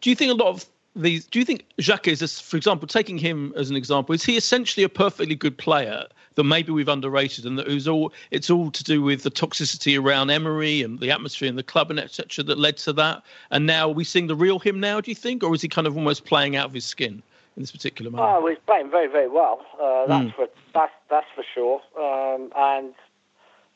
Do 0.00 0.10
you 0.10 0.16
think 0.16 0.30
a 0.32 0.34
lot 0.34 0.48
of 0.48 0.66
these? 0.96 1.26
Do 1.26 1.38
you 1.38 1.44
think 1.44 1.66
Xhaka 1.78 2.08
is, 2.08 2.40
for 2.40 2.56
example, 2.56 2.86
taking 2.86 3.18
him 3.18 3.52
as 3.56 3.70
an 3.70 3.76
example, 3.76 4.14
is 4.14 4.24
he 4.24 4.36
essentially 4.36 4.84
a 4.84 4.88
perfectly 4.88 5.34
good 5.34 5.56
player 5.56 6.06
that 6.36 6.44
maybe 6.44 6.72
we've 6.72 6.88
underrated, 6.88 7.44
and 7.44 7.58
that 7.58 7.68
it 7.68 7.88
all 7.88 8.12
it's 8.30 8.50
all 8.50 8.70
to 8.70 8.84
do 8.84 9.02
with 9.02 9.22
the 9.22 9.30
toxicity 9.30 10.00
around 10.00 10.30
Emery 10.30 10.82
and 10.82 11.00
the 11.00 11.10
atmosphere 11.10 11.48
in 11.48 11.56
the 11.56 11.62
club 11.62 11.90
and 11.90 11.98
etc. 11.98 12.44
that 12.44 12.58
led 12.58 12.76
to 12.78 12.92
that. 12.92 13.22
And 13.50 13.66
now 13.66 13.88
are 13.88 13.94
we 13.94 14.04
seeing 14.04 14.26
the 14.26 14.36
real 14.36 14.58
him 14.58 14.78
now? 14.80 15.00
Do 15.00 15.10
you 15.10 15.14
think, 15.14 15.42
or 15.42 15.54
is 15.54 15.62
he 15.62 15.68
kind 15.68 15.86
of 15.86 15.96
almost 15.96 16.24
playing 16.24 16.56
out 16.56 16.66
of 16.66 16.74
his 16.74 16.84
skin? 16.84 17.22
In 17.56 17.62
this 17.62 17.72
particular 17.72 18.10
moment? 18.10 18.36
Oh, 18.36 18.46
he's 18.46 18.58
playing 18.66 18.90
very, 18.90 19.08
very 19.08 19.28
well. 19.28 19.60
Uh, 19.80 20.06
that's 20.06 20.24
mm. 20.26 20.34
for 20.34 20.48
that's 20.72 20.92
that's 21.08 21.26
for 21.34 21.44
sure. 21.54 21.80
Um, 21.98 22.50
and 22.56 22.94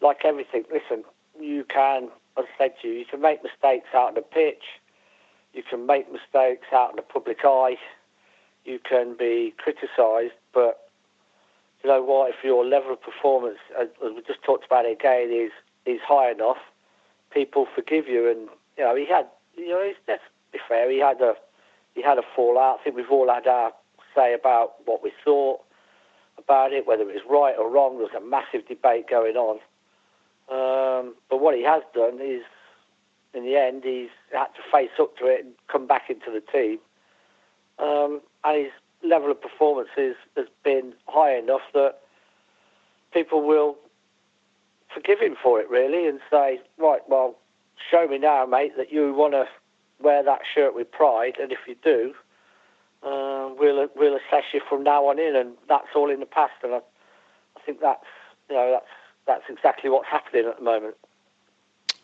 like 0.01 0.25
everything, 0.25 0.65
listen, 0.73 1.05
you 1.41 1.65
can, 1.65 2.05
as 2.39 2.45
I 2.55 2.59
said 2.59 2.75
to 2.83 2.89
you, 2.89 2.95
you 2.95 3.05
can 3.05 3.21
make 3.21 3.43
mistakes 3.43 3.89
out 3.95 4.09
on 4.09 4.15
the 4.15 4.23
pitch. 4.23 4.63
You 5.53 5.63
can 5.63 5.87
make 5.87 6.11
mistakes 6.13 6.67
out 6.73 6.91
in 6.91 6.97
the 6.97 7.03
public 7.03 7.39
eye. 7.45 7.77
you 8.65 8.79
can 8.79 9.15
be 9.17 9.55
criticised, 9.59 10.35
but 10.53 10.89
you 11.83 11.91
know 11.91 12.03
what? 12.03 12.31
If 12.31 12.37
your 12.43 12.65
level 12.65 12.93
of 12.93 13.03
performance, 13.03 13.59
as 13.79 13.89
we 14.03 14.23
just 14.27 14.43
talked 14.43 14.65
about 14.65 14.91
again, 14.91 15.31
is 15.33 15.53
is 15.87 16.01
high 16.07 16.31
enough, 16.31 16.59
people 17.31 17.67
forgive 17.75 18.09
you. 18.09 18.31
And 18.31 18.49
you 18.77 18.85
know, 18.85 18.97
he 18.97 19.07
had, 19.07 19.27
you 19.57 19.69
know, 19.69 19.93
let's 20.09 20.23
be 20.53 20.59
fair, 20.67 20.91
he 20.91 20.99
had 20.99 21.21
a 21.21 21.35
he 21.95 22.03
had 22.03 22.19
a 22.19 22.23
fallout. 22.35 22.79
I 22.81 22.85
think 22.85 22.97
we've 22.97 23.11
all 23.11 23.33
had 23.33 23.47
our 23.47 23.73
say 24.15 24.35
about 24.35 24.75
what 24.85 25.03
we 25.03 25.13
thought 25.25 25.61
about 26.39 26.73
it, 26.73 26.87
whether 26.87 27.03
it 27.03 27.15
was 27.15 27.23
right 27.29 27.55
or 27.59 27.71
wrong. 27.71 27.99
There 27.99 28.07
was 28.07 28.15
a 28.17 28.25
massive 28.25 28.67
debate 28.69 29.09
going 29.09 29.37
on. 29.37 29.59
Um, 30.49 31.15
but 31.31 31.41
what 31.41 31.57
he 31.57 31.63
has 31.65 31.83
done 31.95 32.19
is, 32.21 32.43
in 33.33 33.45
the 33.45 33.57
end, 33.57 33.83
he's 33.85 34.11
had 34.33 34.47
to 34.55 34.63
face 34.71 34.91
up 35.01 35.17
to 35.19 35.27
it 35.27 35.45
and 35.45 35.55
come 35.69 35.87
back 35.87 36.11
into 36.11 36.31
the 36.31 36.41
team. 36.41 36.79
Um, 37.79 38.21
and 38.45 38.65
his 38.65 38.73
level 39.03 39.31
of 39.31 39.41
performance 39.41 39.89
is, 39.97 40.17
has 40.37 40.47
been 40.63 40.95
high 41.09 41.37
enough 41.37 41.63
that 41.73 41.99
people 43.13 43.43
will 43.43 43.77
forgive 44.93 45.21
him 45.21 45.37
for 45.43 45.61
it, 45.61 45.69
really, 45.69 46.07
and 46.07 46.21
say, 46.31 46.61
right, 46.79 47.01
well, 47.09 47.37
show 47.91 48.07
me 48.07 48.19
now, 48.19 48.47
mate, 48.47 48.73
that 48.77 48.93
you 48.93 49.13
want 49.13 49.33
to 49.33 49.47
wear 50.05 50.23
that 50.23 50.41
shirt 50.55 50.75
with 50.75 50.91
pride, 50.93 51.37
and 51.41 51.51
if 51.51 51.59
you 51.67 51.75
do, 51.83 52.15
uh, 53.03 53.51
we'll 53.59 53.89
we'll 53.97 54.17
assess 54.17 54.45
you 54.53 54.61
from 54.69 54.85
now 54.85 55.09
on 55.09 55.19
in, 55.19 55.35
and 55.35 55.55
that's 55.69 55.89
all 55.97 56.11
in 56.11 56.21
the 56.21 56.27
past. 56.27 56.53
And 56.63 56.75
I, 56.75 56.79
I 56.79 57.61
think 57.65 57.81
that's 57.81 58.05
you 58.49 58.57
know 58.57 58.71
that's 58.71 58.87
that's 59.27 59.45
exactly 59.49 59.91
what's 59.91 60.09
happening 60.09 60.47
at 60.47 60.59
the 60.59 60.65
moment. 60.65 60.95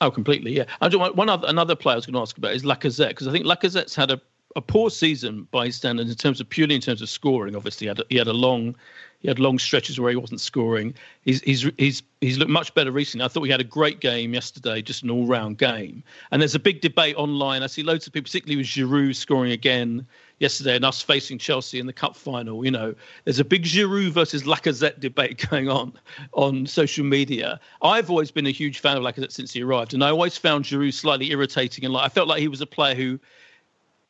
Oh, 0.01 0.11
completely, 0.11 0.57
yeah. 0.57 0.65
I 0.81 0.89
one 0.89 1.29
other 1.29 1.47
another 1.47 1.77
player 1.77 1.95
I 1.95 1.97
was 1.97 2.07
going 2.07 2.15
to 2.15 2.21
ask 2.21 2.37
about 2.39 2.55
is 2.55 2.63
Lacazette 2.63 3.11
because 3.11 3.29
I 3.29 3.33
think 3.33 3.45
Lacazette's 3.45 3.95
had 3.95 4.11
a, 4.11 4.21
a 4.57 4.63
poor 4.63 4.89
season 4.91 5.47
by 5.51 5.69
standards 5.69 6.11
in 6.11 6.17
terms 6.17 6.41
of 6.41 6.49
purely 6.49 6.75
in 6.75 6.81
terms 6.81 7.03
of 7.03 7.09
scoring. 7.09 7.55
Obviously, 7.55 7.85
he 7.85 7.89
had 7.89 8.01
a, 8.01 8.05
he 8.09 8.17
had 8.17 8.29
a 8.29 8.33
long 8.33 8.75
he 9.21 9.29
had 9.29 9.39
long 9.39 9.59
stretches 9.59 10.01
where 10.01 10.11
he 10.11 10.17
wasn't 10.17 10.41
scoring. 10.41 10.95
He's 11.23 11.43
he's 11.43 11.71
he's 11.77 12.03
he's 12.23 12.39
looked 12.39 12.51
much 12.51 12.75
better 12.75 12.91
recently. 12.91 13.25
I 13.25 13.29
thought 13.29 13.43
he 13.43 13.51
had 13.51 13.61
a 13.61 13.65
great 13.65 14.01
game 14.01 14.33
yesterday, 14.33 14.81
just 14.81 15.03
an 15.03 15.11
all-round 15.11 15.59
game. 15.59 16.03
And 16.31 16.41
there's 16.41 16.55
a 16.55 16.59
big 16.59 16.81
debate 16.81 17.17
online. 17.17 17.63
I 17.63 17.67
see 17.67 17.83
loads 17.83 18.07
of 18.07 18.15
people, 18.15 18.29
particularly 18.29 18.57
with 18.57 18.67
Giroud 18.67 19.15
scoring 19.15 19.53
again 19.53 20.07
yesterday, 20.39 20.75
and 20.75 20.87
us 20.87 21.03
facing 21.03 21.37
Chelsea 21.37 21.79
in 21.79 21.87
the 21.87 21.93
cup 21.93 22.17
final. 22.17 22.65
You 22.65 22.71
know, 22.71 22.95
there's 23.25 23.39
a 23.39 23.45
big 23.45 23.65
Giroud 23.65 24.11
versus 24.13 24.45
Lacazette 24.45 25.01
debate 25.01 25.47
going 25.51 25.69
on 25.69 25.93
on 26.33 26.65
social 26.65 27.05
media. 27.05 27.61
I've 27.83 28.09
always 28.09 28.31
been 28.31 28.47
a 28.47 28.51
huge 28.51 28.79
fan 28.79 28.97
of 28.97 29.03
Lacazette 29.03 29.33
since 29.33 29.53
he 29.53 29.63
arrived, 29.63 29.93
and 29.93 30.03
I 30.03 30.09
always 30.09 30.39
found 30.39 30.65
Giroud 30.65 30.95
slightly 30.95 31.31
irritating. 31.31 31.85
And 31.85 31.93
like 31.93 32.07
I 32.07 32.09
felt 32.09 32.27
like 32.27 32.41
he 32.41 32.49
was 32.49 32.63
a 32.63 32.67
player 32.67 32.95
who, 32.95 33.21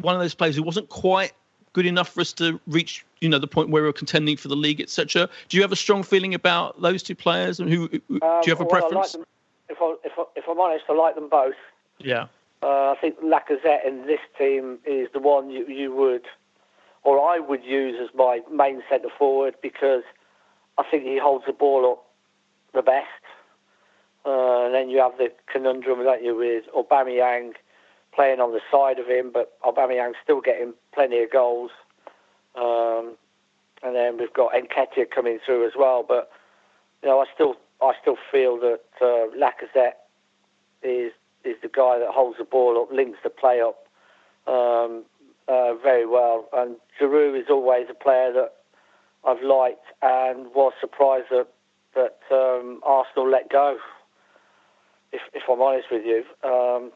one 0.01 0.14
of 0.14 0.20
those 0.20 0.35
players 0.35 0.55
who 0.55 0.62
wasn't 0.62 0.88
quite 0.88 1.33
good 1.73 1.87
enough 1.87 2.09
for 2.11 2.20
us 2.20 2.33
to 2.35 2.61
reach, 2.66 3.05
you 3.20 3.28
know, 3.28 3.38
the 3.38 3.46
point 3.46 3.70
where 3.70 3.83
we 3.83 3.88
are 3.88 3.92
contending 3.92 4.37
for 4.37 4.48
the 4.48 4.56
league, 4.56 4.80
etc. 4.80 5.28
Do 5.48 5.56
you 5.56 5.62
have 5.62 5.72
a 5.72 5.76
strong 5.76 6.02
feeling 6.02 6.35
about 6.35 6.80
those 6.80 7.02
two 7.02 7.14
players, 7.14 7.61
and 7.61 7.70
who 7.70 7.85
um, 7.85 8.00
do 8.09 8.16
you 8.46 8.52
have 8.52 8.61
a 8.61 8.64
well, 8.64 8.80
preference? 8.80 9.14
I 9.14 9.18
like 9.18 9.26
if, 9.68 9.78
I, 9.80 9.94
if, 10.04 10.12
I, 10.18 10.24
if 10.37 10.44
I'm 10.48 10.59
honest, 10.59 10.85
I 10.88 10.94
like 10.94 11.14
them 11.14 11.28
both. 11.28 11.54
Yeah. 11.98 12.26
Uh, 12.62 12.92
I 12.92 12.96
think 13.00 13.20
Lacazette 13.20 13.87
in 13.87 14.06
this 14.06 14.20
team 14.37 14.78
is 14.85 15.09
the 15.12 15.20
one 15.20 15.50
you, 15.50 15.66
you 15.66 15.94
would, 15.94 16.26
or 17.04 17.18
I 17.20 17.38
would 17.38 17.64
use 17.64 17.96
as 18.02 18.09
my 18.14 18.40
main 18.52 18.83
centre 18.90 19.09
forward 19.16 19.54
because 19.62 20.02
I 20.76 20.85
think 20.90 21.04
he 21.04 21.18
holds 21.18 21.46
the 21.46 21.52
ball 21.52 21.90
up 21.90 22.06
the 22.74 22.83
best. 22.83 23.06
Uh, 24.26 24.66
and 24.66 24.74
then 24.74 24.90
you 24.90 24.98
have 24.98 25.16
the 25.16 25.33
conundrum, 25.50 26.04
don't 26.04 26.22
you, 26.22 26.37
with 26.37 26.64
Aubameyang 26.76 27.52
playing 28.14 28.40
on 28.40 28.52
the 28.52 28.61
side 28.70 28.98
of 28.98 29.06
him, 29.06 29.30
but 29.33 29.59
Aubameyang's 29.62 30.16
still 30.22 30.40
getting 30.42 30.74
plenty 30.92 31.22
of 31.22 31.30
goals. 31.30 31.70
Um, 32.61 33.16
and 33.83 33.96
then 33.96 34.18
we've 34.18 34.33
got 34.33 34.53
Nketiah 34.53 35.11
coming 35.14 35.38
through 35.44 35.66
as 35.66 35.73
well. 35.79 36.05
But 36.07 36.31
you 37.03 37.09
know, 37.09 37.20
I 37.20 37.25
still 37.35 37.55
I 37.81 37.92
still 38.01 38.16
feel 38.31 38.59
that 38.61 38.81
uh, 39.01 39.29
Lacazette 39.37 39.99
is 40.83 41.12
is 41.44 41.57
the 41.62 41.68
guy 41.68 41.99
that 41.99 42.09
holds 42.11 42.38
the 42.38 42.44
ball 42.44 42.81
up, 42.83 42.92
links 42.92 43.18
the 43.23 43.31
play 43.31 43.61
up 43.61 43.87
um, 44.46 45.05
uh, 45.49 45.75
very 45.75 46.07
well. 46.07 46.49
And 46.53 46.77
Giroud 47.01 47.38
is 47.40 47.46
always 47.49 47.87
a 47.90 47.94
player 47.94 48.33
that 48.33 48.53
I've 49.25 49.42
liked 49.42 49.87
and 50.03 50.46
was 50.55 50.73
surprised 50.81 51.27
that 51.31 51.49
that 51.94 52.18
um, 52.31 52.81
Arsenal 52.85 53.29
let 53.31 53.51
go. 53.51 53.79
If, 55.12 55.23
if 55.35 55.42
I'm 55.51 55.61
honest 55.61 55.88
with 55.90 56.05
you, 56.05 56.23
um, 56.49 56.92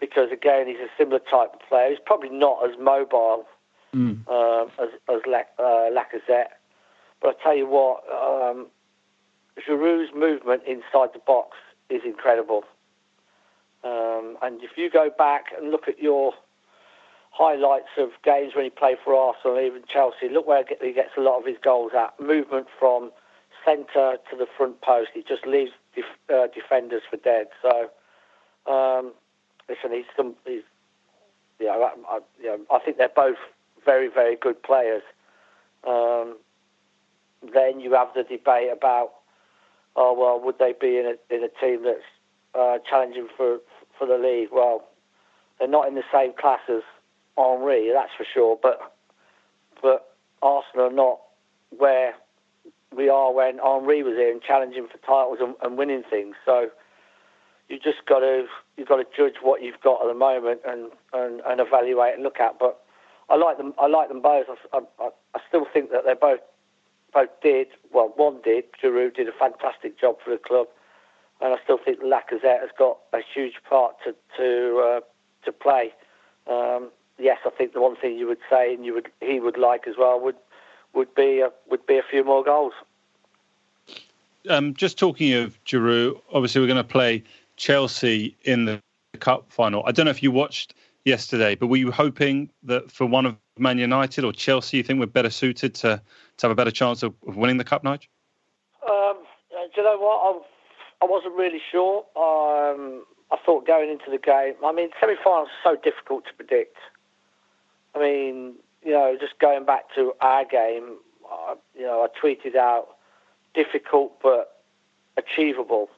because 0.00 0.30
again 0.32 0.66
he's 0.66 0.78
a 0.78 0.88
similar 0.96 1.18
type 1.18 1.54
of 1.54 1.60
player. 1.68 1.90
He's 1.90 1.98
probably 2.04 2.30
not 2.30 2.64
as 2.64 2.76
mobile 2.80 3.44
mm. 3.94 4.26
um, 4.28 4.70
as, 4.78 4.88
as 5.08 5.20
uh, 5.58 5.90
Lacazette, 5.90 6.52
but 7.20 7.36
I 7.38 7.42
tell 7.42 7.56
you 7.56 7.66
what, 7.66 8.02
um, 8.10 8.66
Giroud's 9.66 10.12
movement 10.14 10.62
inside 10.66 11.10
the 11.12 11.20
box 11.26 11.56
is 11.88 12.02
incredible. 12.04 12.64
Um, 13.82 14.36
and 14.42 14.62
if 14.62 14.76
you 14.76 14.90
go 14.90 15.10
back 15.16 15.46
and 15.56 15.70
look 15.70 15.88
at 15.88 15.98
your 15.98 16.32
highlights 17.30 17.88
of 17.96 18.10
games 18.24 18.52
when 18.54 18.64
he 18.64 18.70
played 18.70 18.98
for 19.04 19.14
Arsenal 19.14 19.58
even 19.58 19.82
Chelsea, 19.92 20.28
look 20.30 20.46
where 20.46 20.64
he 20.80 20.92
gets 20.92 21.10
a 21.16 21.20
lot 21.20 21.38
of 21.38 21.46
his 21.46 21.56
goals 21.62 21.92
at. 21.96 22.18
Movement 22.20 22.66
from 22.78 23.10
centre 23.64 24.16
to 24.30 24.36
the 24.36 24.46
front 24.56 24.80
post. 24.80 25.10
He 25.14 25.22
just 25.22 25.46
leaves 25.46 25.72
def- 25.94 26.04
uh, 26.34 26.48
defenders 26.54 27.02
for 27.10 27.16
dead. 27.18 27.46
So 27.62 27.90
um, 28.70 29.12
listen, 29.68 29.92
he's 29.92 30.04
some, 30.16 30.34
he's, 30.46 30.62
know, 31.66 31.90
I, 32.08 32.18
I, 32.18 32.76
I 32.76 32.78
think 32.80 32.98
they're 32.98 33.08
both 33.14 33.38
very, 33.84 34.08
very 34.08 34.36
good 34.36 34.62
players. 34.62 35.02
Um, 35.86 36.36
then 37.54 37.80
you 37.80 37.94
have 37.94 38.08
the 38.14 38.22
debate 38.22 38.70
about, 38.72 39.12
oh 39.96 40.14
well, 40.18 40.40
would 40.44 40.58
they 40.58 40.74
be 40.78 40.98
in 40.98 41.06
a 41.06 41.34
in 41.34 41.42
a 41.42 41.48
team 41.60 41.84
that's 41.84 42.04
uh, 42.54 42.78
challenging 42.88 43.28
for 43.36 43.58
for 43.98 44.06
the 44.06 44.18
league? 44.18 44.48
Well, 44.52 44.84
they're 45.58 45.68
not 45.68 45.88
in 45.88 45.94
the 45.94 46.02
same 46.12 46.32
class 46.38 46.60
as 46.68 46.82
Henri, 47.36 47.90
that's 47.92 48.12
for 48.16 48.26
sure. 48.32 48.58
But 48.60 48.92
but 49.80 50.14
Arsenal 50.42 50.86
are 50.86 50.92
not 50.92 51.20
where 51.76 52.14
we 52.94 53.08
are 53.08 53.32
when 53.32 53.58
Henri 53.60 54.02
was 54.02 54.14
here 54.16 54.30
and 54.30 54.42
challenging 54.42 54.88
for 54.90 54.98
titles 54.98 55.38
and, 55.40 55.54
and 55.62 55.78
winning 55.78 56.02
things. 56.10 56.34
So 56.44 56.68
you 57.68 57.78
just 57.78 58.04
got 58.06 58.20
to 58.20 58.46
you've 58.76 58.88
got 58.88 58.96
to 58.96 59.06
judge 59.16 59.36
what 59.42 59.62
you've 59.62 59.80
got 59.82 60.02
at 60.02 60.08
the 60.08 60.14
moment 60.14 60.60
and, 60.66 60.90
and, 61.12 61.40
and 61.46 61.60
evaluate 61.60 62.14
and 62.14 62.22
look 62.22 62.40
at. 62.40 62.58
But 62.58 62.80
I 63.30 63.36
like 63.36 63.56
them. 63.56 63.72
I 63.78 63.86
like 63.86 64.08
them 64.08 64.20
both. 64.20 64.46
I, 64.72 64.80
I, 64.98 65.10
I 65.34 65.40
still 65.48 65.66
think 65.72 65.90
that 65.92 66.04
they 66.04 66.14
both 66.14 66.40
both 67.14 67.30
did 67.42 67.68
well. 67.92 68.12
One 68.16 68.40
did. 68.42 68.64
Giroud 68.82 69.14
did 69.14 69.28
a 69.28 69.32
fantastic 69.32 69.98
job 69.98 70.16
for 70.24 70.30
the 70.30 70.38
club, 70.38 70.66
and 71.40 71.54
I 71.54 71.56
still 71.62 71.78
think 71.78 72.00
Lacazette 72.00 72.60
has 72.60 72.70
got 72.76 72.98
a 73.12 73.20
huge 73.34 73.54
part 73.68 73.96
to 74.04 74.14
to 74.36 74.78
uh, 74.78 75.00
to 75.44 75.52
play. 75.52 75.92
Um, 76.48 76.90
yes, 77.18 77.38
I 77.46 77.50
think 77.50 77.72
the 77.72 77.80
one 77.80 77.96
thing 77.96 78.18
you 78.18 78.26
would 78.26 78.40
say 78.50 78.74
and 78.74 78.84
you 78.84 78.94
would 78.94 79.10
he 79.20 79.38
would 79.38 79.56
like 79.56 79.86
as 79.86 79.94
well 79.96 80.20
would 80.20 80.36
would 80.92 81.14
be 81.14 81.40
a, 81.40 81.50
would 81.68 81.86
be 81.86 81.98
a 81.98 82.02
few 82.02 82.24
more 82.24 82.42
goals. 82.42 82.72
Um, 84.48 84.74
just 84.74 84.98
talking 84.98 85.34
of 85.34 85.62
Giroud, 85.64 86.20
obviously 86.32 86.60
we're 86.60 86.66
going 86.66 86.78
to 86.78 86.84
play 86.84 87.22
Chelsea 87.56 88.36
in 88.42 88.64
the 88.64 88.80
cup 89.20 89.44
final. 89.52 89.84
I 89.86 89.92
don't 89.92 90.06
know 90.06 90.10
if 90.10 90.22
you 90.22 90.30
watched 90.30 90.74
yesterday, 91.04 91.54
but 91.54 91.68
were 91.68 91.76
you 91.76 91.90
hoping 91.90 92.50
that 92.64 92.90
for 92.90 93.06
one 93.06 93.26
of 93.26 93.36
Man 93.58 93.78
United 93.78 94.24
or 94.24 94.32
Chelsea, 94.32 94.76
you 94.76 94.82
think 94.82 95.00
we're 95.00 95.06
better 95.06 95.30
suited 95.30 95.74
to, 95.76 96.02
to 96.36 96.46
have 96.46 96.50
a 96.50 96.54
better 96.54 96.70
chance 96.70 97.02
of, 97.02 97.14
of 97.26 97.36
winning 97.36 97.56
the 97.56 97.64
cup, 97.64 97.84
Nigel? 97.84 98.10
Um, 98.88 99.18
do 99.50 99.80
you 99.80 99.82
know 99.82 99.98
what? 99.98 100.44
I, 101.02 101.04
I 101.04 101.08
wasn't 101.08 101.34
really 101.34 101.60
sure. 101.70 102.04
Um, 102.16 103.04
I 103.32 103.36
thought 103.44 103.66
going 103.66 103.90
into 103.90 104.10
the 104.10 104.18
game, 104.18 104.54
I 104.64 104.72
mean, 104.72 104.90
semi-finals 105.00 105.48
are 105.64 105.74
so 105.74 105.80
difficult 105.80 106.24
to 106.26 106.34
predict. 106.34 106.76
I 107.94 107.98
mean, 107.98 108.54
you 108.82 108.92
know, 108.92 109.16
just 109.18 109.38
going 109.38 109.64
back 109.64 109.94
to 109.94 110.12
our 110.20 110.44
game, 110.44 110.96
you 111.76 111.82
know, 111.82 112.06
I 112.06 112.08
tweeted 112.26 112.56
out 112.56 112.96
difficult 113.54 114.20
but 114.22 114.62
achievable. 115.16 115.88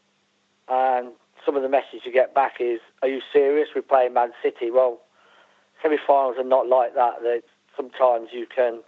And 0.69 1.09
some 1.45 1.57
of 1.57 1.63
the 1.63 1.69
message 1.69 2.01
you 2.05 2.13
get 2.13 2.35
back 2.35 2.61
is, 2.61 2.81
"Are 3.03 3.09
you 3.09 3.21
serious? 3.33 3.69
We're 3.75 3.83
playing 3.83 4.15
Man 4.15 4.33
City." 4.43 4.71
Well, 4.71 5.01
semi-finals 5.83 6.37
are 6.39 6.45
not 6.45 6.69
like 6.69 6.95
that. 6.95 7.23
They, 7.23 7.43
sometimes 7.77 8.29
you 8.33 8.47
can 8.47 8.83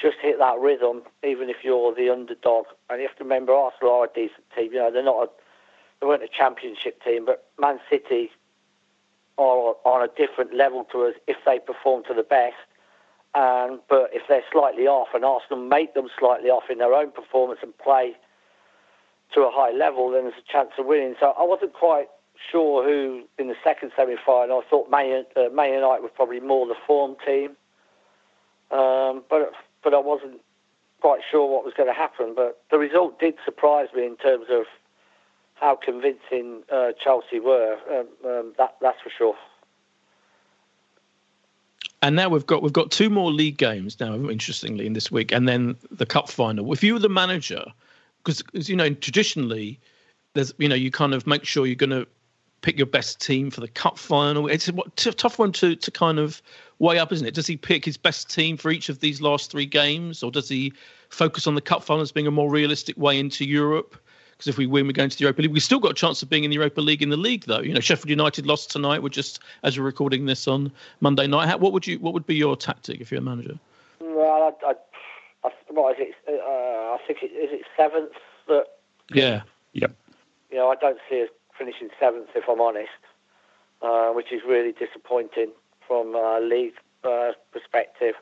just 0.00 0.16
hit 0.20 0.38
that 0.38 0.58
rhythm, 0.58 1.02
even 1.22 1.48
if 1.48 1.58
you're 1.62 1.94
the 1.94 2.10
underdog. 2.10 2.66
And 2.90 3.00
you 3.00 3.06
have 3.06 3.16
to 3.18 3.24
remember, 3.24 3.52
Arsenal 3.52 3.94
are 3.94 4.04
a 4.04 4.08
decent 4.08 4.44
team. 4.56 4.72
You 4.72 4.80
know, 4.80 4.90
they're 4.90 5.02
not 5.02 5.22
a, 5.24 5.30
they 6.00 6.06
weren't 6.06 6.22
a 6.22 6.28
championship 6.28 7.02
team, 7.02 7.24
but 7.24 7.46
Man 7.58 7.78
City 7.88 8.30
are 9.38 9.74
on 9.84 10.02
a 10.02 10.08
different 10.16 10.54
level 10.54 10.84
to 10.92 11.04
us 11.04 11.14
if 11.26 11.36
they 11.44 11.58
perform 11.58 12.04
to 12.04 12.14
the 12.14 12.22
best. 12.22 12.56
And 13.34 13.80
but 13.88 14.10
if 14.12 14.22
they're 14.28 14.44
slightly 14.52 14.86
off, 14.86 15.08
and 15.12 15.24
Arsenal 15.24 15.64
make 15.64 15.94
them 15.94 16.08
slightly 16.18 16.50
off 16.50 16.64
in 16.70 16.78
their 16.78 16.94
own 16.94 17.10
performance 17.10 17.60
and 17.62 17.76
play 17.78 18.14
to 19.32 19.40
a 19.40 19.50
high 19.50 19.72
level, 19.72 20.10
then 20.10 20.24
there's 20.24 20.34
a 20.38 20.52
chance 20.52 20.70
of 20.78 20.86
winning. 20.86 21.14
So 21.18 21.34
I 21.38 21.42
wasn't 21.42 21.72
quite 21.72 22.08
sure 22.50 22.84
who 22.84 23.22
in 23.38 23.48
the 23.48 23.56
second 23.64 23.92
semi-final. 23.96 24.62
I 24.64 24.70
thought 24.70 24.90
Man, 24.90 25.24
uh, 25.36 25.42
United 25.50 26.02
was 26.02 26.10
probably 26.14 26.40
more 26.40 26.66
the 26.66 26.74
form 26.86 27.16
team. 27.24 27.56
Um, 28.70 29.22
but 29.30 29.52
but 29.82 29.94
I 29.94 29.98
wasn't 29.98 30.40
quite 31.00 31.20
sure 31.30 31.46
what 31.46 31.64
was 31.64 31.74
going 31.76 31.88
to 31.88 31.94
happen. 31.94 32.34
But 32.34 32.62
the 32.70 32.78
result 32.78 33.20
did 33.20 33.34
surprise 33.44 33.88
me 33.94 34.06
in 34.06 34.16
terms 34.16 34.46
of 34.50 34.64
how 35.54 35.76
convincing 35.76 36.62
uh, 36.72 36.92
Chelsea 37.02 37.40
were. 37.40 37.76
Um, 37.90 38.06
um, 38.24 38.54
that 38.58 38.76
that's 38.80 39.00
for 39.02 39.10
sure. 39.16 39.36
And 42.02 42.16
now 42.16 42.28
we've 42.28 42.46
got 42.46 42.62
we've 42.62 42.72
got 42.72 42.90
two 42.90 43.08
more 43.08 43.32
league 43.32 43.56
games 43.56 43.98
now, 44.00 44.14
interestingly, 44.14 44.86
in 44.86 44.92
this 44.92 45.10
week, 45.10 45.32
and 45.32 45.48
then 45.48 45.76
the 45.90 46.06
cup 46.06 46.28
final. 46.28 46.70
If 46.72 46.82
you 46.82 46.94
were 46.94 46.98
the 46.98 47.08
manager, 47.08 47.64
because 48.24 48.68
you 48.68 48.76
know 48.76 48.90
traditionally, 48.90 49.78
there's 50.34 50.52
you 50.58 50.68
know 50.68 50.74
you 50.74 50.90
kind 50.90 51.14
of 51.14 51.26
make 51.26 51.44
sure 51.44 51.66
you're 51.66 51.74
going 51.74 51.90
to 51.90 52.06
pick 52.62 52.78
your 52.78 52.86
best 52.86 53.20
team 53.20 53.50
for 53.50 53.60
the 53.60 53.68
cup 53.68 53.98
final. 53.98 54.46
It's 54.46 54.68
a 54.68 54.72
t- 54.96 55.10
tough 55.12 55.38
one 55.38 55.52
to 55.52 55.76
to 55.76 55.90
kind 55.90 56.18
of 56.18 56.40
weigh 56.78 56.98
up, 56.98 57.12
isn't 57.12 57.26
it? 57.26 57.34
Does 57.34 57.46
he 57.46 57.56
pick 57.56 57.84
his 57.84 57.96
best 57.96 58.30
team 58.30 58.56
for 58.56 58.70
each 58.70 58.88
of 58.88 59.00
these 59.00 59.20
last 59.20 59.50
three 59.50 59.66
games, 59.66 60.22
or 60.22 60.30
does 60.30 60.48
he 60.48 60.72
focus 61.10 61.46
on 61.46 61.54
the 61.54 61.60
cup 61.60 61.84
final 61.84 62.02
as 62.02 62.12
being 62.12 62.26
a 62.26 62.30
more 62.30 62.50
realistic 62.50 62.96
way 62.96 63.18
into 63.18 63.44
Europe? 63.44 63.96
Because 64.32 64.48
if 64.48 64.58
we 64.58 64.66
win, 64.66 64.86
we're 64.86 64.92
going 64.92 65.10
to 65.10 65.16
the 65.16 65.22
Europa 65.22 65.42
League. 65.42 65.52
We've 65.52 65.62
still 65.62 65.78
got 65.78 65.92
a 65.92 65.94
chance 65.94 66.20
of 66.22 66.28
being 66.28 66.42
in 66.42 66.50
the 66.50 66.56
Europa 66.56 66.80
League 66.80 67.02
in 67.02 67.10
the 67.10 67.16
league, 67.16 67.44
though. 67.44 67.60
You 67.60 67.72
know, 67.72 67.80
Sheffield 67.80 68.10
United 68.10 68.46
lost 68.46 68.70
tonight. 68.70 69.00
We're 69.00 69.10
just 69.10 69.38
as 69.62 69.78
we're 69.78 69.84
recording 69.84 70.26
this 70.26 70.48
on 70.48 70.72
Monday 71.00 71.28
night. 71.28 71.48
How, 71.48 71.58
what 71.58 71.72
would 71.72 71.86
you? 71.86 72.00
What 72.00 72.14
would 72.14 72.26
be 72.26 72.34
your 72.34 72.56
tactic 72.56 73.00
if 73.00 73.12
you're 73.12 73.20
a 73.20 73.24
manager? 73.24 73.58
Well, 74.00 74.56
I, 74.64 74.70
I, 74.70 74.74
I 75.44 75.50
what 75.68 76.00
is 76.00 76.08
it? 76.08 76.14
Uh, 76.28 76.94
I 76.94 76.98
think 77.06 77.20
it 77.22 77.32
is 77.32 77.50
it 77.52 77.66
seventh 77.76 78.12
that. 78.48 78.66
Yeah. 79.12 79.42
Yep. 79.74 79.94
You 80.50 80.56
know, 80.58 80.70
I 80.70 80.76
don't 80.76 80.98
see 81.10 81.22
us 81.22 81.28
finishing 81.58 81.88
seventh 82.00 82.28
if 82.34 82.44
I'm 82.48 82.60
honest, 82.60 82.88
uh, 83.82 84.10
which 84.10 84.32
is 84.32 84.40
really 84.46 84.72
disappointing 84.72 85.50
from 85.86 86.14
a 86.14 86.40
league 86.40 86.74
uh, 87.04 87.32
perspective. 87.52 88.14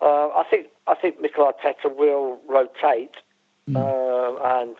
Uh, 0.00 0.28
I 0.28 0.44
think 0.48 0.68
I 0.86 0.94
think 0.94 1.20
Mikel 1.20 1.50
Arteta 1.50 1.94
will 1.94 2.38
rotate, 2.48 3.16
mm. 3.68 4.40
and 4.44 4.76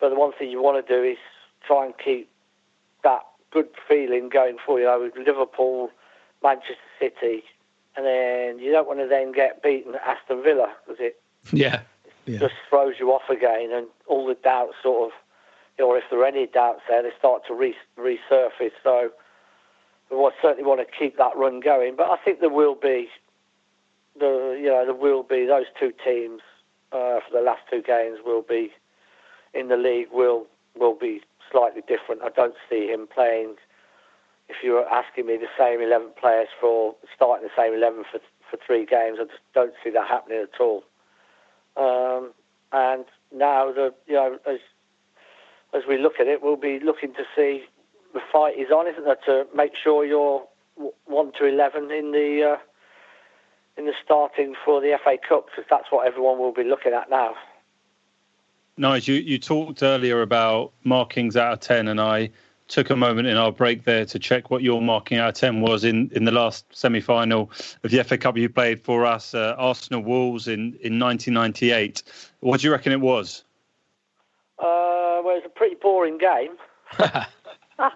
but 0.00 0.10
the 0.10 0.14
one 0.14 0.32
thing 0.32 0.50
you 0.50 0.62
want 0.62 0.84
to 0.84 0.94
do 0.94 1.02
is 1.02 1.18
try 1.66 1.86
and 1.86 1.94
keep 2.02 2.28
that 3.02 3.22
good 3.52 3.68
feeling 3.88 4.28
going 4.28 4.56
for 4.64 4.78
you. 4.78 4.86
Know, 4.86 5.00
with 5.00 5.26
Liverpool, 5.26 5.90
Manchester 6.42 6.76
City, 6.98 7.44
and 7.96 8.04
then 8.04 8.58
you 8.58 8.70
don't 8.70 8.86
want 8.86 9.00
to 9.00 9.06
then 9.06 9.32
get 9.32 9.62
beaten 9.62 9.94
at 9.94 10.02
Aston 10.02 10.42
Villa 10.42 10.72
because 10.84 11.00
it 11.00 11.20
yeah. 11.52 11.80
yeah. 12.26 12.38
just 12.38 12.54
throws 12.68 12.94
you 12.98 13.10
off 13.12 13.28
again, 13.30 13.70
and 13.72 13.86
all 14.06 14.26
the 14.26 14.34
doubts 14.34 14.74
sort 14.82 15.10
of, 15.10 15.84
or 15.84 15.96
if 15.96 16.04
there 16.10 16.20
are 16.20 16.26
any 16.26 16.46
doubts 16.46 16.82
there, 16.88 17.02
they 17.02 17.10
start 17.18 17.42
to 17.46 17.54
re- 17.54 17.74
resurface. 17.98 18.72
So 18.82 19.10
we 20.10 20.30
certainly 20.42 20.64
want 20.64 20.80
to 20.80 20.98
keep 20.98 21.16
that 21.18 21.36
run 21.36 21.60
going, 21.60 21.96
but 21.96 22.10
I 22.10 22.16
think 22.16 22.40
there 22.40 22.50
will 22.50 22.74
be 22.74 23.08
the 24.18 24.58
you 24.60 24.68
know 24.68 24.84
there 24.84 24.94
will 24.94 25.22
be 25.22 25.46
those 25.46 25.66
two 25.78 25.92
teams 26.04 26.40
uh, 26.92 27.20
for 27.20 27.32
the 27.32 27.40
last 27.40 27.62
two 27.70 27.82
games 27.82 28.18
will 28.24 28.42
be 28.42 28.72
in 29.54 29.68
the 29.68 29.76
league 29.76 30.08
will 30.12 30.46
will 30.74 30.94
be 30.94 31.22
slightly 31.50 31.82
different. 31.86 32.22
I 32.22 32.30
don't 32.30 32.54
see 32.68 32.88
him 32.88 33.06
playing. 33.12 33.56
If 34.48 34.56
you 34.62 34.72
were 34.72 34.88
asking 34.88 35.26
me 35.26 35.36
the 35.36 35.48
same 35.58 35.80
eleven 35.80 36.10
players 36.20 36.48
for 36.60 36.94
starting 37.14 37.48
the 37.48 37.62
same 37.62 37.74
eleven 37.74 38.04
for 38.10 38.20
for 38.50 38.58
three 38.64 38.86
games, 38.86 39.18
I 39.20 39.24
just 39.24 39.42
don't 39.54 39.74
see 39.82 39.90
that 39.90 40.06
happening 40.06 40.44
at 40.44 40.60
all. 40.60 40.84
Um, 41.76 42.32
and 42.72 43.04
now 43.34 43.72
the 43.72 43.92
you 44.06 44.14
know 44.14 44.38
as 44.46 44.58
as 45.74 45.82
we 45.88 45.98
look 45.98 46.14
at 46.20 46.26
it, 46.26 46.42
we'll 46.42 46.56
be 46.56 46.78
looking 46.80 47.12
to 47.14 47.24
see 47.34 47.64
the 48.14 48.20
fight 48.32 48.58
is 48.58 48.70
on, 48.70 48.86
isn't 48.86 49.04
there, 49.04 49.18
to 49.26 49.46
make 49.54 49.72
sure 49.82 50.04
you're 50.04 50.46
one 51.04 51.32
to 51.38 51.44
eleven 51.44 51.90
in 51.90 52.12
the 52.12 52.54
uh, 52.54 52.60
in 53.76 53.86
the 53.86 53.92
starting 54.02 54.54
for 54.64 54.80
the 54.80 54.98
FA 55.04 55.16
Cup, 55.28 55.46
because 55.46 55.64
that's 55.68 55.90
what 55.90 56.06
everyone 56.06 56.38
will 56.38 56.52
be 56.52 56.64
looking 56.64 56.92
at 56.92 57.10
now. 57.10 57.34
Nice. 58.78 59.08
You 59.08 59.16
you 59.16 59.38
talked 59.38 59.82
earlier 59.82 60.22
about 60.22 60.72
markings 60.84 61.36
out 61.36 61.52
of 61.52 61.60
ten, 61.60 61.88
and 61.88 62.00
I 62.00 62.30
took 62.68 62.90
a 62.90 62.96
moment 62.96 63.28
in 63.28 63.36
our 63.36 63.52
break 63.52 63.84
there 63.84 64.04
to 64.06 64.18
check 64.18 64.50
what 64.50 64.62
your 64.62 64.82
marking 64.82 65.18
out 65.18 65.28
of 65.28 65.34
ten 65.34 65.60
was 65.60 65.84
in, 65.84 66.10
in 66.14 66.24
the 66.24 66.32
last 66.32 66.64
semi 66.70 67.00
final 67.00 67.50
of 67.84 67.90
the 67.90 68.02
FA 68.02 68.18
Cup 68.18 68.36
you 68.36 68.48
played 68.48 68.80
for 68.80 69.06
us, 69.06 69.34
uh, 69.34 69.54
Arsenal 69.58 70.02
Wolves 70.02 70.48
in, 70.48 70.76
in 70.80 70.98
1998. 70.98 72.02
What 72.40 72.60
do 72.60 72.66
you 72.66 72.72
reckon 72.72 72.92
it 72.92 73.00
was? 73.00 73.44
Uh, 74.58 75.20
well, 75.24 75.36
it's 75.36 75.46
a 75.46 75.50
pretty 75.50 75.76
boring 75.76 76.18
game. 76.18 76.56
uh, 76.98 77.90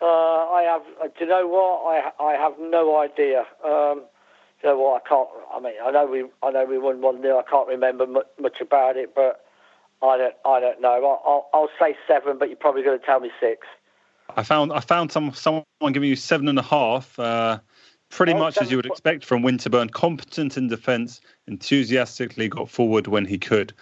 I 0.00 0.62
have. 0.62 0.82
Uh, 1.02 1.08
do 1.18 1.24
you 1.24 1.26
know 1.26 1.46
what? 1.46 1.92
I 1.92 2.22
I 2.22 2.32
have 2.34 2.54
no 2.58 2.98
idea. 2.98 3.40
Um, 3.64 4.02
you 4.62 4.70
know 4.70 4.78
what? 4.78 5.02
I 5.04 5.08
can't. 5.08 5.28
I 5.52 5.60
mean, 5.60 5.74
I 5.84 5.90
know 5.90 6.06
we 6.06 6.24
I 6.42 6.50
know 6.50 6.64
we 6.64 6.78
won 6.78 7.00
one 7.00 7.22
0 7.22 7.38
I 7.38 7.50
can't 7.50 7.68
remember 7.68 8.06
much, 8.06 8.26
much 8.40 8.60
about 8.60 8.96
it, 8.96 9.14
but 9.14 9.44
I 10.02 10.16
don't, 10.16 10.34
I 10.44 10.60
don't 10.60 10.80
know. 10.80 11.04
I'll, 11.04 11.22
I'll, 11.26 11.50
I'll 11.52 11.70
say 11.80 11.96
seven, 12.06 12.38
but 12.38 12.48
you're 12.48 12.56
probably 12.56 12.82
going 12.82 12.98
to 12.98 13.04
tell 13.04 13.20
me 13.20 13.30
six. 13.40 13.66
I 14.36 14.42
found, 14.42 14.72
I 14.72 14.80
found 14.80 15.10
some 15.10 15.32
someone 15.32 15.64
giving 15.92 16.08
you 16.08 16.16
seven 16.16 16.48
and 16.48 16.58
a 16.58 16.62
half. 16.62 17.18
Uh, 17.18 17.58
pretty 18.10 18.32
oh, 18.32 18.38
much 18.38 18.54
seven, 18.54 18.66
as 18.66 18.70
you 18.70 18.76
would 18.76 18.86
expect 18.86 19.24
from 19.24 19.42
Winterburn. 19.42 19.90
Competent 19.90 20.56
in 20.56 20.68
defence, 20.68 21.20
enthusiastically 21.46 22.48
got 22.48 22.68
forward 22.68 23.06
when 23.06 23.24
he 23.24 23.38
could. 23.38 23.72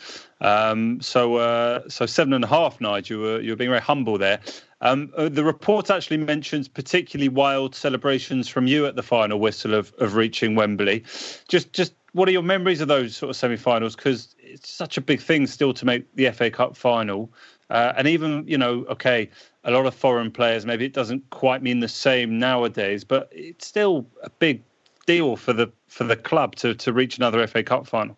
Um, 0.41 1.01
so, 1.01 1.37
uh, 1.37 1.89
so 1.89 2.07
seven 2.07 2.33
and 2.33 2.45
a 2.45 2.49
half, 2.49 2.81
Nigel. 2.81 3.17
You 3.17 3.23
were 3.23 3.41
you 3.41 3.51
were 3.51 3.57
being 3.57 3.71
very 3.71 3.83
humble 3.83 4.19
there. 4.19 4.41
Um, 4.83 5.11
uh, 5.17 5.29
the 5.29 5.43
report 5.43 5.91
actually 5.91 6.19
mentions 6.19 6.69
particularly 6.69 7.29
wild 7.29 7.75
celebrations 7.75 8.47
from 8.47 8.67
you 8.67 8.87
at 8.87 8.95
the 8.95 9.03
final 9.03 9.41
whistle 9.41 9.75
of, 9.75 9.93
of 9.99 10.15
reaching 10.15 10.55
Wembley. 10.55 11.03
Just, 11.49 11.73
just 11.73 11.95
what 12.13 12.29
are 12.29 12.33
your 12.33 12.43
memories 12.43 12.83
of 12.83 12.89
those 12.89 13.17
sort 13.17 13.31
of 13.31 13.37
semi-finals? 13.37 13.97
Because 13.97 14.36
it's 14.47 14.71
such 14.71 14.97
a 14.97 15.01
big 15.01 15.21
thing 15.21 15.47
still 15.47 15.75
to 15.75 15.85
make 15.85 16.15
the 16.15 16.31
FA 16.31 16.51
Cup 16.51 16.77
final, 16.77 17.33
uh, 17.71 17.93
and 17.97 18.07
even 18.07 18.45
you 18.47 18.59
know, 18.59 18.85
okay, 18.89 19.29
a 19.65 19.71
lot 19.71 19.87
of 19.87 19.95
foreign 19.95 20.31
players. 20.31 20.65
Maybe 20.65 20.85
it 20.85 20.93
doesn't 20.93 21.29
quite 21.31 21.63
mean 21.63 21.81
the 21.81 21.89
same 21.89 22.39
nowadays, 22.39 23.05
but 23.05 23.29
it's 23.33 23.67
still 23.67 24.07
a 24.23 24.31
big 24.31 24.63
deal 25.07 25.37
for 25.37 25.53
the 25.53 25.71
for 25.89 26.05
the 26.05 26.17
club 26.17 26.55
to 26.57 26.75
to 26.75 26.93
reach 26.93 27.19
another 27.19 27.47
FA 27.47 27.63
Cup 27.63 27.87
final. 27.87 28.17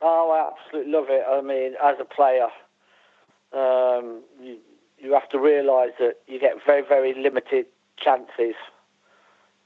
Oh, 0.00 0.30
I 0.30 0.52
absolutely 0.52 0.92
love 0.92 1.06
it. 1.08 1.24
I 1.26 1.40
mean, 1.40 1.74
as 1.82 1.96
a 1.98 2.04
player, 2.04 2.48
um, 3.54 4.22
you, 4.42 4.58
you 4.98 5.14
have 5.14 5.28
to 5.30 5.38
realise 5.38 5.92
that 5.98 6.16
you 6.26 6.38
get 6.38 6.56
very, 6.66 6.82
very 6.82 7.14
limited 7.14 7.66
chances 7.96 8.54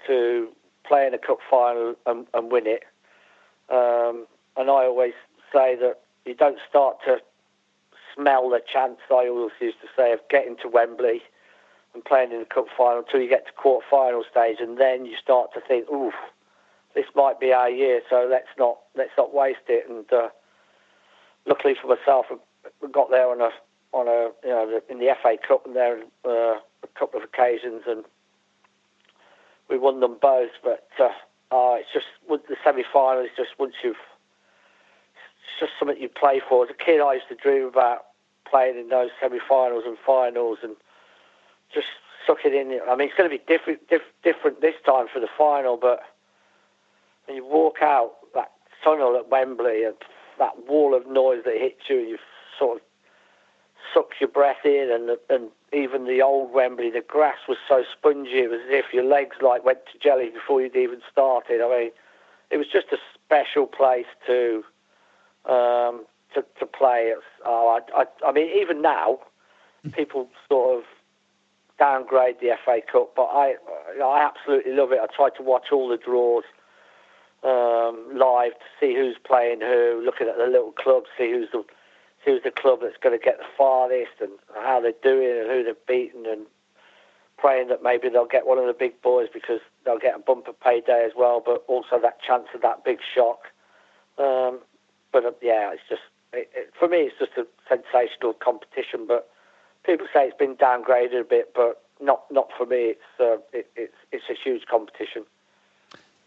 to 0.07 0.49
play 0.87 1.07
in 1.07 1.15
a 1.15 1.19
cup 1.19 1.39
final 1.51 1.95
and, 2.07 2.27
and 2.35 2.53
win 2.53 2.67
it. 2.67 2.85
Um, 3.69 4.27
and 4.57 4.71
I 4.71 4.85
always 4.85 5.15
say 5.53 5.77
that 5.77 6.01
you 6.25 6.35
don't 6.35 6.59
start 6.69 6.99
to 7.07 7.19
smell 8.15 8.51
the 8.51 8.61
chance, 8.73 8.99
I 9.11 9.29
always 9.29 9.53
used 9.61 9.81
to 9.81 9.89
say, 9.97 10.13
of 10.13 10.21
getting 10.29 10.57
to 10.63 10.69
Wembley 10.69 11.23
and 11.95 12.05
playing 12.05 12.33
in 12.33 12.41
the 12.41 12.45
cup 12.45 12.67
final 12.77 12.99
until 12.99 13.21
you 13.21 13.29
get 13.29 13.47
to 13.47 13.53
quarter 13.53 13.87
final 13.89 14.25
stage, 14.31 14.59
and 14.61 14.79
then 14.79 15.07
you 15.07 15.17
start 15.23 15.53
to 15.55 15.61
think, 15.61 15.89
oof, 15.91 16.15
this 16.95 17.07
might 17.15 17.39
be 17.41 17.53
our 17.53 17.71
year, 17.71 18.01
so 18.11 18.27
let's 18.29 18.49
not 18.59 18.79
let's 18.97 19.13
not 19.17 19.35
waste 19.35 19.69
it. 19.69 19.89
And 19.89 20.11
uh, 20.13 20.29
luckily 21.47 21.75
for 21.81 21.89
myself, 21.89 22.27
we 22.83 22.89
got 22.89 23.11
there 23.11 23.29
on 23.29 23.41
a 23.41 23.51
on 23.93 24.09
a 24.09 24.31
you 24.47 24.51
know 24.51 24.81
in 24.89 24.99
the 24.99 25.15
FA 25.23 25.37
Cup 25.47 25.65
and 25.67 25.77
there 25.77 26.01
uh, 26.25 26.59
a 26.83 26.89
couple 26.99 27.21
of 27.21 27.25
occasions, 27.25 27.83
and 27.87 28.05
we 29.71 29.79
won 29.79 30.01
them 30.01 30.17
both. 30.21 30.51
But 30.63 30.89
uh, 30.99 31.11
uh, 31.51 31.77
it's 31.77 31.93
just 31.93 32.07
the 32.29 32.57
semi 32.65 32.85
final 32.93 33.23
is 33.23 33.31
just 33.37 33.51
once 33.59 33.75
you've 33.83 33.97
just 35.59 35.73
something 35.79 36.01
you 36.01 36.09
play 36.09 36.41
for. 36.47 36.65
As 36.65 36.71
a 36.71 36.85
kid, 36.85 37.01
I 37.01 37.15
used 37.15 37.29
to 37.29 37.35
dream 37.35 37.67
about 37.67 38.07
playing 38.49 38.79
in 38.79 38.89
those 38.89 39.11
semi-finals 39.21 39.85
and 39.87 39.97
finals, 40.05 40.59
and 40.63 40.77
just 41.73 41.87
suck 42.27 42.39
it 42.45 42.55
in. 42.55 42.81
I 42.89 42.97
mean, 42.97 43.09
it's 43.09 43.17
going 43.17 43.31
to 43.31 43.37
be 43.37 43.43
different, 43.47 43.89
diff- 43.89 44.15
different 44.23 44.61
this 44.61 44.75
time 44.85 45.07
for 45.13 45.21
the 45.21 45.29
final, 45.37 45.77
but 45.77 46.01
when 47.27 47.37
you 47.37 47.45
walk 47.45 47.79
out 47.83 48.13
that 48.35 48.53
tunnel 48.83 49.17
at 49.17 49.29
Wembley 49.29 49.85
and 49.85 49.97
that 50.39 50.67
wall 50.67 50.95
of 50.95 51.07
noise 51.07 51.43
that 51.45 51.57
hits 51.59 51.83
you, 51.89 51.97
you 51.97 52.19
sort 52.59 52.79
of 52.79 52.83
suck 53.95 54.13
your 54.21 54.29
breath 54.29 54.65
in, 54.65 54.91
and 54.93 55.19
and 55.29 55.51
even 55.73 56.07
the 56.07 56.23
old 56.23 56.53
Wembley, 56.53 56.91
the 56.91 57.01
grass 57.01 57.39
was 57.49 57.59
so 57.69 57.85
spongy, 57.93 58.41
it 58.41 58.51
was 58.51 58.61
as 58.67 58.71
if 58.71 58.87
your 58.93 59.05
legs 59.05 59.37
like 59.43 59.65
went 59.65 59.81
to 59.93 59.99
jelly 59.99 60.31
before 60.31 60.63
you'd 60.63 60.77
even 60.77 61.01
started. 61.11 61.61
I 61.61 61.69
mean, 61.69 61.91
it 62.51 62.57
was 62.57 62.67
just 62.67 62.87
a 62.93 62.97
special 63.15 63.67
place 63.67 64.07
to 64.27 64.65
um, 65.49 66.05
to, 66.35 66.45
to 66.59 66.67
play. 66.67 67.13
Oh, 67.45 67.81
I, 67.97 68.03
I, 68.03 68.05
I 68.27 68.33
mean, 68.33 68.49
even 68.61 68.83
now, 68.83 69.19
people 69.93 70.29
sort 70.49 70.79
of 70.79 70.85
downgrade 71.79 72.37
the 72.41 72.57
FA 72.65 72.81
Cup, 72.91 73.15
but 73.17 73.25
I 73.25 73.55
I 74.03 74.23
absolutely 74.23 74.73
love 74.73 74.93
it. 74.93 75.01
I 75.03 75.07
try 75.15 75.31
to 75.31 75.43
watch 75.43 75.67
all 75.73 75.89
the 75.89 75.97
draws 75.97 76.45
um, 77.45 78.11
live 78.15 78.53
to 78.53 78.67
see 78.81 78.95
who's 78.95 79.17
playing 79.25 79.61
who, 79.61 80.03
looking 80.05 80.29
at 80.29 80.37
the 80.37 80.47
little 80.47 80.73
clubs, 80.73 81.07
see 81.17 81.31
who's 81.31 81.49
the 81.53 81.65
see 82.25 82.33
who's 82.33 82.43
the 82.43 82.51
club 82.51 82.81
that's 82.83 82.97
going 83.01 83.19
to 83.19 83.25
get 83.25 83.39
the 83.39 83.45
farthest 83.57 84.21
and 84.21 84.33
how 84.57 84.81
they're 84.81 84.93
doing 85.03 85.39
and 85.41 85.51
who 85.51 85.65
they've 85.65 85.87
beaten, 85.87 86.27
and 86.27 86.47
praying 87.39 87.69
that 87.69 87.83
maybe 87.83 88.09
they'll 88.09 88.27
get 88.27 88.47
one 88.47 88.59
of 88.59 88.67
the 88.67 88.73
big 88.73 89.01
boys 89.01 89.29
because 89.33 89.61
they'll 89.85 89.99
get 89.99 90.17
a 90.17 90.19
bumper 90.19 90.53
payday 90.53 91.05
as 91.07 91.13
well, 91.17 91.41
but 91.45 91.65
also 91.69 91.99
that 92.01 92.21
chance 92.21 92.49
of 92.55 92.61
that 92.63 92.85
big 92.85 92.99
shock. 93.15 93.47
Um, 94.19 94.59
but 95.13 95.25
uh, 95.25 95.31
yeah, 95.43 95.73
it's 95.73 95.83
just 95.89 96.03
it, 96.33 96.51
it, 96.55 96.73
for 96.79 96.89
me, 96.89 96.99
it's 96.99 97.19
just 97.19 97.33
a 97.37 97.47
sensational 97.69 98.33
competition. 98.35 99.07
But 99.07 99.31
people 99.85 100.07
say 100.13 100.27
it's 100.27 100.37
been 100.37 100.57
downgraded 100.57 101.21
a 101.21 101.25
bit, 101.25 101.53
but 101.55 101.83
not 102.01 102.23
not 102.31 102.49
for 102.57 102.67
me. 102.67 102.95
It's 102.95 103.21
uh, 103.21 103.39
it, 103.53 103.71
it's 103.77 103.95
it's 104.13 104.25
a 104.31 104.35
huge 104.35 104.67
competition. 104.67 105.25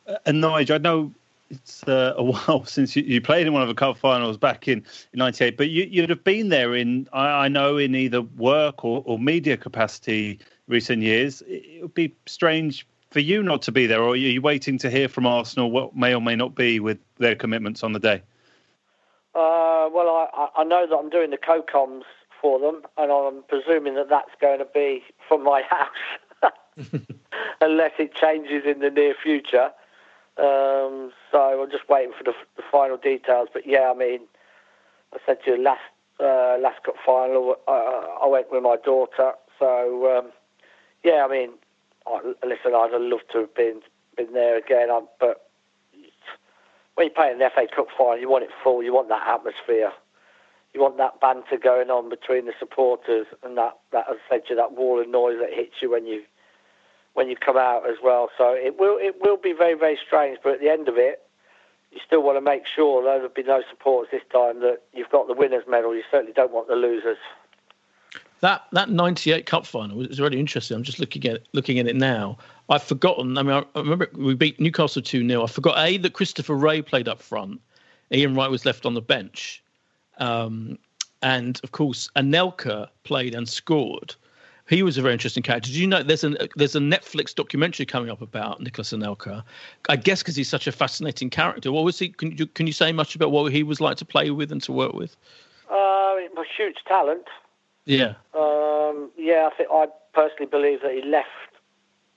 Uh, 0.08 0.16
and 0.26 0.42
Nigel, 0.42 0.76
I 0.76 0.80
know 0.80 1.12
it's 1.50 1.84
uh, 1.88 2.14
a 2.18 2.24
while 2.32 2.66
since 2.66 2.96
you, 2.96 3.04
you, 3.04 3.22
played 3.22 3.48
in 3.48 3.54
one 3.54 3.62
of 3.62 3.68
the 3.68 3.76
cup 3.76 3.98
finals 3.98 4.38
back 4.38 4.68
in 4.68 4.84
'98, 5.14 5.58
but 5.58 5.70
you, 5.70 6.02
would 6.02 6.10
have 6.10 6.24
been 6.24 6.50
there 6.50 6.76
in 6.76 7.08
I, 7.14 7.46
I 7.46 7.48
know 7.48 7.78
in 7.78 7.96
either 7.96 8.22
work 8.22 8.84
or, 8.84 9.04
or, 9.06 9.20
media 9.20 9.58
capacity 9.58 10.40
recent 10.68 11.04
years. 11.04 11.44
It 11.48 11.82
would 11.82 11.94
be 11.94 12.14
strange 12.26 12.88
for 13.12 13.20
you 13.20 13.44
not 13.44 13.62
to 13.64 13.72
be 13.72 13.86
there, 13.88 14.02
or 14.02 14.12
are 14.12 14.16
you 14.16 14.42
waiting 14.42 14.78
to 14.80 14.90
hear 14.90 15.08
from 15.10 15.26
Arsenal 15.26 15.70
what 15.70 15.96
may 15.96 16.16
or 16.16 16.22
may 16.22 16.36
not 16.36 16.56
be 16.56 16.80
with 16.80 16.98
their 17.18 17.36
commitments 17.36 17.84
on 17.84 17.92
the 17.92 18.00
day? 18.00 18.22
Uh, 19.34 19.88
well, 19.94 20.30
I, 20.34 20.50
I 20.58 20.64
know 20.64 20.86
that 20.88 20.96
I'm 20.96 21.10
doing 21.10 21.30
the 21.30 21.38
co-coms 21.38 22.04
for 22.42 22.60
them, 22.60 22.82
and 22.98 23.12
I'm 23.12 23.44
presuming 23.48 23.96
that 23.96 24.10
that's 24.10 24.32
going 24.42 24.60
to 24.60 24.66
be 24.66 25.04
from 25.28 25.44
my 25.44 25.62
house, 25.70 26.52
unless 27.62 27.92
it 28.00 28.14
changes 28.14 28.64
in 28.66 28.80
the 28.80 28.90
near 28.90 29.16
future. 29.22 29.72
Um, 30.38 31.12
so 31.32 31.62
I'm 31.64 31.72
just 31.72 31.88
waiting 31.88 32.14
for 32.18 32.24
the, 32.24 32.34
the, 32.58 32.64
final 32.72 32.98
details. 32.98 33.50
But 33.54 33.68
yeah, 33.68 33.92
I 33.94 33.98
mean, 33.98 34.22
I 35.14 35.18
said 35.26 35.44
to 35.46 35.52
you 35.52 35.62
last 35.62 35.82
uh, 36.20 36.58
last 36.60 36.84
cup 36.84 36.96
final, 37.06 37.56
uh, 37.68 38.24
I 38.24 38.28
went 38.28 38.52
with 38.52 38.64
my 38.64 38.78
daughter. 38.84 39.34
So 39.60 40.18
um, 40.18 40.32
yeah, 41.04 41.26
I 41.26 41.32
mean, 41.32 41.52
I, 42.08 42.22
listen, 42.46 42.74
I'd 42.76 42.92
have 42.94 43.02
loved 43.02 43.26
to 43.34 43.40
have 43.40 43.56
been 43.56 43.82
been 44.18 44.34
there 44.34 44.58
again. 44.58 44.90
I, 44.90 45.02
but 45.20 45.41
when 47.02 47.08
you 47.08 47.16
play 47.16 47.32
in 47.32 47.40
the 47.40 47.50
FA 47.50 47.66
Cup 47.76 47.88
final, 47.98 48.20
you 48.20 48.30
want 48.30 48.44
it 48.44 48.52
full. 48.64 48.84
You 48.84 48.94
want 48.94 49.10
that 49.10 49.28
atmosphere. 49.28 49.92
You 50.72 50.82
want 50.82 50.98
that 50.98 51.20
banter 51.20 51.58
going 51.58 51.90
on 51.90 52.10
between 52.10 52.46
the 52.46 52.54
supporters 52.60 53.26
and 53.42 53.58
that, 53.58 53.76
that 53.92 54.06
as 54.08 54.18
I 54.30 54.36
said 54.36 54.44
you, 54.48 54.56
that 54.56 54.74
wall 54.74 55.02
of 55.02 55.10
noise 55.10 55.40
that 55.40 55.52
hits 55.52 55.82
you 55.82 55.90
when 55.90 56.06
you 56.06 56.22
when 57.14 57.28
you 57.28 57.36
come 57.36 57.58
out 57.58 57.90
as 57.90 57.96
well. 58.04 58.30
So 58.38 58.54
it 58.54 58.78
will 58.78 59.00
it 59.02 59.16
will 59.20 59.38
be 59.38 59.52
very 59.52 59.74
very 59.74 59.98
strange, 60.06 60.38
but 60.44 60.54
at 60.54 60.60
the 60.60 60.70
end 60.70 60.88
of 60.88 60.98
it, 60.98 61.24
you 61.92 62.00
still 62.06 62.22
want 62.22 62.38
to 62.38 62.42
make 62.42 62.68
sure 62.68 63.04
there'll 63.04 63.28
be 63.30 63.42
no 63.42 63.64
supporters 63.68 64.12
this 64.12 64.22
time 64.32 64.62
that 64.62 64.84
you've 64.94 65.10
got 65.10 65.28
the 65.28 65.34
winners' 65.34 65.64
medal. 65.68 65.96
You 65.96 66.04
certainly 66.12 66.34
don't 66.34 66.52
want 66.52 66.68
the 66.68 66.76
losers. 66.76 67.18
That 68.42 68.68
that 68.74 68.92
'98 68.92 69.48
Cup 69.48 69.66
final 69.66 69.98
was 69.98 70.22
really 70.22 70.40
interesting. 70.40 70.78
I'm 70.78 70.84
just 70.84 71.00
looking 71.00 71.26
at 71.26 71.48
looking 71.54 71.80
at 71.80 71.88
it 71.88 71.96
now. 71.96 72.38
I've 72.72 72.84
forgotten. 72.84 73.38
I 73.38 73.44
mean, 73.44 73.64
I 73.76 73.80
remember 73.80 74.10
we 74.16 74.34
beat 74.34 74.60
Newcastle 74.60 75.02
two 75.02 75.28
0 75.28 75.44
I 75.44 75.48
forgot 75.48 75.78
a 75.78 75.98
that 75.98 76.14
Christopher 76.14 76.56
Wreh 76.56 76.82
played 76.82 77.10
up 77.10 77.22
front. 77.22 77.60
Ian 78.14 78.34
Wright 78.34 78.50
was 78.50 78.66
left 78.66 78.86
on 78.86 78.94
the 78.94 79.02
bench, 79.02 79.62
um, 80.18 80.80
and 81.22 81.60
of 81.64 81.74
course 81.74 82.10
Anelka 82.16 82.88
played 83.04 83.36
and 83.36 83.48
scored. 83.48 84.16
He 84.70 84.84
was 84.84 84.98
a 84.98 85.02
very 85.02 85.12
interesting 85.12 85.44
character. 85.44 85.68
Did 85.68 85.76
you 85.76 85.88
know 85.88 86.02
there's 86.02 86.24
a 86.24 86.48
there's 86.56 86.78
a 86.78 86.80
Netflix 86.80 87.36
documentary 87.36 87.86
coming 87.86 88.10
up 88.10 88.22
about 88.22 88.62
Nicolas 88.62 88.94
Anelka? 88.94 89.44
I 89.90 89.98
guess 89.98 90.24
because 90.24 90.38
he's 90.38 90.50
such 90.50 90.66
a 90.66 90.72
fascinating 90.72 91.30
character. 91.30 91.74
What 91.74 91.84
was 91.84 92.00
he? 92.00 92.08
Can 92.08 92.38
you 92.38 92.48
can 92.48 92.68
you 92.68 92.74
say 92.74 92.94
much 92.94 93.16
about 93.16 93.32
what 93.32 93.52
he 93.52 93.64
was 93.64 93.82
like 93.82 93.98
to 93.98 94.06
play 94.06 94.30
with 94.32 94.50
and 94.50 94.64
to 94.64 94.72
work 94.72 94.94
with? 94.94 95.18
Uh, 95.70 96.16
he 96.18 96.30
was 96.38 96.48
huge 96.56 96.78
talent. 96.88 97.28
Yeah. 97.84 98.14
Um, 98.34 99.12
yeah, 99.18 99.50
I 99.52 99.56
think 99.58 99.70
I 99.74 99.88
personally 100.14 100.46
believe 100.46 100.82
that 100.84 100.94
he 100.94 101.02
left 101.02 101.28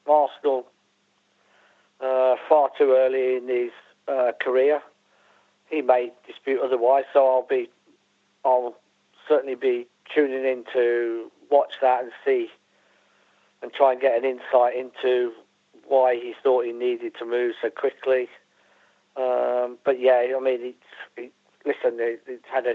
Arsenal 0.07 0.66
uh, 2.00 2.36
far 2.48 2.70
too 2.76 2.94
early 2.96 3.36
in 3.36 3.48
his 3.48 3.70
uh, 4.09 4.32
career. 4.40 4.82
He 5.70 5.82
may 5.82 6.12
dispute 6.26 6.61
otherwise, 6.62 7.05
so 7.12 7.26
I'll 7.26 7.46
be, 7.48 7.70
I'll 8.44 8.76
certainly 9.28 9.55
be 9.55 9.86
tuning 10.14 10.44
in 10.44 10.64
to 10.72 11.30
watch 11.50 11.74
that 11.80 12.02
and 12.02 12.12
see, 12.24 12.48
and 13.62 13.72
try 13.72 13.92
and 13.92 14.00
get 14.00 14.16
an 14.16 14.24
insight 14.24 14.76
into 14.76 15.32
why 15.86 16.14
he 16.14 16.34
thought 16.42 16.64
he 16.64 16.72
needed 16.72 17.14
to 17.18 17.24
move 17.24 17.55
so 17.61 17.70
quickly. 17.70 18.28
Um, 19.16 19.78
but 19.84 20.00
yeah, 20.00 20.26
I 20.36 20.40
mean, 20.40 20.74
listen, 21.64 21.98
he 21.98 22.36
had 22.52 22.66
a. 22.66 22.74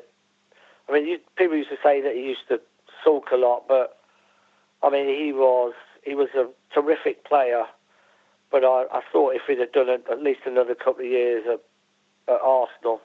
I 0.88 0.94
mean, 0.94 1.06
you, 1.06 1.20
people 1.38 1.56
used 1.56 1.70
to 1.70 1.78
say 1.84 2.02
that 2.02 2.16
he 2.16 2.22
used 2.22 2.48
to 2.50 2.60
sulk 3.04 3.30
a 3.32 3.38
lot, 3.38 3.68
but 3.68 4.00
I 4.82 4.90
mean, 4.90 5.08
he 5.08 5.32
was 5.34 5.74
he 6.10 6.16
was 6.16 6.30
a 6.36 6.48
terrific 6.74 7.24
player. 7.24 7.66
But 8.52 8.64
I, 8.64 8.86
I 8.92 9.02
thought 9.12 9.36
if 9.36 9.44
he'd 9.48 9.60
have 9.60 9.72
done 9.72 9.90
it, 9.90 10.06
at 10.12 10.24
least 10.24 10.40
another 10.46 10.74
couple 10.74 11.06
of 11.06 11.12
years 11.12 11.44
at, 11.48 11.62
at 12.34 12.42
Arsenal, 12.42 13.00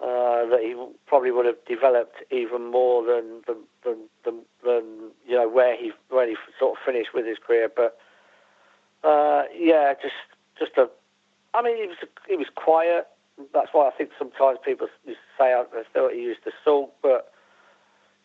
uh, 0.00 0.46
that 0.46 0.60
he 0.62 0.74
probably 1.06 1.32
would 1.32 1.44
have 1.44 1.62
developed 1.66 2.16
even 2.30 2.70
more 2.70 3.04
than 3.04 3.42
than, 3.46 3.56
than, 3.84 3.98
than, 4.24 4.40
than 4.64 5.10
you 5.26 5.34
know 5.34 5.48
where 5.48 5.76
he 5.76 5.90
where 6.08 6.28
he 6.28 6.36
sort 6.58 6.78
of 6.78 6.84
finished 6.86 7.10
with 7.12 7.26
his 7.26 7.36
career. 7.44 7.68
But 7.74 7.98
uh, 9.02 9.42
yeah, 9.58 9.92
just 10.00 10.14
just 10.58 10.78
a. 10.78 10.88
I 11.52 11.62
mean, 11.62 11.76
he 11.76 11.88
was 11.88 11.98
he 12.28 12.36
was 12.36 12.46
quiet. 12.54 13.08
That's 13.52 13.70
why 13.72 13.88
I 13.88 13.90
think 13.90 14.10
sometimes 14.16 14.58
people 14.64 14.86
say 15.04 15.52
I 15.52 15.64
thought 15.92 16.12
he 16.12 16.20
used 16.22 16.44
to 16.44 16.52
sulk, 16.64 16.94
but 17.02 17.32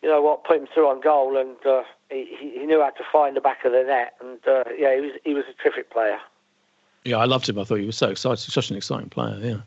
you 0.02 0.08
know 0.08 0.20
what, 0.22 0.44
put 0.44 0.58
him 0.58 0.68
through 0.72 0.88
on 0.88 1.00
goal, 1.00 1.36
and 1.36 1.56
uh, 1.66 1.82
he, 2.10 2.36
he 2.40 2.66
knew 2.66 2.80
how 2.80 2.90
to 2.90 3.04
find 3.10 3.36
the 3.36 3.40
back 3.40 3.64
of 3.64 3.72
the 3.72 3.82
net, 3.82 4.14
and 4.20 4.38
uh, 4.46 4.64
yeah, 4.78 4.94
he 4.94 5.00
was 5.00 5.12
he 5.24 5.34
was 5.34 5.44
a 5.50 5.62
terrific 5.62 5.90
player. 5.90 6.18
Yeah, 7.04 7.16
I 7.18 7.24
loved 7.24 7.48
him. 7.48 7.58
I 7.58 7.64
thought 7.64 7.78
he 7.78 7.86
was 7.86 7.96
so 7.96 8.10
exciting, 8.10 8.36
such 8.38 8.70
an 8.70 8.76
exciting 8.76 9.08
player. 9.08 9.38
Yeah. 9.40 9.60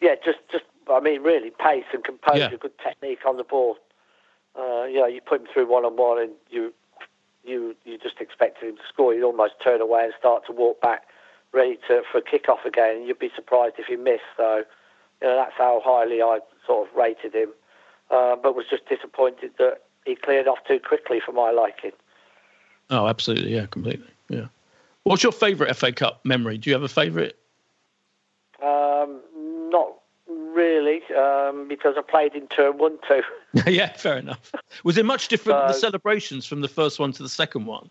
Yeah, 0.00 0.14
just 0.24 0.38
just 0.50 0.64
I 0.90 1.00
mean, 1.00 1.22
really 1.22 1.50
pace 1.50 1.84
and 1.92 2.02
composure, 2.02 2.48
yeah. 2.50 2.56
good 2.58 2.78
technique 2.78 3.20
on 3.26 3.36
the 3.36 3.44
ball. 3.44 3.76
Uh, 4.58 4.84
you 4.84 5.00
know, 5.00 5.06
you 5.06 5.20
put 5.20 5.40
him 5.40 5.46
through 5.52 5.70
one 5.70 5.84
on 5.84 5.96
one, 5.96 6.20
and 6.20 6.32
you 6.50 6.72
you 7.44 7.76
you 7.84 7.98
just 7.98 8.20
expected 8.20 8.68
him 8.68 8.76
to 8.76 8.82
score. 8.88 9.14
You'd 9.14 9.24
almost 9.24 9.54
turn 9.62 9.80
away 9.80 10.04
and 10.04 10.12
start 10.18 10.46
to 10.46 10.52
walk 10.52 10.80
back, 10.80 11.04
ready 11.52 11.78
to 11.88 12.02
for 12.10 12.18
a 12.18 12.22
kick 12.22 12.48
off 12.48 12.64
again. 12.64 12.96
And 12.96 13.06
you'd 13.06 13.18
be 13.18 13.30
surprised 13.34 13.74
if 13.78 13.86
he 13.86 13.96
missed. 13.96 14.22
So, 14.36 14.64
you 15.20 15.28
know, 15.28 15.36
that's 15.36 15.54
how 15.56 15.82
highly 15.84 16.22
I 16.22 16.40
sort 16.66 16.88
of 16.88 16.96
rated 16.96 17.34
him 17.34 17.50
uh, 18.10 18.36
but 18.36 18.54
was 18.54 18.66
just 18.68 18.88
disappointed 18.88 19.52
that 19.58 19.82
he 20.04 20.14
cleared 20.14 20.48
off 20.48 20.58
too 20.66 20.80
quickly 20.80 21.20
for 21.24 21.32
my 21.32 21.50
liking. 21.50 21.92
Oh, 22.90 23.06
absolutely, 23.06 23.54
yeah, 23.54 23.66
completely, 23.66 24.08
yeah. 24.28 24.46
What's 25.04 25.22
your 25.22 25.32
favourite 25.32 25.74
FA 25.76 25.92
Cup 25.92 26.20
memory? 26.24 26.58
Do 26.58 26.70
you 26.70 26.74
have 26.74 26.82
a 26.82 26.88
favourite? 26.88 27.34
Um, 28.62 29.20
not 29.70 29.94
really, 30.28 31.00
um, 31.16 31.68
because 31.68 31.94
I 31.96 32.02
played 32.02 32.34
in 32.34 32.46
turn 32.48 32.78
one 32.78 32.98
too. 33.06 33.22
yeah, 33.66 33.92
fair 33.94 34.18
enough. 34.18 34.52
Was 34.84 34.98
it 34.98 35.04
much 35.04 35.28
different 35.28 35.68
the 35.68 35.74
celebrations 35.74 36.46
from 36.46 36.60
the 36.60 36.68
first 36.68 36.98
one 36.98 37.12
to 37.12 37.22
the 37.22 37.28
second 37.28 37.66
one? 37.66 37.90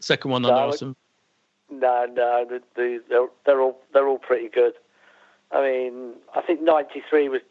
Second 0.00 0.30
one 0.30 0.44
under 0.44 0.56
no, 0.60 0.68
Awesome. 0.68 0.96
No, 1.70 2.06
no, 2.12 2.46
the, 2.48 2.62
the, 2.74 3.02
they're, 3.08 3.26
they're 3.44 3.60
all 3.60 3.80
they're 3.92 4.08
all 4.08 4.18
pretty 4.18 4.48
good. 4.48 4.74
I 5.52 5.62
mean, 5.62 6.12
I 6.34 6.40
think 6.40 6.62
'93 6.62 7.28
was 7.28 7.42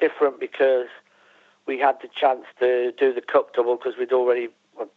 different 0.00 0.40
because 0.40 0.86
we 1.66 1.78
had 1.78 1.96
the 2.02 2.08
chance 2.08 2.44
to 2.58 2.92
do 2.92 3.12
the 3.12 3.20
cup 3.20 3.54
double 3.54 3.76
because 3.76 3.94
we'd 3.98 4.12
already, 4.12 4.48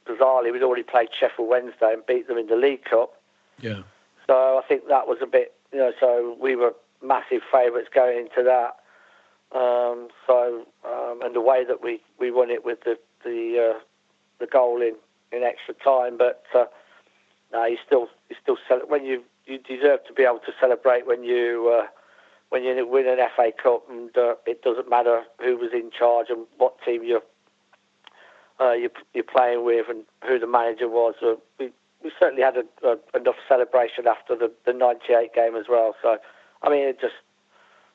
bizarrely, 0.07 0.51
we'd 0.51 0.63
already 0.63 0.83
played 0.83 1.09
Sheffield 1.17 1.49
Wednesday 1.49 1.93
and 1.93 2.05
beat 2.05 2.27
them 2.27 2.37
in 2.37 2.47
the 2.47 2.55
League 2.55 2.85
Cup. 2.85 3.13
Yeah. 3.59 3.81
So 4.27 4.33
I 4.33 4.61
think 4.67 4.87
that 4.87 5.07
was 5.07 5.17
a 5.21 5.27
bit, 5.27 5.53
you 5.71 5.79
know, 5.79 5.91
so 5.99 6.37
we 6.41 6.55
were 6.55 6.73
massive 7.03 7.41
favourites 7.51 7.89
going 7.93 8.17
into 8.17 8.43
that. 8.43 8.77
Um, 9.57 10.07
so 10.25 10.65
um, 10.85 11.21
and 11.21 11.35
the 11.35 11.41
way 11.41 11.63
that 11.65 11.83
we, 11.83 12.01
we 12.19 12.31
won 12.31 12.49
it 12.49 12.65
with 12.65 12.79
the 12.85 12.97
the 13.23 13.75
uh, 13.75 13.79
the 14.39 14.47
goal 14.47 14.81
in, 14.81 14.95
in 15.31 15.43
extra 15.43 15.73
time, 15.75 16.17
but 16.17 16.43
uh, 16.55 16.65
no, 17.51 17.65
you 17.65 17.77
still 17.85 18.07
you 18.29 18.35
still 18.41 18.57
when 18.87 19.05
you 19.05 19.23
you 19.45 19.59
deserve 19.59 20.03
to 20.07 20.13
be 20.13 20.23
able 20.23 20.39
to 20.39 20.53
celebrate 20.59 21.05
when 21.05 21.23
you 21.23 21.79
uh, 21.81 21.87
when 22.53 22.63
you 22.63 22.87
win 22.87 23.07
an 23.07 23.17
FA 23.35 23.51
Cup, 23.51 23.81
and 23.89 24.15
uh, 24.15 24.35
it 24.45 24.61
doesn't 24.61 24.87
matter 24.87 25.23
who 25.43 25.57
was 25.57 25.71
in 25.73 25.89
charge 25.89 26.27
and 26.29 26.45
what 26.59 26.75
team 26.85 27.03
you're 27.03 27.23
uh, 28.61 28.73
you're, 28.73 28.91
you're, 29.15 29.23
playing 29.23 29.65
with 29.65 29.87
and 29.89 30.03
who 30.23 30.37
the 30.37 30.45
manager 30.45 30.87
was. 30.87 31.15
Uh, 31.19 31.33
we 31.59 31.71
we 32.03 32.11
certainly 32.19 32.43
had 32.43 32.55
a, 32.55 32.87
a, 32.87 33.17
enough 33.17 33.37
celebration 33.47 34.05
after 34.05 34.35
the, 34.35 34.51
the 34.67 34.71
'98 34.71 35.33
game 35.33 35.55
as 35.55 35.65
well. 35.67 35.95
So, 35.99 36.19
I 36.61 36.69
mean, 36.69 36.87
it 36.87 37.01
just 37.01 37.15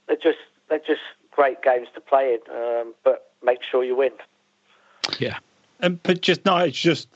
they're 0.09 0.17
just 0.17 0.39
they're 0.69 0.81
just 0.81 1.03
great 1.31 1.63
games 1.63 1.87
to 1.95 2.01
play 2.01 2.37
in, 2.37 2.53
um, 2.53 2.95
but 3.05 3.31
make 3.45 3.61
sure 3.63 3.85
you 3.85 3.95
win. 3.95 4.11
Yeah, 5.21 5.39
and 5.79 6.03
but 6.03 6.21
just 6.21 6.45
no, 6.45 6.57
it's 6.57 6.81
just 6.81 7.07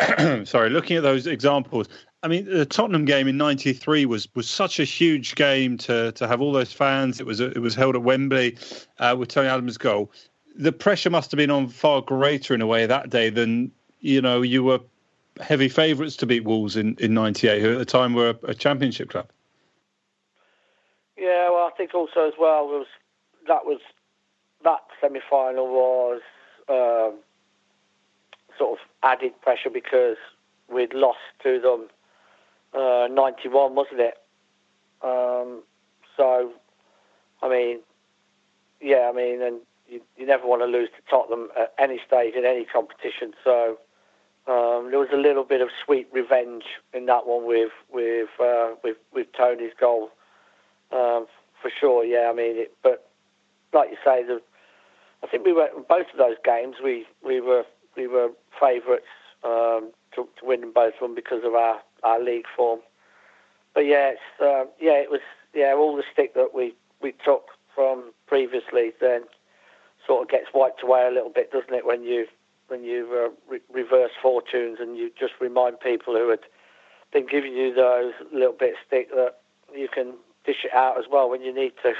sorry. 0.44 0.70
Looking 0.70 0.96
at 0.96 1.04
those 1.04 1.28
examples, 1.28 1.88
I 2.24 2.26
mean, 2.26 2.46
the 2.46 2.64
Tottenham 2.64 3.04
game 3.04 3.28
in 3.28 3.36
'93 3.36 4.06
was 4.06 4.26
was 4.34 4.48
such 4.48 4.80
a 4.80 4.84
huge 4.84 5.34
game 5.34 5.76
to 5.78 6.10
to 6.12 6.26
have 6.26 6.40
all 6.40 6.52
those 6.52 6.72
fans. 6.72 7.20
It 7.20 7.26
was 7.26 7.38
it 7.38 7.60
was 7.60 7.74
held 7.74 7.96
at 7.96 8.02
Wembley 8.02 8.56
uh, 8.98 9.14
with 9.18 9.28
Tony 9.28 9.48
Adams' 9.48 9.76
goal. 9.76 10.10
The 10.56 10.72
pressure 10.72 11.10
must 11.10 11.30
have 11.32 11.36
been 11.36 11.50
on 11.50 11.68
far 11.68 12.00
greater 12.00 12.54
in 12.54 12.62
a 12.62 12.66
way 12.66 12.86
that 12.86 13.10
day 13.10 13.28
than 13.28 13.70
you 14.00 14.22
know 14.22 14.40
you 14.40 14.64
were 14.64 14.80
heavy 15.38 15.68
favourites 15.68 16.16
to 16.16 16.26
beat 16.26 16.44
Wolves 16.44 16.76
in, 16.76 16.96
in 16.98 17.12
98, 17.12 17.60
who 17.60 17.72
at 17.72 17.78
the 17.78 17.84
time 17.84 18.14
were 18.14 18.30
a, 18.30 18.50
a 18.50 18.54
championship 18.54 19.10
club. 19.10 19.28
Yeah, 21.18 21.50
well, 21.50 21.66
I 21.66 21.76
think 21.76 21.94
also 21.94 22.26
as 22.26 22.34
well 22.38 22.66
was 22.66 22.86
that 23.48 23.66
was 23.66 23.80
that 24.62 24.80
semi-final 24.98 25.66
was 25.66 26.22
um, 26.70 27.18
sort 28.56 28.78
of 28.78 28.86
added 29.02 29.38
pressure 29.42 29.68
because 29.68 30.16
we'd 30.70 30.94
lost 30.94 31.18
to 31.42 31.60
them 31.60 31.88
uh, 32.74 33.08
91, 33.10 33.74
wasn't 33.74 34.00
it? 34.00 34.14
Um, 35.02 35.62
so, 36.16 36.52
I 37.42 37.48
mean, 37.48 37.80
yeah, 38.80 39.10
I 39.10 39.16
mean, 39.16 39.42
and 39.42 39.60
you, 39.88 40.00
you 40.16 40.26
never 40.26 40.46
want 40.46 40.62
to 40.62 40.66
lose 40.66 40.88
to 40.96 41.10
Tottenham 41.10 41.48
at 41.58 41.72
any 41.78 42.00
stage 42.06 42.34
in 42.34 42.44
any 42.44 42.64
competition. 42.64 43.32
So 43.42 43.78
um, 44.46 44.90
there 44.90 44.98
was 44.98 45.08
a 45.12 45.16
little 45.16 45.44
bit 45.44 45.60
of 45.60 45.68
sweet 45.84 46.08
revenge 46.12 46.64
in 46.92 47.06
that 47.06 47.26
one 47.26 47.46
with 47.46 47.72
with 47.92 48.28
uh, 48.40 48.74
with, 48.82 48.96
with 49.12 49.26
Tony's 49.36 49.72
goal 49.78 50.10
um, 50.92 51.26
for 51.60 51.70
sure. 51.80 52.04
Yeah, 52.04 52.30
I 52.30 52.34
mean, 52.34 52.56
it, 52.56 52.72
but 52.82 53.08
like 53.72 53.90
you 53.90 53.96
say, 54.04 54.22
the, 54.24 54.40
I 55.22 55.26
think 55.26 55.44
we 55.44 55.52
were 55.52 55.68
both 55.88 56.06
of 56.12 56.18
those 56.18 56.36
games. 56.44 56.76
We 56.82 57.06
we 57.24 57.40
were 57.40 57.64
we 57.96 58.06
were 58.06 58.28
favourites 58.60 59.06
um, 59.44 59.92
to, 60.14 60.28
to 60.38 60.44
win 60.44 60.72
both 60.72 60.94
of 60.94 61.00
them 61.00 61.14
because 61.14 61.42
of 61.44 61.54
our, 61.54 61.80
our 62.04 62.22
league 62.22 62.46
form. 62.56 62.80
But 63.74 63.86
yeah, 63.86 64.12
it's, 64.12 64.40
uh, 64.40 64.64
yeah, 64.80 64.98
it 65.02 65.10
was 65.10 65.20
yeah 65.54 65.74
all 65.74 65.96
the 65.96 66.04
stick 66.12 66.34
that 66.34 66.54
we, 66.54 66.74
we 67.02 67.12
took 67.24 67.46
from 67.74 68.12
previously 68.26 68.92
then 69.00 69.22
sort 70.06 70.22
of 70.22 70.28
gets 70.28 70.46
wiped 70.54 70.82
away 70.82 71.06
a 71.06 71.12
little 71.12 71.30
bit, 71.30 71.50
doesn't 71.50 71.74
it? 71.74 71.86
When 71.86 72.02
you 72.04 72.26
when 72.68 72.82
you 72.84 73.08
uh, 73.12 73.50
re- 73.50 73.60
reverse 73.72 74.12
fortunes 74.22 74.78
and 74.80 74.96
you 74.96 75.10
just 75.18 75.34
remind 75.40 75.80
people 75.80 76.14
who 76.14 76.30
had 76.30 76.40
been 77.12 77.26
giving 77.26 77.52
you 77.52 77.74
those 77.74 78.12
little 78.32 78.54
bit 78.58 78.70
of 78.70 78.76
stick 78.86 79.10
that 79.10 79.36
you 79.74 79.88
can 79.88 80.14
dish 80.46 80.64
it 80.64 80.74
out 80.74 80.98
as 80.98 81.04
well 81.10 81.28
when 81.28 81.42
you 81.42 81.54
need 81.54 81.72
to. 81.82 81.92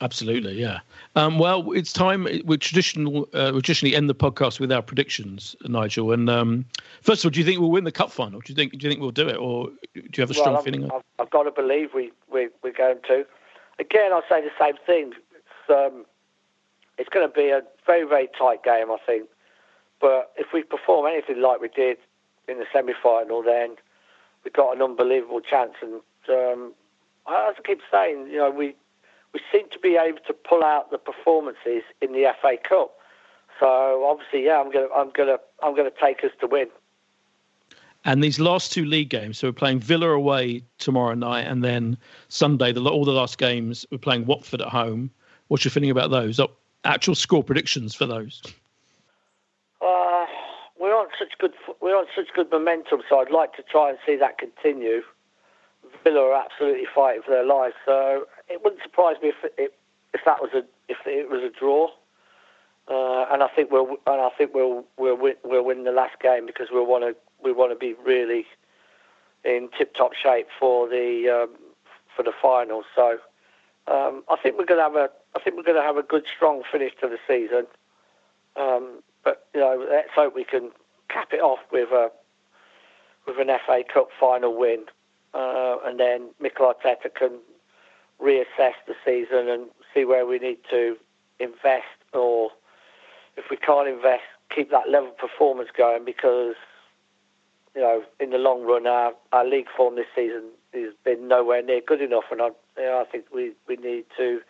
Absolutely, 0.00 0.60
yeah. 0.60 0.80
Um, 1.14 1.38
well, 1.38 1.70
it's 1.72 1.92
time. 1.92 2.26
We 2.44 2.58
traditional. 2.58 3.28
Uh, 3.32 3.52
we 3.54 3.60
traditionally 3.62 3.94
end 3.94 4.10
the 4.10 4.14
podcast 4.14 4.58
with 4.58 4.72
our 4.72 4.82
predictions, 4.82 5.54
Nigel. 5.62 6.12
And 6.12 6.28
um, 6.28 6.64
first 7.02 7.24
of 7.24 7.28
all, 7.28 7.30
do 7.30 7.38
you 7.38 7.46
think 7.46 7.60
we'll 7.60 7.70
win 7.70 7.84
the 7.84 7.92
cup 7.92 8.10
final? 8.10 8.40
Do 8.40 8.52
you 8.52 8.56
think? 8.56 8.72
Do 8.72 8.78
you 8.80 8.90
think 8.90 9.00
we'll 9.00 9.12
do 9.12 9.28
it, 9.28 9.36
or 9.36 9.68
do 9.94 10.02
you 10.02 10.20
have 10.20 10.30
a 10.30 10.34
strong 10.34 10.54
well, 10.54 10.62
feeling? 10.62 10.90
I've, 10.90 11.02
I've, 11.20 11.30
got 11.30 11.44
to 11.44 11.52
believe 11.52 11.90
we, 11.94 12.10
we 12.32 12.48
we're 12.62 12.72
going 12.72 12.98
to. 13.06 13.24
Again, 13.78 14.12
I'll 14.12 14.24
say 14.28 14.40
the 14.40 14.50
same 14.60 14.74
thing. 14.84 15.12
It's, 15.34 15.70
um, 15.70 16.04
it's 16.98 17.08
going 17.08 17.26
to 17.26 17.32
be 17.32 17.50
a 17.50 17.62
very 17.86 18.06
very 18.06 18.28
tight 18.36 18.64
game, 18.64 18.90
I 18.90 18.98
think. 19.06 19.28
But 20.00 20.32
if 20.36 20.48
we 20.52 20.64
perform 20.64 21.06
anything 21.06 21.40
like 21.40 21.60
we 21.60 21.68
did 21.68 21.98
in 22.48 22.58
the 22.58 22.66
semi-final, 22.72 23.42
then 23.44 23.76
we've 24.42 24.52
got 24.52 24.74
an 24.74 24.82
unbelievable 24.82 25.40
chance. 25.40 25.74
And 25.80 26.02
um, 26.28 26.74
I 27.26 27.52
keep 27.64 27.80
saying, 27.90 28.26
you 28.28 28.38
know, 28.38 28.50
we 28.50 28.74
we 29.34 29.40
seem 29.52 29.68
to 29.70 29.78
be 29.80 29.96
able 29.96 30.20
to 30.26 30.32
pull 30.32 30.62
out 30.62 30.90
the 30.90 30.98
performances 30.98 31.82
in 32.00 32.12
the 32.12 32.32
FA 32.40 32.56
Cup. 32.66 32.92
So 33.60 34.06
obviously, 34.06 34.46
yeah, 34.46 34.60
I'm 34.60 34.70
gonna, 34.70 34.88
I'm 34.96 35.10
gonna, 35.10 35.38
I'm 35.62 35.76
gonna 35.76 35.90
take 36.00 36.24
us 36.24 36.30
to 36.40 36.46
win. 36.46 36.68
And 38.06 38.22
these 38.22 38.38
last 38.38 38.72
two 38.72 38.84
league 38.84 39.08
games, 39.08 39.38
so 39.38 39.48
we're 39.48 39.52
playing 39.52 39.80
Villa 39.80 40.10
away 40.10 40.62
tomorrow 40.78 41.14
night, 41.14 41.46
and 41.46 41.64
then 41.64 41.96
Sunday, 42.28 42.70
the, 42.70 42.84
all 42.84 43.04
the 43.04 43.12
last 43.12 43.38
games, 43.38 43.86
we're 43.90 43.98
playing 43.98 44.26
Watford 44.26 44.60
at 44.60 44.68
home. 44.68 45.10
What's 45.48 45.64
your 45.64 45.70
feeling 45.70 45.90
about 45.90 46.10
those? 46.10 46.38
Actual 46.84 47.14
score 47.14 47.42
predictions 47.42 47.94
for 47.94 48.04
those? 48.04 48.42
Uh, 49.80 50.26
we're 50.78 50.94
on 50.94 51.06
such 51.18 51.38
good, 51.38 51.54
we're 51.80 51.96
on 51.96 52.04
such 52.14 52.28
good 52.36 52.50
momentum, 52.50 53.02
so 53.08 53.20
I'd 53.20 53.30
like 53.30 53.54
to 53.56 53.62
try 53.62 53.88
and 53.88 53.98
see 54.06 54.16
that 54.16 54.36
continue. 54.38 55.02
Villa 56.02 56.20
are 56.20 56.44
absolutely 56.44 56.86
fighting 56.94 57.22
for 57.24 57.30
their 57.30 57.46
lives, 57.46 57.74
so 57.86 58.26
it 58.48 58.62
wouldn't 58.62 58.82
surprise 58.82 59.16
me 59.22 59.30
if 59.30 59.52
it, 59.58 59.74
if 60.12 60.20
that 60.24 60.40
was 60.40 60.50
a 60.54 60.62
if 60.88 60.98
it 61.06 61.30
was 61.30 61.42
a 61.42 61.50
draw. 61.50 61.88
Uh, 62.86 63.24
and 63.32 63.42
I 63.42 63.48
think 63.48 63.70
we'll 63.70 63.96
and 64.06 64.20
I 64.20 64.28
think 64.36 64.52
we'll 64.54 64.84
we'll 64.98 65.16
win, 65.16 65.34
we'll 65.42 65.64
win 65.64 65.84
the 65.84 65.92
last 65.92 66.20
game 66.20 66.46
because 66.46 66.68
we 66.72 66.80
want 66.80 67.04
to 67.04 67.16
we 67.42 67.52
want 67.52 67.72
to 67.72 67.76
be 67.76 67.94
really 68.04 68.46
in 69.44 69.68
tip 69.76 69.94
top 69.94 70.12
shape 70.14 70.48
for 70.58 70.88
the 70.88 71.44
um, 71.44 71.56
for 72.14 72.22
the 72.22 72.32
final. 72.42 72.82
So 72.94 73.18
um, 73.86 74.22
I 74.28 74.36
think 74.42 74.58
we're 74.58 74.66
going 74.66 74.78
to 74.78 74.84
have 74.84 74.96
a 74.96 75.10
I 75.34 75.40
think 75.40 75.56
we're 75.56 75.62
going 75.62 75.80
to 75.80 75.82
have 75.82 75.96
a 75.96 76.02
good 76.02 76.24
strong 76.34 76.62
finish 76.70 76.92
to 77.00 77.08
the 77.08 77.18
season. 77.26 77.66
Um, 78.56 79.02
but 79.24 79.46
you 79.54 79.60
know, 79.60 79.86
let's 79.90 80.10
hope 80.14 80.34
we 80.34 80.44
can 80.44 80.70
cap 81.08 81.28
it 81.32 81.40
off 81.40 81.60
with 81.72 81.90
a 81.90 82.10
with 83.26 83.38
an 83.38 83.48
FA 83.66 83.82
Cup 83.92 84.08
final 84.20 84.56
win, 84.56 84.84
uh, 85.32 85.76
and 85.84 85.98
then 85.98 86.28
Mikel 86.40 86.66
Arteta 86.66 87.12
can 87.14 87.38
reassess 88.24 88.74
the 88.86 88.94
season 89.04 89.48
and 89.48 89.66
see 89.92 90.04
where 90.04 90.26
we 90.26 90.38
need 90.38 90.58
to 90.70 90.96
invest, 91.38 91.84
or 92.12 92.50
if 93.36 93.44
we 93.50 93.56
can't 93.56 93.88
invest, 93.88 94.22
keep 94.54 94.70
that 94.70 94.88
level 94.88 95.10
of 95.10 95.18
performance 95.18 95.68
going 95.76 96.04
because 96.04 96.54
you 97.74 97.82
know 97.82 98.02
in 98.20 98.30
the 98.30 98.38
long 98.38 98.62
run 98.62 98.86
our, 98.86 99.12
our 99.32 99.44
league 99.44 99.66
form 99.76 99.96
this 99.96 100.06
season 100.14 100.44
has 100.72 100.94
been 101.04 101.28
nowhere 101.28 101.62
near 101.62 101.80
good 101.86 102.00
enough, 102.00 102.24
and 102.30 102.40
I, 102.40 102.48
you 102.76 102.84
know, 102.84 103.04
I 103.06 103.10
think 103.10 103.26
we, 103.32 103.52
we 103.68 103.76
need 103.76 104.04
to 104.16 104.40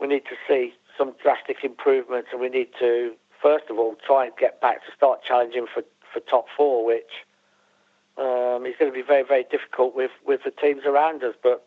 we 0.00 0.08
need 0.08 0.24
to 0.24 0.36
see 0.48 0.74
some 0.98 1.14
drastic 1.22 1.58
improvements, 1.62 2.28
and 2.32 2.40
we 2.40 2.48
need 2.48 2.68
to 2.80 3.14
first 3.42 3.66
of 3.70 3.78
all 3.78 3.96
try 4.06 4.24
and 4.24 4.34
get 4.38 4.60
back 4.60 4.84
to 4.86 4.92
start 4.96 5.20
challenging 5.26 5.66
for, 5.72 5.82
for 6.12 6.20
top 6.20 6.46
four, 6.56 6.84
which 6.84 7.24
um, 8.18 8.64
is 8.66 8.74
going 8.78 8.90
to 8.90 8.94
be 8.94 9.02
very 9.06 9.22
very 9.22 9.44
difficult 9.50 9.94
with, 9.94 10.10
with 10.26 10.40
the 10.44 10.50
teams 10.50 10.82
around 10.86 11.22
us, 11.22 11.34
but 11.42 11.66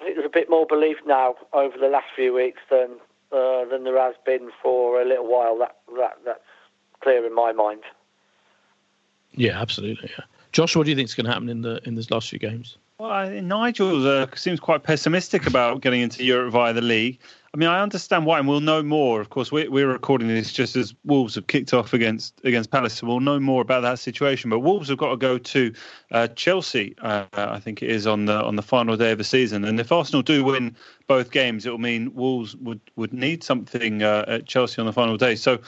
I 0.00 0.04
think 0.04 0.16
there's 0.16 0.26
a 0.26 0.30
bit 0.30 0.48
more 0.48 0.66
belief 0.66 0.96
now 1.06 1.34
over 1.52 1.76
the 1.78 1.88
last 1.88 2.06
few 2.16 2.32
weeks 2.34 2.60
than 2.70 2.96
uh, 3.32 3.64
than 3.66 3.84
there 3.84 4.00
has 4.00 4.14
been 4.24 4.50
for 4.62 5.00
a 5.00 5.04
little 5.04 5.30
while. 5.30 5.58
That 5.58 5.76
that 5.98 6.18
that's 6.24 6.40
clear 7.02 7.26
in 7.26 7.34
my 7.34 7.52
mind. 7.52 7.82
Yeah, 9.32 9.60
absolutely. 9.60 10.10
Yeah. 10.10 10.24
Josh, 10.52 10.74
what 10.74 10.84
do 10.84 10.90
you 10.90 10.96
think 10.96 11.08
is 11.08 11.14
going 11.14 11.26
to 11.26 11.32
happen 11.32 11.48
in 11.48 11.62
the 11.62 11.80
in 11.84 11.94
these 11.94 12.10
last 12.10 12.30
few 12.30 12.38
games? 12.38 12.76
Well, 12.98 13.30
Nigel 13.30 14.06
uh, 14.06 14.26
seems 14.34 14.60
quite 14.60 14.82
pessimistic 14.82 15.46
about 15.46 15.80
getting 15.80 16.02
into 16.02 16.22
Europe 16.22 16.52
via 16.52 16.72
the 16.72 16.82
league. 16.82 17.18
I 17.52 17.56
mean, 17.56 17.68
I 17.68 17.82
understand 17.82 18.26
why, 18.26 18.38
and 18.38 18.46
we'll 18.46 18.60
know 18.60 18.80
more. 18.80 19.20
Of 19.20 19.30
course, 19.30 19.50
we're, 19.50 19.68
we're 19.68 19.88
recording 19.88 20.28
this 20.28 20.52
just 20.52 20.76
as 20.76 20.94
Wolves 21.04 21.34
have 21.34 21.48
kicked 21.48 21.74
off 21.74 21.92
against 21.92 22.40
against 22.44 22.70
Palace, 22.70 22.94
so 22.94 23.08
we'll 23.08 23.18
know 23.18 23.40
more 23.40 23.60
about 23.60 23.80
that 23.80 23.98
situation. 23.98 24.50
But 24.50 24.60
Wolves 24.60 24.88
have 24.88 24.98
got 24.98 25.10
to 25.10 25.16
go 25.16 25.36
to 25.36 25.72
uh, 26.12 26.28
Chelsea, 26.28 26.94
uh, 27.02 27.26
I 27.32 27.58
think 27.58 27.82
it 27.82 27.90
is 27.90 28.06
on 28.06 28.26
the 28.26 28.40
on 28.40 28.54
the 28.54 28.62
final 28.62 28.96
day 28.96 29.10
of 29.10 29.18
the 29.18 29.24
season. 29.24 29.64
And 29.64 29.80
if 29.80 29.90
Arsenal 29.90 30.22
do 30.22 30.44
win 30.44 30.76
both 31.08 31.32
games, 31.32 31.66
it 31.66 31.70
will 31.70 31.78
mean 31.78 32.14
Wolves 32.14 32.54
would 32.54 32.80
would 32.94 33.12
need 33.12 33.42
something 33.42 34.04
uh, 34.04 34.26
at 34.28 34.46
Chelsea 34.46 34.80
on 34.80 34.86
the 34.86 34.92
final 34.92 35.16
day. 35.16 35.34
So 35.34 35.58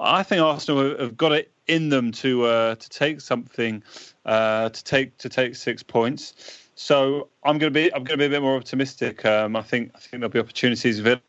I 0.00 0.24
think 0.24 0.42
Arsenal 0.42 0.98
have 0.98 1.16
got 1.16 1.30
it 1.30 1.52
in 1.68 1.90
them 1.90 2.10
to 2.12 2.46
uh, 2.46 2.74
to 2.74 2.88
take 2.88 3.20
something, 3.20 3.80
uh, 4.24 4.70
to 4.70 4.82
take 4.84 5.16
to 5.18 5.28
take 5.28 5.54
six 5.54 5.84
points. 5.84 6.64
So 6.74 7.28
I'm 7.44 7.58
going 7.58 7.72
to 7.72 7.78
be 7.78 7.94
I'm 7.94 8.02
going 8.02 8.18
to 8.18 8.22
be 8.22 8.26
a 8.26 8.30
bit 8.30 8.42
more 8.42 8.56
optimistic. 8.56 9.24
Um, 9.24 9.54
I 9.54 9.62
think 9.62 9.92
I 9.94 9.98
think 9.98 10.20
there'll 10.20 10.30
be 10.30 10.40
opportunities. 10.40 10.98
Villa 10.98 11.20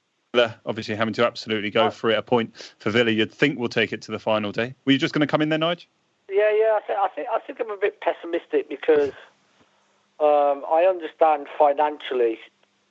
obviously 0.65 0.95
having 0.95 1.13
to 1.15 1.25
absolutely 1.25 1.71
go 1.71 1.89
for 1.89 2.11
it. 2.11 2.17
A 2.17 2.21
point 2.21 2.73
for 2.79 2.91
Villa, 2.91 3.11
you'd 3.11 3.31
think 3.31 3.57
we'll 3.57 3.69
take 3.69 3.91
it 3.91 4.01
to 4.03 4.11
the 4.11 4.19
final 4.19 4.51
day. 4.51 4.75
Were 4.85 4.91
you 4.91 4.97
just 4.97 5.13
going 5.13 5.25
to 5.25 5.27
come 5.27 5.41
in 5.41 5.49
there, 5.49 5.59
Nigel? 5.59 5.89
Yeah, 6.29 6.51
yeah. 6.51 6.77
I 6.77 6.81
think 6.85 6.99
I 6.99 7.07
think 7.07 7.27
I 7.33 7.39
think 7.39 7.59
I'm 7.59 7.71
a 7.71 7.77
bit 7.77 7.99
pessimistic 8.01 8.69
because 8.69 9.13
um, 10.19 10.63
I 10.69 10.85
understand 10.87 11.47
financially, 11.57 12.39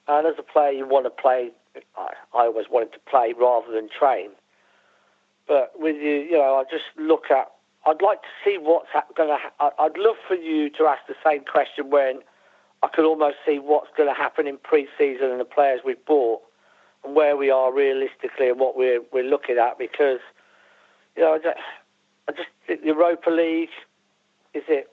and 0.08 0.26
as 0.26 0.34
a 0.38 0.42
player, 0.42 0.72
you 0.72 0.86
want 0.86 1.06
to 1.06 1.10
play. 1.10 1.50
I, 1.96 2.08
I 2.34 2.46
always 2.46 2.66
wanted 2.70 2.92
to 2.94 2.98
play 3.08 3.34
rather 3.38 3.70
than 3.72 3.88
train. 3.88 4.30
But 5.46 5.72
with 5.78 5.96
you, 5.96 6.26
you 6.30 6.32
know, 6.32 6.56
I 6.56 6.64
just 6.70 6.84
look 6.98 7.30
at. 7.30 7.52
I'd 7.86 8.02
like 8.02 8.20
to 8.22 8.28
see 8.44 8.58
what's 8.60 8.88
going 9.16 9.28
to. 9.28 9.38
Ha- 9.40 9.70
I'd 9.78 9.96
love 9.96 10.16
for 10.26 10.34
you 10.34 10.68
to 10.70 10.84
ask 10.86 11.06
the 11.06 11.14
same 11.24 11.44
question 11.44 11.90
when 11.90 12.18
I 12.82 12.88
could 12.88 13.04
almost 13.04 13.36
see 13.46 13.60
what's 13.60 13.88
going 13.96 14.08
to 14.08 14.14
happen 14.14 14.48
in 14.48 14.58
pre-season 14.58 15.30
and 15.30 15.40
the 15.40 15.44
players 15.44 15.80
we've 15.84 16.04
bought 16.04 16.42
and 17.04 17.14
where 17.14 17.36
we 17.36 17.50
are 17.50 17.72
realistically 17.72 18.48
and 18.48 18.58
what 18.58 18.76
we're 18.76 19.00
we're 19.12 19.28
looking 19.28 19.58
at 19.58 19.78
because 19.78 20.20
you 21.16 21.22
know 21.22 21.34
I 21.34 21.38
just, 21.38 21.58
I 22.28 22.32
just 22.32 22.48
think 22.66 22.80
the 22.80 22.88
Europa 22.88 23.30
League 23.30 23.70
is 24.54 24.64
it 24.68 24.90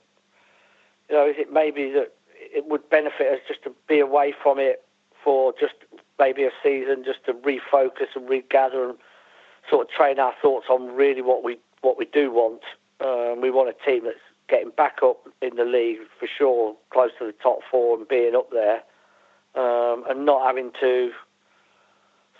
you 1.08 1.16
know 1.16 1.28
is 1.28 1.36
it 1.38 1.52
maybe 1.52 1.90
that 1.92 2.12
it 2.38 2.66
would 2.66 2.88
benefit 2.90 3.32
us 3.32 3.40
just 3.48 3.62
to 3.64 3.72
be 3.88 4.00
away 4.00 4.34
from 4.42 4.58
it 4.58 4.84
for 5.22 5.52
just 5.58 5.74
maybe 6.18 6.44
a 6.44 6.50
season 6.62 7.04
just 7.04 7.24
to 7.26 7.32
refocus 7.32 8.14
and 8.14 8.28
regather 8.28 8.88
and 8.90 8.98
sort 9.68 9.86
of 9.86 9.90
train 9.90 10.18
our 10.18 10.34
thoughts 10.40 10.66
on 10.70 10.94
really 10.94 11.22
what 11.22 11.42
we 11.42 11.58
what 11.80 11.98
we 11.98 12.04
do 12.06 12.30
want. 12.30 12.62
Um, 13.00 13.40
we 13.40 13.50
want 13.50 13.68
a 13.68 13.84
team 13.84 14.04
that's 14.04 14.16
getting 14.48 14.70
back 14.70 14.98
up 15.02 15.18
in 15.42 15.56
the 15.56 15.64
league 15.64 15.98
for 16.18 16.26
sure, 16.26 16.76
close 16.90 17.10
to 17.18 17.26
the 17.26 17.34
top 17.42 17.58
four 17.70 17.98
and 17.98 18.08
being 18.08 18.34
up 18.34 18.50
there, 18.50 18.82
um, 19.54 20.04
and 20.08 20.24
not 20.24 20.46
having 20.46 20.70
to 20.80 21.10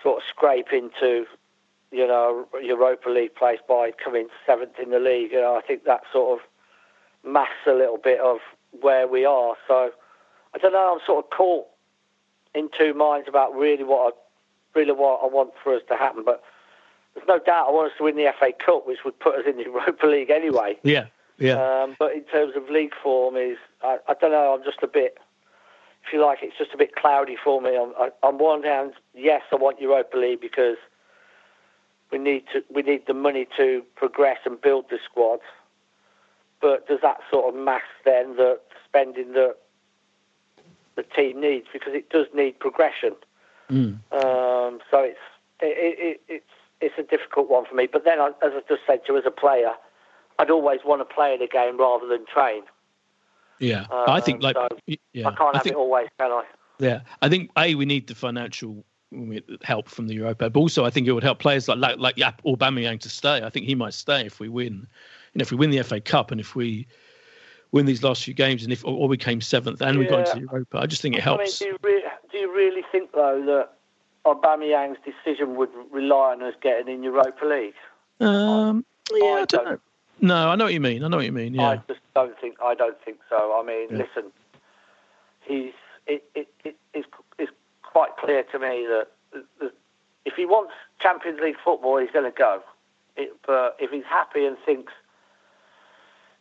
sort 0.03 0.19
of 0.19 0.23
scrape 0.29 0.73
into, 0.73 1.27
you 1.91 2.07
know, 2.07 2.47
Europa 2.63 3.09
League 3.11 3.35
place 3.35 3.61
by 3.69 3.91
coming 3.93 4.29
seventh 4.45 4.79
in 4.83 4.91
the 4.91 4.99
league. 4.99 5.33
You 5.33 5.41
know, 5.41 5.57
I 5.57 5.61
think 5.61 5.85
that 5.85 6.03
sort 6.13 6.41
of 6.41 6.47
masks 7.29 7.67
a 7.67 7.73
little 7.73 7.99
bit 7.99 8.21
of 8.21 8.39
where 8.81 9.07
we 9.07 9.25
are. 9.25 9.55
So 9.67 9.91
I 10.55 10.59
don't 10.59 10.73
know. 10.73 10.95
I'm 10.95 11.07
sort 11.07 11.25
of 11.25 11.31
caught 11.31 11.67
in 12.55 12.71
two 12.77 12.95
minds 12.95 13.29
about 13.29 13.55
really 13.55 13.85
what 13.85 14.15
I 14.15 14.79
really 14.79 14.93
what 14.93 15.21
I 15.23 15.27
want 15.27 15.53
for 15.63 15.75
us 15.75 15.83
to 15.89 15.97
happen. 15.97 16.23
But 16.25 16.43
there's 17.15 17.27
no 17.27 17.39
doubt 17.39 17.69
I 17.69 17.71
want 17.73 17.93
us 17.93 17.99
to 17.99 18.05
win 18.05 18.17
the 18.17 18.33
FA 18.39 18.53
Cup, 18.65 18.87
which 18.87 18.99
would 19.05 19.19
put 19.19 19.35
us 19.37 19.45
in 19.47 19.57
the 19.57 19.65
Europa 19.65 20.07
League 20.07 20.31
anyway. 20.31 20.77
Yeah, 20.83 21.07
yeah. 21.39 21.55
Um, 21.55 21.97
but 21.99 22.13
in 22.13 22.25
terms 22.25 22.55
of 22.57 22.69
league 22.71 22.93
form, 23.03 23.37
is 23.37 23.57
I, 23.83 23.99
I 24.09 24.15
don't 24.15 24.33
know. 24.33 24.55
I'm 24.55 24.65
just 24.65 24.83
a 24.83 24.87
bit, 24.87 25.19
if 26.07 26.13
you 26.13 26.25
like, 26.25 26.39
it's 26.43 26.57
just 26.57 26.73
a 26.73 26.77
bit 26.77 26.95
cloudy 26.95 27.37
for 27.43 27.61
me. 27.61 27.71
On, 27.71 27.93
on 28.23 28.39
one 28.39 28.63
hand, 28.63 28.93
yes, 29.15 29.43
I 29.53 29.57
want 29.57 29.81
Europa 29.81 30.17
League 30.17 30.41
because 30.41 30.77
we 32.13 32.19
need 32.19 32.45
to 32.53 32.63
we 32.73 32.83
need 32.83 33.03
the 33.07 33.15
money 33.15 33.49
to 33.57 33.83
progress 33.97 34.39
and 34.45 34.61
build 34.61 34.87
the 34.91 34.99
squad. 35.05 35.41
But 36.61 36.87
does 36.87 37.01
that 37.03 37.19
sort 37.31 37.53
of 37.53 37.61
mask 37.61 37.85
then 38.05 38.37
the 38.37 38.61
spending 38.89 39.33
that 39.33 39.57
the 40.95 41.03
team 41.03 41.41
needs 41.41 41.67
because 41.73 41.93
it 41.95 42.09
does 42.11 42.27
need 42.35 42.59
progression. 42.59 43.15
Mm. 43.71 43.99
Um, 44.13 44.81
so 44.91 45.01
it's 45.01 45.19
it, 45.61 45.99
it, 45.99 46.21
it's 46.29 46.45
it's 46.81 46.95
a 46.99 47.03
difficult 47.03 47.51
one 47.51 47.65
for 47.67 47.75
me. 47.75 47.89
But 47.91 48.05
then, 48.05 48.21
as 48.21 48.33
I 48.43 48.61
just 48.69 48.83
said 48.87 49.05
to 49.07 49.13
you, 49.13 49.19
as 49.19 49.25
a 49.27 49.31
player, 49.31 49.73
I'd 50.39 50.51
always 50.51 50.81
want 50.85 51.01
to 51.01 51.15
play 51.15 51.35
in 51.35 51.43
a 51.43 51.49
game 51.49 51.79
rather 51.79 52.07
than 52.07 52.27
train. 52.27 52.63
Yeah, 53.59 53.87
um, 53.91 54.05
I 54.09 54.21
think 54.21 54.43
like 54.43 54.57
so 54.57 54.69
yeah, 54.87 55.29
I 55.29 55.35
can't 55.35 55.55
I 55.55 55.59
have 55.59 55.63
think, 55.63 55.75
it 55.75 55.79
always, 55.79 56.09
can 56.19 56.31
I? 56.31 56.45
Yeah, 56.79 57.01
I 57.23 57.29
think 57.29 57.51
a 57.57 57.75
we 57.75 57.87
need 57.87 58.07
the 58.07 58.15
financial 58.15 58.85
help 59.63 59.89
from 59.89 60.09
the 60.09 60.15
Europa, 60.15 60.51
but 60.51 60.59
also 60.59 60.85
I 60.85 60.91
think 60.91 61.07
it 61.07 61.13
would 61.13 61.23
help 61.23 61.39
players 61.39 61.69
like 61.69 61.79
like 61.79 62.19
like 62.19 62.43
Aubameyang 62.43 63.01
to 63.01 63.09
stay. 63.09 63.43
I 63.43 63.51
think 63.51 63.67
he 63.67 63.75
might 63.75 63.95
stay 63.95 64.27
if 64.27 64.41
we 64.41 64.49
win. 64.49 64.87
You 65.33 65.39
know, 65.39 65.43
if 65.43 65.51
we 65.51 65.57
win 65.57 65.71
the 65.71 65.83
FA 65.83 66.01
Cup 66.01 66.31
and 66.31 66.41
if 66.41 66.55
we 66.55 66.87
win 67.73 67.87
these 67.87 68.03
last 68.03 68.25
few 68.25 68.35
games, 68.35 68.63
and 68.63 68.73
if 68.73 68.85
or 68.85 69.09
we 69.09 69.17
came 69.17 69.41
seventh 69.41 69.81
and 69.81 69.95
yeah. 69.95 70.01
we 70.01 70.07
got 70.07 70.29
into 70.29 70.41
Europa, 70.41 70.79
I 70.79 70.87
just 70.87 71.03
think 71.03 71.17
it 71.17 71.23
helps. 71.23 71.63
I 71.63 71.67
mean, 71.67 71.77
do, 71.81 71.89
you 71.89 71.95
re- 71.95 72.11
do 72.33 72.39
you 72.39 72.55
really 72.55 72.83
think 72.93 73.13
though 73.13 73.43
that 73.47 73.73
Aubameyang's 74.27 74.99
decision 75.05 75.57
would 75.57 75.71
rely 75.91 76.33
on 76.33 76.43
us 76.43 76.55
getting 76.61 76.93
in 76.93 77.03
Europa 77.03 77.45
League? 77.45 77.75
Um, 78.21 78.85
yeah, 79.13 79.25
I, 79.25 79.33
I 79.33 79.35
don't, 79.37 79.49
don't- 79.49 79.65
know. 79.65 79.79
No, 80.21 80.49
I 80.51 80.57
know 80.57 80.64
what 80.64 80.73
you 80.73 80.81
mean. 80.81 81.03
I 81.05 81.09
know 81.09 81.19
what 81.19 81.27
you 81.27 81.33
mean. 81.33 81.55
Yeah, 81.55 81.69
I 81.71 81.77
just 81.89 82.01
don't 82.14 82.39
think. 82.41 82.57
I 82.62 82.75
don't 82.75 82.97
think 83.05 83.19
so. 83.29 83.59
I 83.61 83.64
mean, 83.67 83.89
Yeah. 83.91 83.99
listen, 84.05 84.33
he's 85.43 85.73
it, 86.07 86.25
it, 86.35 86.49
it, 86.64 86.77
it's, 86.95 87.07
it's 87.39 87.53
quite 87.83 88.17
clear 88.17 88.43
to 88.45 88.59
me 88.59 88.87
that 88.89 89.09
that 89.61 89.73
if 90.25 90.35
he 90.35 90.47
wants 90.47 90.73
Champions 91.01 91.41
League 91.41 91.57
football, 91.62 91.99
he's 91.99 92.11
going 92.11 92.31
to 92.31 92.37
go. 92.37 92.62
It, 93.17 93.33
but 93.47 93.77
if 93.79 93.91
he's 93.91 94.05
happy 94.09 94.45
and 94.47 94.57
thinks, 94.64 94.93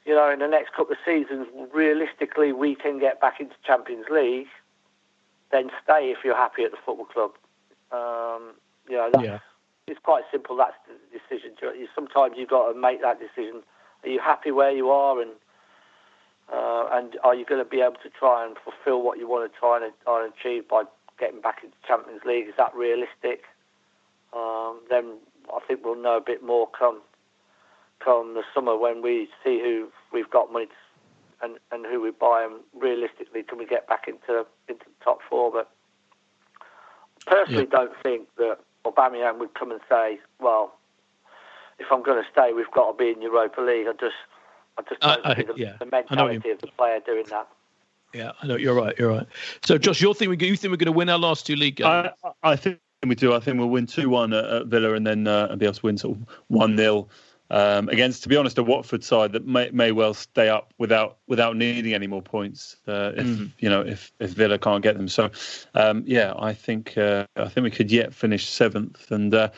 you 0.06 0.14
know, 0.16 0.30
in 0.32 0.40
the 0.40 0.48
next 0.48 0.74
couple 0.74 0.94
of 0.94 0.98
seasons, 1.06 1.48
realistically, 1.74 2.52
we 2.54 2.76
can 2.76 3.00
get 3.00 3.20
back 3.22 3.40
into 3.40 3.56
Champions 3.66 4.06
League, 4.12 4.48
then 5.52 5.70
stay 5.84 6.12
if 6.12 6.20
you're 6.24 6.36
happy 6.36 6.64
at 6.64 6.72
the 6.72 6.78
football 6.86 7.06
club. 7.06 7.32
Um, 7.92 8.54
you 8.90 8.98
know, 8.98 9.10
that's, 9.12 9.24
Yeah. 9.26 9.40
It's 9.88 10.00
quite 10.04 10.24
simple. 10.32 10.56
That's 10.56 10.76
the 10.88 10.96
decision. 11.18 11.56
Sometimes 11.94 12.36
you've 12.38 12.50
got 12.50 12.72
to 12.72 12.80
make 12.80 13.02
that 13.02 13.20
decision. 13.20 13.62
Are 14.04 14.10
you 14.10 14.20
happy 14.20 14.52
where 14.52 14.72
you 14.72 14.90
are, 14.90 15.22
and 15.22 15.32
uh, 16.52 16.90
and 16.92 17.18
are 17.24 17.36
you 17.36 17.46
going 17.46 17.64
to 17.64 17.70
be 17.70 17.82
able 17.82 17.98
to 18.04 18.10
try 18.10 18.46
and 18.46 18.56
fulfil 18.64 19.02
what 19.02 19.18
you 19.18 19.28
want 19.28 19.52
to 19.52 19.60
try 19.60 19.78
and, 19.78 19.94
and 20.08 20.34
achieve 20.34 20.68
by 20.68 20.84
getting 21.20 21.42
back 21.42 21.64
into 21.64 21.76
Champions 21.88 22.22
League? 22.26 22.48
Is 22.48 22.54
that 22.58 22.74
realistic? 22.76 23.44
Um, 24.34 24.82
then 24.90 25.18
I 25.54 25.60
think 25.68 25.84
we'll 25.84 26.02
know 26.02 26.18
a 26.18 26.22
bit 26.22 26.44
more 26.44 26.68
come 26.68 27.02
come 28.04 28.34
the 28.34 28.44
summer 28.54 28.78
when 28.78 29.02
we 29.02 29.28
see 29.44 29.60
who 29.60 29.88
we've 30.12 30.30
got 30.30 30.52
money 30.52 30.66
to, 30.66 31.46
and 31.46 31.58
and 31.72 31.86
who 31.86 32.02
we 32.02 32.12
buy, 32.12 32.44
and 32.44 32.62
realistically, 32.80 33.44
can 33.44 33.58
we 33.58 33.66
get 33.66 33.88
back 33.88 34.08
into 34.08 34.46
into 34.68 34.86
the 34.86 35.04
top 35.04 35.20
four? 35.30 35.52
But 35.52 35.70
personally, 37.26 37.66
don't 37.66 37.94
think 38.04 38.28
that 38.38 38.58
Aubameyang 38.86 39.40
would 39.40 39.54
come 39.54 39.72
and 39.72 39.82
say, 39.90 40.20
"Well, 40.40 40.74
if 41.80 41.88
I'm 41.92 42.04
going 42.04 42.24
to 42.24 42.30
stay, 42.32 42.54
we've 42.54 42.72
got 42.72 42.92
to 42.92 42.98
be 42.98 43.10
in 43.12 43.22
Europa 43.22 43.62
League." 43.62 43.88
I 43.88 43.94
just, 43.94 44.16
I 44.78 44.82
just 44.90 45.04
I- 45.04 45.16
don't 45.16 45.26
I- 45.26 45.36
see 45.36 45.44
the, 45.44 45.54
yeah, 45.58 45.74
the 45.80 45.86
I 46.10 46.16
know 46.16 46.24
what 46.24 46.34
you 46.34 46.40
mentality 46.40 46.50
of 46.52 46.62
the 46.62 46.68
player 46.68 47.00
doing 47.06 47.26
that. 47.30 47.48
yeah, 48.14 48.32
I 48.42 48.48
know. 48.48 48.56
You're 48.56 48.76
right. 48.76 48.98
You're 48.98 49.10
right. 49.10 49.28
So, 49.64 49.78
Josh, 49.78 50.02
you 50.02 50.14
think 50.14 50.30
we 50.30 50.48
you 50.48 50.56
think 50.56 50.72
we're 50.72 50.78
going 50.78 50.86
to 50.86 50.92
win 50.92 51.10
our 51.10 51.18
last 51.20 51.46
two 51.46 51.56
league 51.56 51.76
games? 51.78 52.10
I, 52.24 52.32
I 52.44 52.56
think 52.56 52.80
we 53.06 53.16
do. 53.16 53.34
I 53.34 53.40
think 53.40 53.58
we'll 53.60 53.70
win 53.70 53.86
2 53.86 54.10
1 54.10 54.34
at, 54.34 54.46
at 54.46 54.68
Villa 54.68 54.94
and 54.94 55.06
then 55.06 55.28
uh, 55.28 55.56
be 55.56 55.66
able 55.66 55.76
to 55.76 55.86
win 55.86 55.98
sort 55.98 56.18
of 56.18 56.26
1 56.48 56.78
0 56.78 57.08
um, 57.52 57.90
against, 57.90 58.24
to 58.24 58.30
be 58.30 58.36
honest, 58.36 58.58
a 58.58 58.64
Watford 58.64 59.04
side 59.04 59.32
that 59.34 59.46
may, 59.46 59.70
may 59.72 59.92
well 59.92 60.14
stay 60.14 60.50
up 60.50 60.74
without 60.78 61.18
without 61.28 61.56
needing 61.56 61.94
any 61.94 62.08
more 62.08 62.22
points 62.22 62.78
uh, 62.88 63.12
if 63.16 63.26
Mm. 63.26 63.52
you 63.60 63.70
know 63.70 63.82
if, 63.82 64.12
if 64.20 64.32
Villa 64.32 64.58
can't 64.58 64.82
get 64.82 64.98
them. 64.98 65.08
So, 65.08 65.30
um, 65.76 66.04
yeah, 66.08 66.34
I 66.38 66.54
think 66.54 66.98
uh, 66.98 67.26
I 67.36 67.48
think 67.48 67.64
we 67.64 67.72
could 67.72 67.92
yet 67.92 68.14
finish 68.14 68.48
seventh, 68.50 69.12
and 69.12 69.34
uh, 69.34 69.50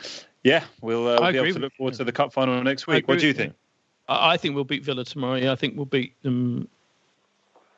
yeah, 0.44 0.64
we'll, 0.80 1.08
uh, 1.08 1.18
we'll 1.20 1.32
be 1.32 1.38
able 1.38 1.52
to 1.54 1.58
look 1.60 1.74
forward 1.74 1.94
you. 1.94 1.98
to 1.98 2.04
the 2.04 2.12
cup 2.12 2.32
final 2.32 2.62
next 2.62 2.86
week. 2.86 3.08
What 3.08 3.18
do 3.18 3.26
you 3.26 3.28
you. 3.28 3.34
think? 3.34 3.54
I, 4.08 4.32
I 4.32 4.36
think 4.36 4.54
we'll 4.54 4.64
beat 4.64 4.84
Villa 4.84 5.04
tomorrow. 5.04 5.36
Yeah, 5.36 5.52
I 5.52 5.56
think 5.56 5.76
we'll 5.76 5.86
beat 5.86 6.20
them. 6.22 6.68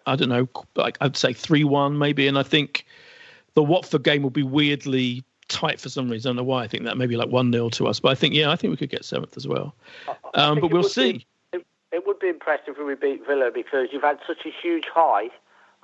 I 0.06 0.16
don't 0.16 0.28
know, 0.28 0.48
like 0.74 0.98
I'd 1.00 1.16
say 1.16 1.32
three 1.32 1.62
one 1.64 1.98
maybe, 1.98 2.26
and 2.26 2.38
I 2.38 2.42
think 2.42 2.84
the 3.54 3.62
Watford 3.62 4.02
game 4.02 4.22
will 4.22 4.30
be 4.30 4.42
weirdly 4.42 5.24
tight 5.50 5.80
for 5.80 5.88
some 5.88 6.08
reason. 6.08 6.28
I 6.28 6.30
don't 6.30 6.36
know 6.36 6.44
why. 6.44 6.62
I 6.62 6.68
think 6.68 6.84
that 6.84 6.96
maybe 6.96 7.16
like 7.16 7.28
one 7.28 7.52
0 7.52 7.68
to 7.70 7.86
us, 7.88 8.00
but 8.00 8.10
I 8.10 8.14
think 8.14 8.34
yeah, 8.34 8.50
I 8.50 8.56
think 8.56 8.70
we 8.70 8.76
could 8.76 8.90
get 8.90 9.04
seventh 9.04 9.36
as 9.36 9.46
well. 9.46 9.74
Um, 10.34 10.60
but 10.60 10.70
we'll 10.70 10.82
see. 10.84 11.12
Be, 11.12 11.26
it, 11.52 11.66
it 11.92 12.06
would 12.06 12.18
be 12.18 12.28
impressive 12.28 12.76
if 12.78 12.86
we 12.86 12.94
beat 12.94 13.26
Villa 13.26 13.50
because 13.52 13.88
you've 13.92 14.02
had 14.02 14.18
such 14.26 14.46
a 14.46 14.50
huge 14.50 14.84
high, 14.92 15.28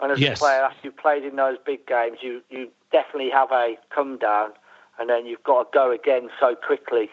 and 0.01 0.13
as 0.13 0.19
Yes. 0.21 0.37
a 0.37 0.41
player, 0.41 0.63
after 0.63 0.79
you've 0.85 0.97
played 0.97 1.25
in 1.25 1.37
those 1.37 1.59
big 1.65 1.87
games, 1.87 2.19
you 2.23 2.43
you 2.49 2.69
definitely 2.93 3.31
have 3.31 3.51
a 3.53 3.77
come 3.91 4.19
down, 4.19 4.53
and 4.99 5.11
then 5.11 5.27
you've 5.27 5.43
got 5.43 5.65
to 5.65 5.69
go 5.77 5.91
again 5.91 6.31
so 6.41 6.55
quickly. 6.55 7.11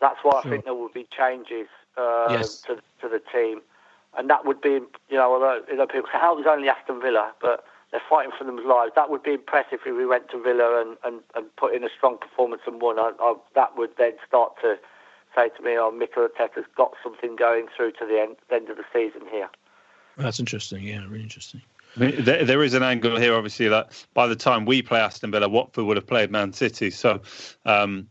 That's 0.00 0.18
why 0.22 0.40
I 0.40 0.42
Sure. 0.42 0.50
think 0.52 0.64
there 0.64 0.74
will 0.74 0.88
be 0.88 1.06
changes 1.16 1.68
uh, 1.96 2.28
Yes. 2.30 2.60
to 2.66 2.76
to 3.00 3.08
the 3.08 3.22
team, 3.32 3.60
and 4.18 4.28
that 4.28 4.44
would 4.44 4.60
be 4.60 4.80
you 5.08 5.16
know 5.16 5.32
although 5.32 5.60
you 5.68 5.76
know, 5.76 5.86
people 5.86 6.08
say 6.12 6.18
how 6.18 6.32
it 6.34 6.38
was 6.38 6.46
only 6.48 6.68
Aston 6.68 7.00
Villa, 7.00 7.32
but 7.40 7.64
they're 7.94 8.02
fighting 8.10 8.32
for 8.36 8.42
them 8.42 8.56
lives. 8.66 8.90
That 8.96 9.08
would 9.08 9.22
be 9.22 9.34
impressive 9.34 9.78
if 9.86 9.96
we 9.96 10.04
went 10.04 10.28
to 10.30 10.42
Villa 10.42 10.82
and, 10.82 10.96
and, 11.04 11.22
and 11.36 11.46
put 11.54 11.76
in 11.76 11.84
a 11.84 11.88
strong 11.96 12.18
performance 12.18 12.62
and 12.66 12.82
won. 12.82 12.98
I, 12.98 13.12
I, 13.20 13.36
that 13.54 13.78
would 13.78 13.90
then 13.96 14.14
start 14.26 14.54
to 14.62 14.74
say 15.36 15.50
to 15.56 15.62
me, 15.62 15.76
oh, 15.78 15.92
Mikel 15.92 16.26
Arteta's 16.26 16.66
got 16.76 16.94
something 17.04 17.36
going 17.36 17.66
through 17.76 17.92
to 17.92 18.04
the 18.04 18.20
end, 18.20 18.34
end 18.50 18.68
of 18.68 18.78
the 18.78 18.84
season 18.92 19.28
here. 19.30 19.48
That's 20.16 20.40
interesting. 20.40 20.82
Yeah, 20.82 21.04
really 21.06 21.22
interesting. 21.22 21.62
I 21.96 22.00
mean, 22.00 22.24
there, 22.24 22.44
there 22.44 22.64
is 22.64 22.74
an 22.74 22.82
angle 22.82 23.16
here, 23.16 23.36
obviously, 23.36 23.68
that 23.68 24.04
by 24.12 24.26
the 24.26 24.34
time 24.34 24.64
we 24.64 24.82
play 24.82 24.98
Aston 24.98 25.30
Villa, 25.30 25.48
Watford 25.48 25.84
would 25.84 25.96
have 25.96 26.08
played 26.08 26.32
Man 26.32 26.52
City. 26.52 26.90
So, 26.90 27.20
um, 27.64 28.08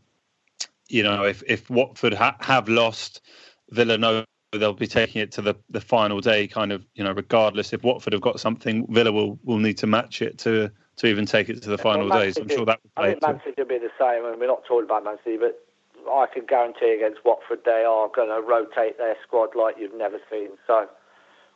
you 0.88 1.02
know, 1.02 1.24
if 1.24 1.42
if 1.46 1.68
Watford 1.68 2.14
ha- 2.14 2.36
have 2.40 2.70
lost, 2.70 3.20
Villa 3.68 3.98
know 3.98 4.24
they'll 4.58 4.72
be 4.72 4.86
taking 4.86 5.22
it 5.22 5.32
to 5.32 5.42
the, 5.42 5.54
the 5.70 5.80
final 5.80 6.20
day, 6.20 6.46
kind 6.46 6.72
of, 6.72 6.84
you 6.94 7.04
know, 7.04 7.12
regardless. 7.12 7.72
If 7.72 7.82
Watford 7.82 8.12
have 8.12 8.22
got 8.22 8.40
something, 8.40 8.86
Villa 8.90 9.12
will, 9.12 9.38
will 9.44 9.58
need 9.58 9.78
to 9.78 9.86
match 9.86 10.22
it 10.22 10.38
to 10.38 10.70
to 10.96 11.06
even 11.08 11.26
take 11.26 11.48
it 11.48 11.60
to 11.60 11.68
the 11.68 11.78
final 11.78 12.08
Well, 12.08 12.18
Man 12.18 12.26
days. 12.26 12.36
I'm 12.36 12.48
sure 12.48 12.64
that 12.66 12.78
will 12.96 13.04
I 13.04 13.10
think 13.10 13.22
Man. 13.22 13.40
City 13.44 13.54
will 13.58 13.66
be 13.66 13.78
the 13.78 13.90
same, 13.98 14.24
and 14.24 14.38
we're 14.38 14.46
not 14.46 14.64
talking 14.64 14.84
about 14.84 15.04
Man 15.04 15.16
City, 15.24 15.38
but 15.38 15.60
I 16.08 16.26
can 16.32 16.46
guarantee 16.46 16.94
against 16.94 17.24
Watford 17.24 17.60
they 17.64 17.84
are 17.84 18.08
going 18.14 18.28
to 18.28 18.40
rotate 18.46 18.98
their 18.98 19.16
squad 19.26 19.56
like 19.56 19.76
you've 19.78 19.96
never 19.96 20.18
seen. 20.30 20.50
So 20.66 20.88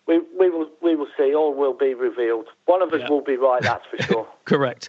we 0.07 0.21
we 0.39 0.51
will 0.51 0.69
we 0.83 0.97
will 0.97 1.09
see. 1.17 1.35
All 1.35 1.55
will 1.55 1.75
be 1.75 1.95
revealed. 1.95 2.47
One 2.65 2.83
of 2.83 2.93
us 2.93 3.01
Yeah. 3.01 3.09
will 3.09 3.21
be 3.21 3.37
right, 3.37 3.63
that's 3.63 3.85
for 3.91 3.99
sure. 3.99 4.29
Correct. 4.45 4.89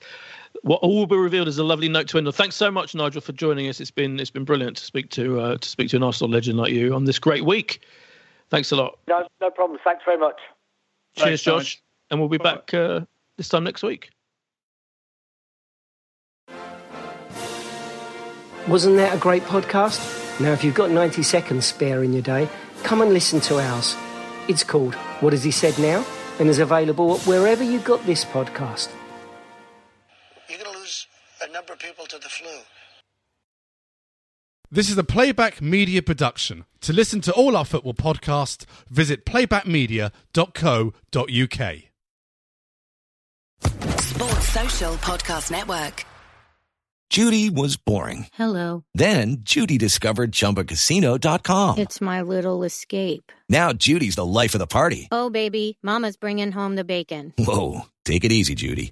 What 0.64 0.82
all 0.82 0.96
will 0.96 1.08
be 1.08 1.16
revealed 1.16 1.48
is 1.48 1.58
a 1.58 1.64
lovely 1.64 1.88
note 1.90 2.08
to 2.10 2.18
end 2.18 2.28
on. 2.28 2.34
Thanks 2.34 2.56
so 2.56 2.70
much, 2.70 2.94
Nigel, 2.94 3.22
for 3.22 3.32
joining 3.32 3.68
us. 3.70 3.80
It's 3.80 3.92
been 3.92 4.20
it's 4.20 4.30
been 4.32 4.44
brilliant 4.46 4.78
to 4.78 4.84
speak 4.84 5.10
to 5.12 5.40
uh, 5.40 5.58
to 5.58 5.70
speak 5.70 5.90
to 5.90 5.98
an 5.98 6.04
Arsenal 6.04 6.32
legend 6.32 6.58
like 6.58 6.74
you 6.74 6.94
on 6.94 7.06
this 7.06 7.20
great 7.20 7.46
week. 7.46 7.82
Thanks 8.50 8.72
a 8.72 8.76
lot. 8.76 8.98
no, 9.08 9.28
no 9.42 9.50
problem. 9.52 9.80
Thanks 9.84 10.04
very 10.04 10.18
much. 10.18 10.40
Cheers, 11.16 11.28
Thanks, 11.28 11.44
Josh, 11.44 11.54
Nigel. 11.76 11.82
and 12.12 12.20
we'll 12.20 12.30
be 12.30 12.38
back 12.38 12.74
uh, 12.74 13.02
this 13.38 13.48
time 13.50 13.64
next 13.64 13.84
week. 13.84 14.10
Wasn't 18.68 18.98
that 18.98 19.16
a 19.16 19.20
great 19.20 19.44
podcast? 19.44 20.40
Now, 20.40 20.52
if 20.52 20.64
you've 20.64 20.76
got 20.76 20.92
90 20.92 21.24
seconds 21.24 21.66
spare 21.66 22.04
in 22.04 22.14
your 22.14 22.22
day, 22.22 22.48
come 22.84 23.02
and 23.02 23.14
listen 23.14 23.40
to 23.42 23.60
ours. 23.60 23.96
It's 24.48 24.64
called 24.64 24.96
What 25.22 25.34
Has 25.34 25.44
He 25.44 25.52
Said 25.52 25.78
Now? 25.80 26.06
and 26.40 26.48
is 26.48 26.60
available 26.60 27.18
wherever 27.20 27.64
you 27.64 27.80
got 27.80 28.04
this 28.06 28.24
podcast. 28.24 28.90
Number 31.52 31.74
of 31.74 31.80
people 31.80 32.06
to 32.06 32.18
the 32.18 32.30
flu. 32.30 32.50
This 34.72 34.90
is 34.92 34.98
a 35.00 35.04
Playback 35.04 35.62
Media 35.62 36.02
production. 36.04 36.66
To 36.82 36.94
listen 36.94 37.22
to 37.22 37.34
all 37.34 37.58
our 37.58 37.66
football 37.66 37.96
podcasts, 37.96 38.66
visit 38.90 39.26
playbackmedia.co.uk. 39.26 41.76
Sports 44.02 44.48
Social 44.50 44.94
Podcast 44.96 45.52
Network. 45.52 46.06
Judy 47.10 47.50
was 47.50 47.76
boring. 47.78 48.28
Hello. 48.34 48.84
Then 48.94 49.38
Judy 49.40 49.80
discovered 49.80 50.32
ChumbaCasino.com. 50.32 51.80
It's 51.80 52.00
my 52.00 52.22
little 52.22 52.62
escape. 52.64 53.32
Now 53.50 53.74
Judy's 53.74 54.16
the 54.16 54.26
life 54.26 54.54
of 54.54 54.60
the 54.60 54.68
party. 54.68 55.08
Oh, 55.12 55.32
baby, 55.32 55.80
Mama's 55.82 56.18
bringing 56.18 56.52
home 56.52 56.76
the 56.76 56.84
bacon. 56.84 57.34
Whoa, 57.40 57.88
take 58.06 58.24
it 58.24 58.32
easy, 58.32 58.54
Judy. 58.54 58.92